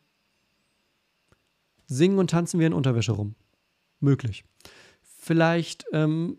singen 1.86 2.18
und 2.18 2.30
tanzen 2.30 2.60
wir 2.60 2.66
in 2.66 2.72
Unterwäsche 2.72 3.12
rum. 3.12 3.34
Möglich. 3.98 4.44
Vielleicht 5.02 5.84
ähm, 5.92 6.38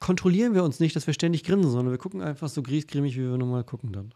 kontrollieren 0.00 0.54
wir 0.54 0.64
uns 0.64 0.80
nicht, 0.80 0.96
dass 0.96 1.06
wir 1.06 1.14
ständig 1.14 1.44
grinsen, 1.44 1.70
sondern 1.70 1.92
wir 1.92 1.98
gucken 1.98 2.22
einfach 2.22 2.48
so 2.48 2.62
griesgrämig, 2.62 3.16
wie 3.16 3.22
wir 3.22 3.36
normal 3.36 3.64
gucken 3.64 3.92
dann. 3.92 4.14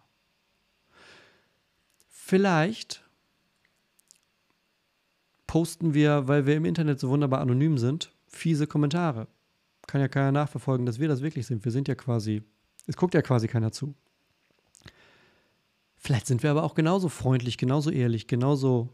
Vielleicht 2.09 3.05
posten 5.53 5.93
wir, 5.93 6.29
weil 6.29 6.47
wir 6.47 6.57
im 6.57 6.65
Internet 6.65 6.99
so 6.99 7.11
wunderbar 7.11 7.43
anonym 7.43 7.77
sind, 7.77 8.11
fiese 8.27 8.67
Kommentare. 8.67 9.29
Kann 9.87 10.01
ja 10.01 10.09
keiner 10.09 10.33
nachverfolgen, 10.33 10.87
dass 10.87 10.99
wir 10.99 11.09
das 11.09 11.21
wirklich 11.21 11.47
sind. 11.47 11.63
Wir 11.67 11.73
sind 11.73 11.89
ja 11.89 11.95
quasi, 11.95 12.43
es 12.87 12.97
guckt 12.97 13.13
ja 13.13 13.21
quasi 13.21 13.49
keiner 13.49 13.71
zu. 13.71 13.95
Vielleicht 15.99 16.27
sind 16.27 16.43
wir 16.43 16.51
aber 16.51 16.63
auch 16.63 16.73
genauso 16.73 17.11
freundlich, 17.11 17.59
genauso 17.59 17.91
ehrlich, 17.91 18.29
genauso 18.29 18.89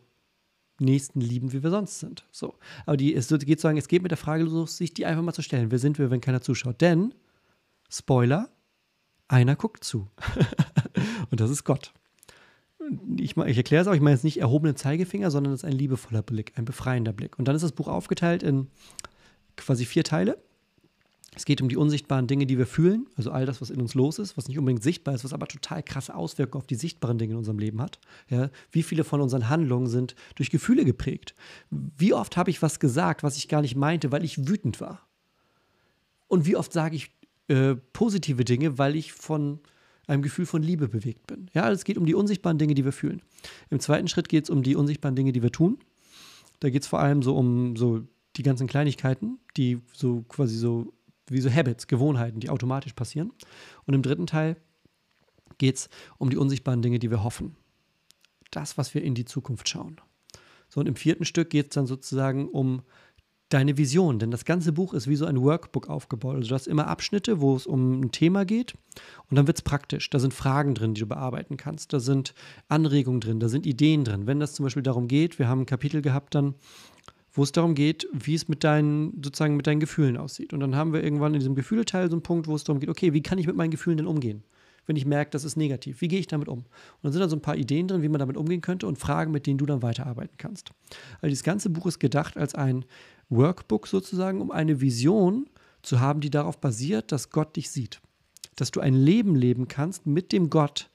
Nächsten 0.81 1.21
lieben, 1.21 1.53
wie 1.53 1.63
wir 1.63 1.71
sonst 1.71 2.01
sind. 2.01 2.27
So. 2.33 2.59
Aber 2.87 2.97
die, 2.97 3.15
es 3.15 3.29
geht 3.29 3.61
sagen, 3.61 3.79
es 3.79 3.87
geht 3.87 4.03
mit 4.03 4.11
der 4.11 4.19
Frage 4.19 4.43
los, 4.43 4.79
sich 4.79 4.93
die 4.93 5.07
einfach 5.07 5.23
mal 5.23 5.33
zu 5.33 5.43
stellen. 5.43 5.71
Wer 5.71 5.79
sind 5.79 5.97
wir, 6.01 6.11
wenn 6.11 6.21
keiner 6.21 6.41
zuschaut? 6.41 6.81
Denn, 6.81 7.15
Spoiler, 7.89 8.51
einer 9.29 9.55
guckt 9.55 9.85
zu. 9.85 10.11
Und 11.31 11.39
das 11.39 11.53
ist 11.53 11.63
Gott. 11.63 11.93
Ich, 13.17 13.37
ich 13.37 13.57
erkläre 13.57 13.83
es 13.83 13.89
auch, 13.89 13.95
ich 13.95 14.01
meine 14.01 14.15
jetzt 14.15 14.25
nicht 14.25 14.41
erhobenen 14.41 14.77
Zeigefinger, 14.77 15.31
sondern 15.31 15.53
es 15.53 15.63
ist 15.63 15.65
ein 15.65 15.73
liebevoller 15.73 16.23
Blick, 16.23 16.53
ein 16.57 16.65
befreiender 16.65 17.13
Blick. 17.13 17.39
Und 17.39 17.49
dann 17.49 17.57
ist 17.57 17.63
das 17.63 17.73
Buch 17.73 17.89
aufgeteilt 17.89 18.43
in 18.43 18.69
quasi 19.57 19.85
vier 19.85 20.05
Teile. 20.05 20.39
Es 21.35 21.45
geht 21.45 21.61
um 21.61 21.69
die 21.69 21.77
unsichtbaren 21.77 22.27
Dinge, 22.27 22.47
die 22.47 22.59
wir 22.59 22.67
fühlen, 22.67 23.07
also 23.15 23.31
all 23.31 23.47
das, 23.47 23.61
was 23.61 23.71
in 23.71 23.81
uns 23.81 23.95
los 23.95 24.19
ist, 24.19 24.37
was 24.37 24.49
nicht 24.49 24.59
unbedingt 24.59 24.83
sichtbar 24.83 25.15
ist, 25.15 25.25
was 25.25 25.33
aber 25.33 25.47
total 25.47 25.83
krasse 25.85 26.15
Auswirkungen 26.15 26.63
auf 26.63 26.67
die 26.67 26.75
sichtbaren 26.75 27.19
Dinge 27.19 27.35
in 27.35 27.39
unserem 27.39 27.61
Leben 27.61 27.81
hat. 27.81 28.01
Ja, 28.29 28.51
wie 28.73 28.83
viele 28.83 29.05
von 29.05 29.21
unseren 29.21 29.49
Handlungen 29.49 29.87
sind 29.87 30.17
durch 30.35 30.51
Gefühle 30.51 30.85
geprägt? 30.85 31.35
Wie 31.71 32.13
oft 32.13 32.37
habe 32.37 32.51
ich 32.51 32.61
was 32.61 32.81
gesagt, 32.81 33.23
was 33.23 33.37
ich 33.37 33.49
gar 33.49 33.61
nicht 33.61 33.77
meinte, 33.77 34.11
weil 34.11 34.25
ich 34.25 34.49
wütend 34.49 34.81
war? 34.81 35.07
Und 36.27 36.45
wie 36.45 36.57
oft 36.57 36.73
sage 36.73 36.97
ich 36.97 37.13
äh, 37.49 37.77
positive 37.93 38.45
Dinge, 38.45 38.79
weil 38.79 38.97
ich 38.97 39.13
von 39.13 39.61
einem 40.09 40.23
Gefühl 40.23 40.47
von 40.47 40.63
Liebe 40.63 40.89
bewegt 40.89 41.27
bin? 41.27 41.51
Ja, 41.53 41.71
es 41.71 41.85
geht 41.85 41.99
um 41.99 42.07
die 42.07 42.15
unsichtbaren 42.15 42.59
Dinge, 42.59 42.75
die 42.75 42.85
wir 42.85 42.93
fühlen. 42.93 43.23
Im 43.71 43.81
zweiten 43.81 44.09
Schritt 44.09 44.29
geht 44.29 44.45
es 44.45 44.51
um 44.51 44.63
die 44.63 44.75
unsichtbaren 44.75 45.15
Dinge, 45.15 45.33
die 45.33 45.43
wir 45.43 45.53
tun. 45.53 45.79
Da 46.61 46.71
geht 46.71 46.83
es 46.83 46.89
vor 46.89 46.99
allem 46.99 47.23
so 47.23 47.37
um 47.37 47.77
so 47.77 48.03
die 48.37 48.43
ganzen 48.43 48.67
Kleinigkeiten, 48.67 49.39
die 49.57 49.81
so 49.93 50.23
quasi 50.29 50.57
so 50.57 50.93
wie 51.29 51.41
so 51.41 51.51
Habits, 51.51 51.87
Gewohnheiten, 51.87 52.41
die 52.41 52.51
automatisch 52.51 52.95
passieren. 52.95 53.33
Und 53.85 53.95
im 53.95 54.03
dritten 54.03 54.27
Teil 54.27 54.57
geht 55.59 55.77
es 55.77 55.91
um 56.17 56.31
die 56.31 56.37
unsichtbaren 56.37 56.83
Dinge, 56.83 56.99
die 56.99 57.11
wir 57.11 57.23
hoffen. 57.23 57.57
Das, 58.51 58.79
was 58.79 58.95
wir 58.95 59.03
in 59.03 59.15
die 59.15 59.27
Zukunft 59.27 59.69
schauen. 59.69 60.01
So, 60.69 60.81
und 60.81 60.87
im 60.87 60.97
vierten 60.97 61.25
Stück 61.25 61.51
geht 61.51 61.67
es 61.67 61.75
dann 61.75 61.87
sozusagen 61.87 62.49
um 62.49 62.83
deine 63.49 63.79
Vision, 63.79 64.19
denn 64.19 64.31
das 64.31 64.45
ganze 64.45 64.73
Buch 64.73 64.93
ist 64.93 65.09
wie 65.09 65.17
so 65.17 65.25
ein 65.25 65.41
Workbook 65.41 65.89
aufgebaut. 65.89 66.37
Also 66.37 66.49
du 66.49 66.55
hast 66.55 66.67
immer 66.67 66.87
Abschnitte, 66.87 67.41
wo 67.41 67.57
es 67.57 67.67
um 67.67 68.01
ein 68.01 68.13
Thema 68.13 68.45
geht 68.45 68.75
und 69.31 69.37
dann 69.37 69.47
wird 69.47 69.59
es 69.59 69.63
praktisch. 69.63 70.11
Da 70.11 70.19
sind 70.19 70.35
Fragen 70.35 70.75
drin, 70.75 70.95
die 70.95 71.01
du 71.01 71.07
bearbeiten 71.07 71.57
kannst. 71.57 71.93
Da 71.93 72.01
sind 72.01 72.35
Anregungen 72.69 73.21
drin, 73.21 73.41
da 73.41 73.49
sind 73.49 73.65
Ideen 73.65 74.05
drin. 74.05 74.27
Wenn 74.27 74.41
das 74.41 74.55
zum 74.55 74.65
Beispiel 74.65 74.83
darum 74.83 75.09
geht, 75.09 75.39
wir 75.39 75.49
haben 75.49 75.63
ein 75.63 75.67
Kapitel 75.67 76.03
gehabt 76.03 76.35
dann, 76.35 76.55
wo 77.33 77.43
es 77.43 77.53
darum 77.53 77.75
geht, 77.75 78.07
wie 78.13 78.35
es 78.35 78.49
mit 78.49 78.65
deinen, 78.65 79.23
sozusagen 79.23 79.57
mit 79.57 79.67
deinen 79.67 79.81
Gefühlen 79.81 80.17
aussieht. 80.17 80.53
Und 80.53 80.61
dann 80.61 80.77
haben 80.77 80.93
wir 80.93 81.03
irgendwann 81.03 81.35
in 81.35 81.41
diesem 81.41 81.55
Gefühleteil 81.55 82.11
so 82.11 82.17
einen 82.17 82.23
Punkt, 82.23 82.49
wo 82.49 82.55
es 82.55 82.65
darum 82.65 82.81
geht, 82.81 82.91
okay, 82.91 83.13
wie 83.15 83.23
kann 83.23 83.39
ich 83.39 83.47
mit 83.47 83.57
meinen 83.57 83.71
Gefühlen 83.71 83.97
denn 83.97 84.07
umgehen? 84.07 84.43
Wenn 84.87 84.97
ich 84.97 85.05
merke, 85.05 85.31
das 85.31 85.45
ist 85.45 85.57
negativ, 85.57 86.01
wie 86.01 86.09
gehe 86.09 86.19
ich 86.19 86.27
damit 86.27 86.49
um? 86.49 86.61
Und 86.61 86.67
dann 87.03 87.13
sind 87.13 87.21
da 87.21 87.29
so 87.29 87.37
ein 87.37 87.43
paar 87.43 87.57
Ideen 87.57 87.89
drin, 87.89 88.03
wie 88.03 88.09
man 88.09 88.19
damit 88.19 88.39
umgehen 88.39 88.63
könnte 88.63 88.87
und 88.87 88.99
Fragen, 88.99 89.31
mit 89.31 89.47
denen 89.47 89.59
du 89.59 89.67
dann 89.67 89.83
weiterarbeiten 89.83 90.37
kannst. 90.39 90.71
Also 91.21 91.29
dieses 91.29 91.45
ganze 91.45 91.69
Buch 91.69 91.87
ist 91.87 91.99
gedacht 91.99 92.39
als 92.39 92.55
ein 92.55 92.87
Workbook 93.31 93.87
sozusagen, 93.87 94.41
um 94.41 94.51
eine 94.51 94.81
Vision 94.81 95.49
zu 95.83 96.01
haben, 96.01 96.21
die 96.21 96.31
darauf 96.31 96.61
basiert, 96.61 97.13
dass 97.13 97.31
Gott 97.31 97.57
dich 97.57 97.71
sieht. 97.71 98.01
Dass 98.57 98.71
du 98.71 98.81
ein 98.81 98.95
Leben 98.95 99.35
leben 99.35 99.69
kannst 99.69 100.07
mit 100.07 100.33
dem 100.33 100.51
Gott, 100.51 100.91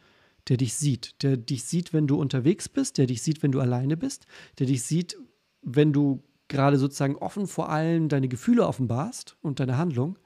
der 0.49 0.57
dich 0.57 0.75
sieht. 0.75 1.21
Der 1.23 1.37
dich 1.37 1.63
sieht, 1.63 1.93
wenn 1.93 2.07
du 2.07 2.19
unterwegs 2.19 2.67
bist, 2.69 2.97
der 2.97 3.07
dich 3.07 3.21
sieht, 3.21 3.43
wenn 3.43 3.51
du 3.51 3.59
alleine 3.59 3.97
bist, 3.97 4.25
der 4.59 4.67
dich 4.67 4.83
sieht, 4.83 5.17
wenn 5.61 5.93
du 5.93 6.23
gerade 6.47 6.77
sozusagen 6.77 7.15
offen 7.15 7.47
vor 7.47 7.69
allem 7.69 8.09
deine 8.09 8.27
Gefühle 8.27 8.67
offenbarst 8.67 9.37
und 9.41 9.59
deine 9.59 9.77
Handlung, 9.77 10.19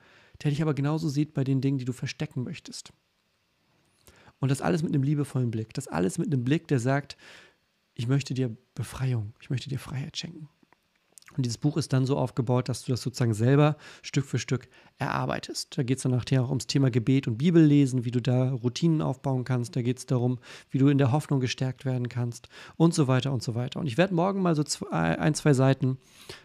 der 0.43 0.51
dich 0.51 0.62
aber 0.62 0.74
genauso 0.74 1.10
sieht 1.10 1.34
bei 1.34 1.43
den 1.43 1.62
Dingen, 1.62 1.78
die 1.78 1.86
du 1.86 1.93
verstecken 1.93 2.43
möchtest. 2.43 2.91
Und 4.39 4.49
das 4.49 4.62
alles 4.62 4.84
mit 4.84 4.93
einem 4.93 5.03
liebevollen 5.03 5.51
Blick. 5.51 5.74
Das 5.74 5.88
alles 5.88 6.18
mit 6.18 6.28
einem 6.28 6.43
Blick, 6.43 6.68
der 6.68 6.80
sagt, 6.80 7.18
ich 7.95 8.08
möchte 8.08 8.34
dir 8.34 8.55
Befreiung, 8.76 9.34
ich 9.39 9.49
möchte 9.49 9.70
dir 9.70 9.80
Freiheit 9.80 10.18
schenken. 10.18 10.49
Und 11.36 11.45
dieses 11.45 11.57
Buch 11.57 11.78
ist 11.78 11.93
dann 11.93 12.05
so 12.05 12.17
aufgebaut, 12.17 12.69
dass 12.69 12.84
du 12.84 12.91
das 12.91 13.01
sozusagen 13.01 13.34
selber 13.34 13.78
Stück 14.01 14.25
für 14.25 14.39
Stück 14.39 14.69
erarbeitest. 14.97 15.78
Da 15.78 15.84
geht 15.84 15.97
es 15.97 16.03
dann 16.03 16.13
nachher 16.13 16.43
auch 16.43 16.49
ums 16.49 16.67
Thema 16.67 16.89
Gebet 16.89 17.28
und 17.28 17.38
Bibellesen, 17.38 18.05
wie 18.05 18.11
du 18.11 18.21
da 18.21 18.51
Routinen 18.51 19.01
aufbauen 19.01 19.43
kannst. 19.43 19.75
Da 19.75 19.82
geht 19.82 19.99
es 19.99 20.05
darum, 20.05 20.39
wie 20.71 20.78
du 20.78 20.88
in 20.88 20.97
der 20.97 21.11
Hoffnung 21.11 21.39
gestärkt 21.39 21.86
werden 21.86 22.09
kannst 22.09 22.49
und 22.75 22.93
so 22.93 23.07
weiter 23.07 23.34
und 23.34 23.43
so 23.43 23.55
weiter. 23.55 23.80
Und 23.80 23.88
ich 23.88 23.97
werde 23.97 24.15
morgen 24.15 24.41
mal 24.41 24.55
so 24.55 24.63
zwei, 24.63 25.19
ein, 25.19 25.34
zwei 25.36 25.53
Seiten 25.53 25.97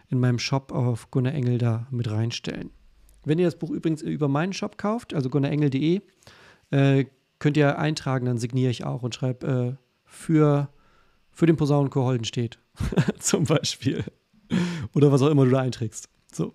in 0.09 0.19
meinem 0.19 0.37
Shop 0.37 0.71
auf 0.71 1.09
Gunnar 1.09 1.33
Engel 1.33 1.57
da 1.57 1.87
mit 1.89 2.11
reinstellen. 2.11 2.69
Wenn 3.25 3.39
ihr 3.39 3.45
das 3.45 3.57
Buch 3.57 3.69
übrigens 3.69 4.01
über 4.01 4.27
meinen 4.27 4.53
Shop 4.53 4.77
kauft, 4.77 5.13
also 5.13 5.29
gunnerengel.de, 5.29 6.01
äh, 6.71 7.05
könnt 7.39 7.57
ihr 7.57 7.79
eintragen, 7.79 8.25
dann 8.25 8.37
signiere 8.37 8.71
ich 8.71 8.83
auch 8.83 9.01
und 9.01 9.15
schreibe 9.15 9.47
äh, 9.47 9.83
für, 10.03 10.69
für 11.31 11.45
den 11.45 11.55
Posaunenchor 11.55 12.05
Holdenstedt 12.05 12.59
zum 13.19 13.45
Beispiel. 13.45 14.03
Oder 14.93 15.11
was 15.11 15.21
auch 15.21 15.29
immer 15.29 15.45
du 15.45 15.51
da 15.51 15.59
einträgst. 15.59 16.09
So. 16.31 16.53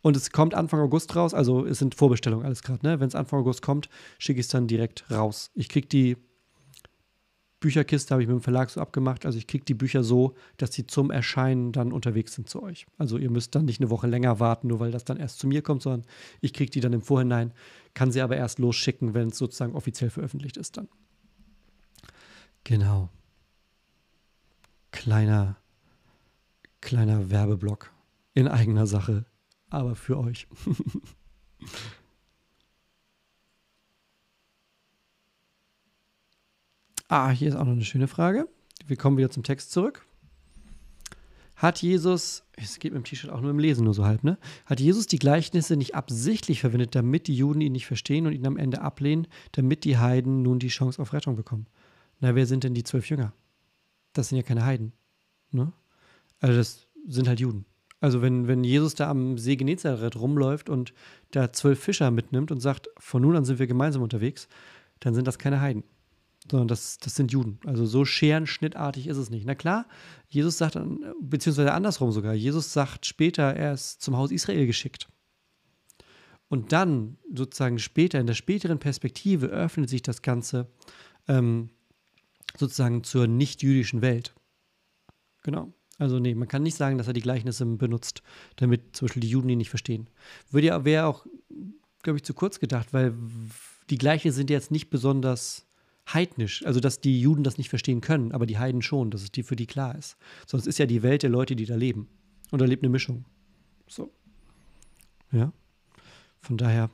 Und 0.00 0.16
es 0.16 0.30
kommt 0.30 0.54
Anfang 0.54 0.80
August 0.80 1.14
raus, 1.16 1.34
also 1.34 1.66
es 1.66 1.78
sind 1.78 1.94
Vorbestellungen, 1.94 2.46
alles 2.46 2.62
gerade, 2.62 2.86
ne? 2.86 3.00
Wenn 3.00 3.08
es 3.08 3.14
Anfang 3.14 3.40
August 3.40 3.62
kommt, 3.62 3.88
schicke 4.18 4.40
ich 4.40 4.46
es 4.46 4.50
dann 4.50 4.68
direkt 4.68 5.10
raus. 5.10 5.50
Ich 5.54 5.68
kriege 5.68 5.88
die 5.88 6.16
Bücherkiste, 7.60 8.14
habe 8.14 8.22
ich 8.22 8.28
mit 8.28 8.36
dem 8.36 8.40
Verlag 8.40 8.70
so 8.70 8.80
abgemacht, 8.80 9.26
also 9.26 9.36
ich 9.36 9.48
kriege 9.48 9.64
die 9.64 9.74
Bücher 9.74 10.04
so, 10.04 10.34
dass 10.56 10.72
sie 10.72 10.86
zum 10.86 11.10
Erscheinen 11.10 11.72
dann 11.72 11.92
unterwegs 11.92 12.34
sind 12.34 12.48
zu 12.48 12.62
euch. 12.62 12.86
Also 12.96 13.18
ihr 13.18 13.30
müsst 13.30 13.56
dann 13.56 13.64
nicht 13.64 13.80
eine 13.80 13.90
Woche 13.90 14.06
länger 14.06 14.38
warten, 14.38 14.68
nur 14.68 14.78
weil 14.78 14.92
das 14.92 15.04
dann 15.04 15.16
erst 15.16 15.40
zu 15.40 15.48
mir 15.48 15.62
kommt, 15.62 15.82
sondern 15.82 16.06
ich 16.40 16.52
kriege 16.52 16.70
die 16.70 16.80
dann 16.80 16.92
im 16.92 17.02
Vorhinein, 17.02 17.52
kann 17.94 18.12
sie 18.12 18.20
aber 18.20 18.36
erst 18.36 18.60
losschicken, 18.60 19.14
wenn 19.14 19.28
es 19.28 19.38
sozusagen 19.38 19.74
offiziell 19.74 20.10
veröffentlicht 20.10 20.56
ist 20.56 20.76
dann. 20.76 20.88
Genau. 22.62 23.08
Kleiner 24.92 25.56
Kleiner 26.80 27.30
Werbeblock 27.30 27.92
in 28.34 28.46
eigener 28.48 28.86
Sache, 28.86 29.26
aber 29.68 29.96
für 29.96 30.18
euch. 30.18 30.46
ah, 37.08 37.30
hier 37.30 37.48
ist 37.48 37.56
auch 37.56 37.64
noch 37.64 37.72
eine 37.72 37.84
schöne 37.84 38.06
Frage. 38.08 38.48
Wir 38.86 38.96
kommen 38.96 39.16
wieder 39.16 39.30
zum 39.30 39.42
Text 39.42 39.72
zurück. 39.72 40.06
Hat 41.56 41.82
Jesus, 41.82 42.44
es 42.52 42.78
geht 42.78 42.92
mit 42.92 43.02
dem 43.02 43.04
T-Shirt 43.04 43.30
auch 43.30 43.40
nur 43.40 43.50
im 43.50 43.58
Lesen, 43.58 43.82
nur 43.82 43.92
so 43.92 44.04
halb, 44.04 44.22
ne? 44.22 44.38
Hat 44.64 44.78
Jesus 44.78 45.08
die 45.08 45.18
Gleichnisse 45.18 45.76
nicht 45.76 45.96
absichtlich 45.96 46.60
verwendet, 46.60 46.94
damit 46.94 47.26
die 47.26 47.34
Juden 47.34 47.60
ihn 47.60 47.72
nicht 47.72 47.88
verstehen 47.88 48.28
und 48.28 48.32
ihn 48.32 48.46
am 48.46 48.56
Ende 48.56 48.80
ablehnen, 48.80 49.26
damit 49.50 49.82
die 49.82 49.98
Heiden 49.98 50.42
nun 50.42 50.60
die 50.60 50.68
Chance 50.68 51.02
auf 51.02 51.12
Rettung 51.12 51.34
bekommen? 51.34 51.66
Na, 52.20 52.36
wer 52.36 52.46
sind 52.46 52.62
denn 52.62 52.74
die 52.74 52.84
zwölf 52.84 53.10
Jünger? 53.10 53.32
Das 54.12 54.28
sind 54.28 54.36
ja 54.36 54.44
keine 54.44 54.64
Heiden, 54.64 54.92
ne? 55.50 55.72
Also 56.40 56.56
das 56.56 56.86
sind 57.06 57.28
halt 57.28 57.40
Juden. 57.40 57.64
Also 58.00 58.22
wenn, 58.22 58.46
wenn 58.46 58.62
Jesus 58.62 58.94
da 58.94 59.10
am 59.10 59.38
See 59.38 59.56
Genezareth 59.56 60.16
rumläuft 60.16 60.68
und 60.68 60.92
da 61.32 61.52
zwölf 61.52 61.80
Fischer 61.80 62.10
mitnimmt 62.10 62.52
und 62.52 62.60
sagt, 62.60 62.88
von 62.98 63.22
nun 63.22 63.36
an 63.36 63.44
sind 63.44 63.58
wir 63.58 63.66
gemeinsam 63.66 64.02
unterwegs, 64.02 64.48
dann 65.00 65.14
sind 65.14 65.26
das 65.26 65.38
keine 65.38 65.60
Heiden, 65.60 65.82
sondern 66.48 66.68
das, 66.68 66.98
das 66.98 67.16
sind 67.16 67.32
Juden. 67.32 67.58
Also 67.66 67.86
so 67.86 68.04
scherenschnittartig 68.04 69.08
ist 69.08 69.16
es 69.16 69.30
nicht. 69.30 69.46
Na 69.46 69.56
klar, 69.56 69.86
Jesus 70.28 70.58
sagt, 70.58 70.78
beziehungsweise 71.20 71.72
andersrum 71.72 72.12
sogar, 72.12 72.34
Jesus 72.34 72.72
sagt 72.72 73.04
später, 73.04 73.54
er 73.54 73.74
ist 73.74 74.00
zum 74.00 74.16
Haus 74.16 74.30
Israel 74.30 74.66
geschickt. 74.66 75.08
Und 76.48 76.72
dann 76.72 77.18
sozusagen 77.34 77.78
später, 77.78 78.20
in 78.20 78.26
der 78.26 78.34
späteren 78.34 78.78
Perspektive, 78.78 79.46
öffnet 79.46 79.90
sich 79.90 80.02
das 80.02 80.22
Ganze 80.22 80.68
ähm, 81.26 81.70
sozusagen 82.56 83.04
zur 83.04 83.26
nicht-jüdischen 83.26 84.00
Welt. 84.02 84.34
Genau. 85.42 85.72
Also 85.98 86.20
nee, 86.20 86.34
man 86.34 86.48
kann 86.48 86.62
nicht 86.62 86.76
sagen, 86.76 86.96
dass 86.96 87.08
er 87.08 87.12
die 87.12 87.20
Gleichnisse 87.20 87.66
benutzt, 87.66 88.22
damit 88.56 88.96
zum 88.96 89.06
Beispiel 89.06 89.20
die 89.20 89.30
Juden 89.30 89.48
ihn 89.48 89.58
nicht 89.58 89.70
verstehen. 89.70 90.08
Würde 90.50 90.68
ja, 90.68 90.84
wäre 90.84 91.06
auch, 91.06 91.26
glaube 92.02 92.18
ich, 92.18 92.22
zu 92.22 92.34
kurz 92.34 92.60
gedacht, 92.60 92.92
weil 92.92 93.14
die 93.90 93.98
Gleichnisse 93.98 94.36
sind 94.36 94.50
jetzt 94.50 94.70
nicht 94.70 94.90
besonders 94.90 95.66
heidnisch, 96.12 96.64
also 96.64 96.80
dass 96.80 97.00
die 97.00 97.20
Juden 97.20 97.44
das 97.44 97.58
nicht 97.58 97.68
verstehen 97.68 98.00
können, 98.00 98.32
aber 98.32 98.46
die 98.46 98.58
Heiden 98.58 98.80
schon, 98.80 99.10
dass 99.10 99.22
es 99.22 99.32
die 99.32 99.42
für 99.42 99.56
die 99.56 99.66
klar 99.66 99.96
ist. 99.96 100.16
Sonst 100.46 100.66
ist 100.66 100.78
ja 100.78 100.86
die 100.86 101.02
Welt 101.02 101.22
der 101.22 101.30
Leute, 101.30 101.56
die 101.56 101.66
da 101.66 101.74
leben. 101.74 102.08
Und 102.50 102.60
da 102.60 102.64
lebt 102.64 102.82
eine 102.82 102.90
Mischung. 102.90 103.24
So. 103.86 104.10
Ja. 105.32 105.52
Von 106.40 106.56
daher, 106.56 106.90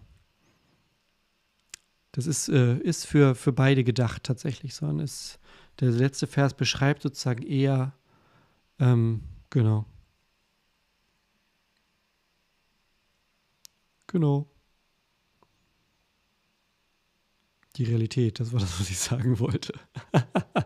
das 2.13 2.27
ist, 2.27 2.49
äh, 2.49 2.79
ist 2.79 3.07
für, 3.07 3.35
für 3.35 3.53
beide 3.53 3.85
gedacht 3.85 4.25
tatsächlich, 4.25 4.75
sondern 4.75 5.01
ist, 5.01 5.39
der 5.81 5.91
letzte 5.91 6.27
Vers 6.27 6.55
beschreibt 6.55 7.03
sozusagen 7.03 7.43
eher 7.43 7.93
ähm, 8.79 9.23
genau. 9.51 9.87
Genau. 14.07 14.47
Die 17.77 17.85
Realität, 17.85 18.39
das 18.41 18.53
war 18.53 18.61
das, 18.61 18.79
was 18.79 18.89
ich 18.89 18.99
sagen 18.99 19.39
wollte. 19.41 19.73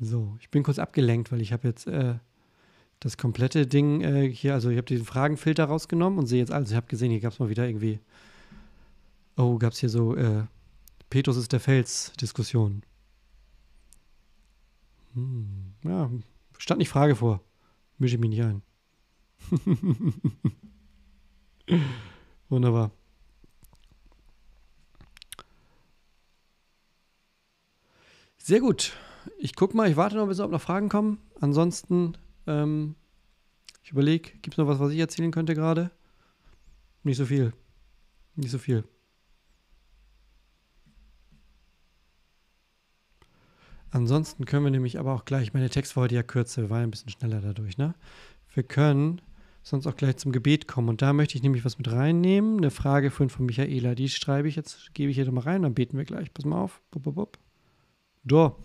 so, 0.00 0.36
ich 0.40 0.48
bin 0.50 0.62
kurz 0.62 0.78
abgelenkt, 0.78 1.32
weil 1.32 1.40
ich 1.40 1.52
habe 1.52 1.66
jetzt 1.66 1.88
äh, 1.88 2.14
das 3.00 3.16
komplette 3.16 3.66
Ding 3.66 4.00
äh, 4.02 4.28
hier, 4.30 4.54
also 4.54 4.70
ich 4.70 4.76
habe 4.76 4.86
diesen 4.86 5.04
Fragenfilter 5.06 5.64
rausgenommen 5.64 6.20
und 6.20 6.26
sehe 6.26 6.38
jetzt 6.38 6.52
alles. 6.52 6.70
Ich 6.70 6.76
habe 6.76 6.86
gesehen, 6.86 7.10
hier 7.10 7.20
gab 7.20 7.32
es 7.32 7.40
mal 7.40 7.48
wieder 7.48 7.66
irgendwie 7.66 7.98
Oh, 9.36 9.58
gab 9.58 9.72
es 9.72 9.78
hier 9.78 9.88
so 9.88 10.14
äh, 10.16 10.44
Petrus 11.12 11.36
ist 11.36 11.52
der 11.52 11.60
Fels-Diskussion. 11.60 12.82
Hm, 15.12 15.74
ja, 15.84 16.10
stand 16.56 16.78
nicht 16.78 16.88
Frage 16.88 17.16
vor. 17.16 17.42
Mische 17.98 18.14
ich 18.14 18.20
mich 18.22 18.30
nicht 18.30 18.42
ein. 18.42 18.62
Wunderbar. 22.48 22.92
Sehr 28.38 28.60
gut. 28.60 28.96
Ich 29.36 29.54
gucke 29.54 29.76
mal, 29.76 29.90
ich 29.90 29.96
warte 29.98 30.16
noch, 30.16 30.28
bis 30.28 30.38
noch 30.38 30.62
Fragen 30.62 30.88
kommen. 30.88 31.18
Ansonsten, 31.42 32.16
ähm, 32.46 32.94
ich 33.84 33.90
überlege, 33.90 34.30
gibt 34.38 34.54
es 34.54 34.56
noch 34.56 34.66
was, 34.66 34.78
was 34.78 34.92
ich 34.92 34.98
erzählen 34.98 35.30
könnte 35.30 35.54
gerade? 35.54 35.90
Nicht 37.02 37.18
so 37.18 37.26
viel. 37.26 37.52
Nicht 38.34 38.50
so 38.50 38.56
viel. 38.56 38.84
Ansonsten 43.92 44.46
können 44.46 44.64
wir 44.64 44.70
nämlich 44.70 44.98
aber 44.98 45.12
auch 45.12 45.26
gleich, 45.26 45.52
meine 45.52 45.68
Text 45.68 45.96
war 45.96 46.04
heute 46.04 46.14
ja 46.14 46.22
kürzer, 46.22 46.62
wir 46.62 46.70
waren 46.70 46.82
ein 46.82 46.90
bisschen 46.90 47.10
schneller 47.10 47.42
dadurch, 47.42 47.76
ne? 47.76 47.94
Wir 48.54 48.62
können 48.62 49.20
sonst 49.62 49.86
auch 49.86 49.96
gleich 49.96 50.16
zum 50.16 50.32
Gebet 50.32 50.66
kommen. 50.66 50.88
Und 50.88 51.02
da 51.02 51.12
möchte 51.12 51.36
ich 51.36 51.42
nämlich 51.42 51.64
was 51.64 51.78
mit 51.78 51.90
reinnehmen. 51.90 52.56
Eine 52.56 52.70
Frage 52.70 53.10
von, 53.10 53.28
von 53.28 53.46
Michaela, 53.46 53.94
die 53.94 54.08
schreibe 54.08 54.48
ich 54.48 54.56
jetzt, 54.56 54.94
gebe 54.94 55.10
ich 55.10 55.16
hier 55.16 55.30
mal 55.30 55.42
rein, 55.42 55.62
dann 55.62 55.74
beten 55.74 55.96
wir 55.96 56.04
gleich. 56.04 56.32
Pass 56.32 56.44
mal 56.44 56.60
auf. 56.60 56.82
Bup, 56.90 57.04
bup, 57.04 57.14
bup. 57.14 57.38
Do. 58.24 58.56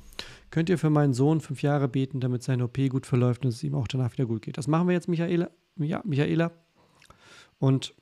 Könnt 0.49 0.69
ihr 0.69 0.77
für 0.77 0.89
meinen 0.89 1.13
Sohn 1.13 1.41
fünf 1.41 1.61
Jahre 1.61 1.87
beten, 1.87 2.19
damit 2.19 2.41
seine 2.41 2.63
OP 2.63 2.77
gut 2.89 3.05
verläuft 3.05 3.43
und 3.43 3.49
es 3.49 3.63
ihm 3.63 3.75
auch 3.75 3.87
danach 3.87 4.13
wieder 4.13 4.25
gut 4.25 4.41
geht? 4.41 4.57
Das 4.57 4.67
machen 4.67 4.87
wir 4.87 4.93
jetzt, 4.93 5.07
Michaela. 5.07 5.51
Ja, 5.75 6.01
Michaela. 6.05 6.51
Und 7.59 7.93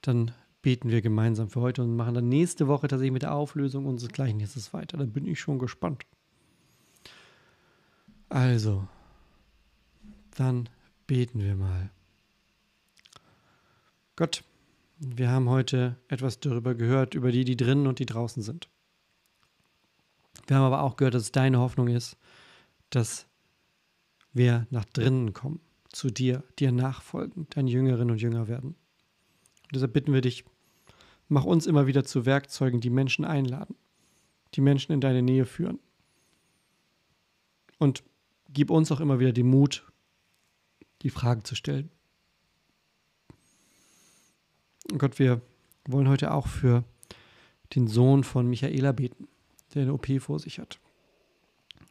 dann 0.00 0.32
beten 0.64 0.88
wir 0.88 1.02
gemeinsam 1.02 1.50
für 1.50 1.60
heute 1.60 1.82
und 1.82 1.94
machen 1.94 2.14
dann 2.14 2.30
nächste 2.30 2.66
Woche 2.68 2.88
tatsächlich 2.88 3.12
mit 3.12 3.20
der 3.20 3.34
Auflösung 3.34 3.84
unseres 3.84 4.14
Gleichnisses 4.14 4.72
weiter. 4.72 4.96
Da 4.96 5.04
bin 5.04 5.26
ich 5.26 5.38
schon 5.38 5.58
gespannt. 5.58 6.06
Also, 8.30 8.88
dann 10.34 10.70
beten 11.06 11.40
wir 11.42 11.54
mal. 11.54 11.90
Gott, 14.16 14.42
wir 14.96 15.30
haben 15.30 15.50
heute 15.50 15.96
etwas 16.08 16.40
darüber 16.40 16.74
gehört, 16.74 17.14
über 17.14 17.30
die, 17.30 17.44
die 17.44 17.58
drinnen 17.58 17.86
und 17.86 17.98
die 17.98 18.06
draußen 18.06 18.42
sind. 18.42 18.70
Wir 20.46 20.56
haben 20.56 20.64
aber 20.64 20.80
auch 20.82 20.96
gehört, 20.96 21.12
dass 21.12 21.24
es 21.24 21.32
deine 21.32 21.58
Hoffnung 21.58 21.88
ist, 21.88 22.16
dass 22.88 23.26
wir 24.32 24.66
nach 24.70 24.86
drinnen 24.86 25.34
kommen, 25.34 25.60
zu 25.90 26.08
dir, 26.08 26.42
dir 26.58 26.72
nachfolgen, 26.72 27.48
dein 27.50 27.66
Jüngerinnen 27.66 28.12
und 28.12 28.22
Jünger 28.22 28.48
werden. 28.48 28.70
Und 29.64 29.74
deshalb 29.74 29.92
bitten 29.92 30.14
wir 30.14 30.22
dich, 30.22 30.44
Mach 31.28 31.44
uns 31.44 31.66
immer 31.66 31.86
wieder 31.86 32.04
zu 32.04 32.26
Werkzeugen, 32.26 32.80
die 32.80 32.90
Menschen 32.90 33.24
einladen, 33.24 33.76
die 34.54 34.60
Menschen 34.60 34.92
in 34.92 35.00
deine 35.00 35.22
Nähe 35.22 35.46
führen. 35.46 35.78
Und 37.78 38.04
gib 38.50 38.70
uns 38.70 38.92
auch 38.92 39.00
immer 39.00 39.18
wieder 39.18 39.32
den 39.32 39.48
Mut, 39.48 39.86
die 41.02 41.10
Fragen 41.10 41.44
zu 41.44 41.54
stellen. 41.54 41.90
Und 44.90 44.98
Gott, 44.98 45.18
wir 45.18 45.40
wollen 45.86 46.08
heute 46.08 46.32
auch 46.32 46.46
für 46.46 46.84
den 47.74 47.88
Sohn 47.88 48.22
von 48.22 48.48
Michaela 48.48 48.92
beten, 48.92 49.28
der 49.74 49.82
eine 49.82 49.94
OP 49.94 50.06
vor 50.20 50.38
sich 50.38 50.58
hat. 50.58 50.78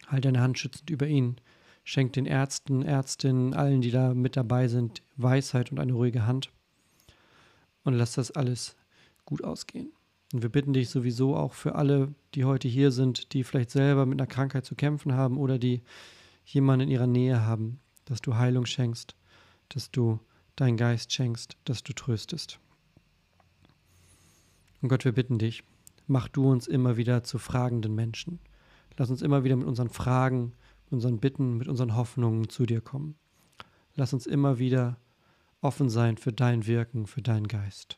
Halt 0.08 0.26
deine 0.26 0.42
Hand 0.42 0.60
schützend 0.60 0.90
über 0.90 1.08
ihn. 1.08 1.38
Schenk 1.84 2.14
den 2.14 2.26
Ärzten, 2.26 2.82
Ärztinnen, 2.82 3.54
allen, 3.54 3.82
die 3.82 3.92
da 3.92 4.14
mit 4.14 4.38
dabei 4.38 4.68
sind, 4.68 5.02
Weisheit 5.18 5.72
und 5.72 5.80
eine 5.80 5.94
ruhige 5.94 6.26
Hand. 6.26 6.50
Und 7.84 7.94
lass 7.94 8.14
das 8.14 8.32
alles 8.32 8.78
gut 9.26 9.44
ausgehen. 9.44 9.92
Und 10.34 10.42
wir 10.42 10.50
bitten 10.50 10.74
dich 10.74 10.90
sowieso 10.90 11.36
auch 11.36 11.54
für 11.54 11.76
alle, 11.76 12.14
die 12.34 12.46
heute 12.46 12.68
hier 12.68 12.92
sind, 12.92 13.34
die 13.34 13.44
vielleicht 13.44 13.70
selber 13.70 14.06
mit 14.06 14.20
einer 14.20 14.28
Krankheit 14.28 14.66
zu 14.66 14.76
kämpfen 14.76 15.14
haben 15.14 15.38
oder 15.38 15.60
die 15.60 15.84
jemanden 16.46 16.88
in 16.88 16.92
ihrer 16.92 17.08
Nähe 17.08 17.46
haben, 17.46 17.80
dass 18.06 18.22
du 18.22 18.36
Heilung 18.36 18.66
schenkst, 18.66 19.16
dass 19.70 19.92
du 19.92 20.20
deinen 20.56 20.78
Geist 20.78 21.14
schenkst, 21.14 21.58
dass 21.66 21.84
du 21.84 21.94
tröstest. 21.94 22.60
Und 24.82 24.90
Gott, 24.90 25.06
wir 25.06 25.14
bitten 25.14 25.38
dich, 25.38 25.64
mach 26.08 26.28
du 26.28 26.50
uns 26.50 26.68
immer 26.68 26.98
wieder 26.98 27.24
zu 27.24 27.38
fragenden 27.38 27.96
Menschen. 27.96 28.40
Lass 28.98 29.10
uns 29.10 29.22
immer 29.22 29.44
wieder 29.44 29.56
mit 29.56 29.68
unseren 29.68 29.90
Fragen, 29.90 30.54
mit 30.86 30.94
unseren 30.94 31.20
Bitten, 31.20 31.58
mit 31.58 31.68
unseren 31.68 31.96
Hoffnungen 31.96 32.50
zu 32.50 32.66
dir 32.66 32.82
kommen. 32.82 33.16
Lass 33.96 34.14
uns 34.14 34.26
immer 34.26 34.60
wieder 34.60 34.98
offen 35.62 35.90
sein 35.90 36.18
für 36.18 36.34
dein 36.34 36.68
Wirken, 36.68 37.08
für 37.08 37.22
deinen 37.22 37.48
Geist. 37.48 37.98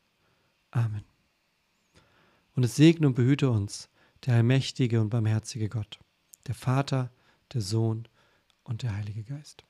Amen. 0.71 1.03
Und 2.55 2.63
es 2.63 2.75
segne 2.75 3.07
und 3.07 3.13
behüte 3.13 3.49
uns 3.49 3.89
der 4.25 4.35
allmächtige 4.35 5.01
und 5.01 5.09
barmherzige 5.09 5.69
Gott, 5.69 5.99
der 6.47 6.55
Vater, 6.55 7.11
der 7.53 7.61
Sohn 7.61 8.07
und 8.63 8.83
der 8.83 8.95
Heilige 8.95 9.23
Geist. 9.23 9.63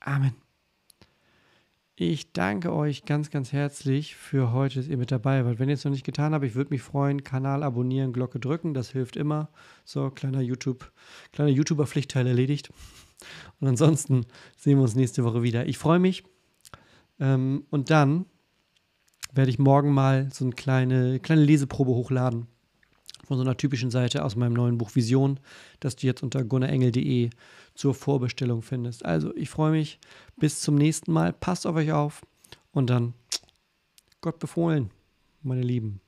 Amen. 0.00 0.34
Ich 2.02 2.32
danke 2.32 2.72
euch 2.72 3.04
ganz, 3.04 3.30
ganz 3.30 3.52
herzlich 3.52 4.16
für 4.16 4.52
heute, 4.52 4.76
dass 4.76 4.88
ihr 4.88 4.96
mit 4.96 5.10
dabei 5.10 5.44
wart. 5.44 5.58
Wenn 5.58 5.68
ihr 5.68 5.74
es 5.74 5.84
noch 5.84 5.92
nicht 5.92 6.06
getan 6.06 6.32
habt, 6.32 6.46
ich 6.46 6.54
würde 6.54 6.70
mich 6.70 6.80
freuen, 6.80 7.24
Kanal 7.24 7.62
abonnieren, 7.62 8.14
Glocke 8.14 8.40
drücken, 8.40 8.72
das 8.72 8.90
hilft 8.90 9.16
immer. 9.16 9.50
So, 9.84 10.10
kleiner 10.10 10.40
YouTube, 10.40 10.90
kleiner 11.32 11.50
YouTuber-Pflichtteil 11.50 12.26
erledigt. 12.26 12.72
Und 13.60 13.68
ansonsten 13.68 14.24
sehen 14.56 14.78
wir 14.78 14.82
uns 14.82 14.94
nächste 14.94 15.24
Woche 15.24 15.42
wieder. 15.42 15.66
Ich 15.66 15.76
freue 15.76 15.98
mich. 15.98 16.24
Ähm, 17.18 17.66
und 17.68 17.90
dann 17.90 18.24
werde 19.32 19.50
ich 19.50 19.58
morgen 19.58 19.92
mal 19.92 20.28
so 20.32 20.44
eine 20.44 20.54
kleine, 20.54 21.20
kleine 21.20 21.44
Leseprobe 21.44 21.92
hochladen 21.92 22.46
von 23.26 23.36
so 23.36 23.42
einer 23.42 23.56
typischen 23.56 23.90
Seite 23.90 24.24
aus 24.24 24.34
meinem 24.34 24.54
neuen 24.54 24.76
Buch 24.76 24.94
Vision, 24.94 25.38
das 25.78 25.96
du 25.96 26.06
jetzt 26.06 26.22
unter 26.22 26.42
gunnarengel.de 26.42 27.30
zur 27.74 27.94
Vorbestellung 27.94 28.62
findest. 28.62 29.04
Also 29.04 29.34
ich 29.36 29.48
freue 29.50 29.70
mich. 29.70 30.00
Bis 30.36 30.60
zum 30.60 30.74
nächsten 30.74 31.12
Mal. 31.12 31.32
Passt 31.32 31.66
auf 31.66 31.76
euch 31.76 31.92
auf 31.92 32.26
und 32.72 32.90
dann 32.90 33.14
Gott 34.20 34.38
befohlen, 34.38 34.90
meine 35.42 35.62
Lieben. 35.62 36.00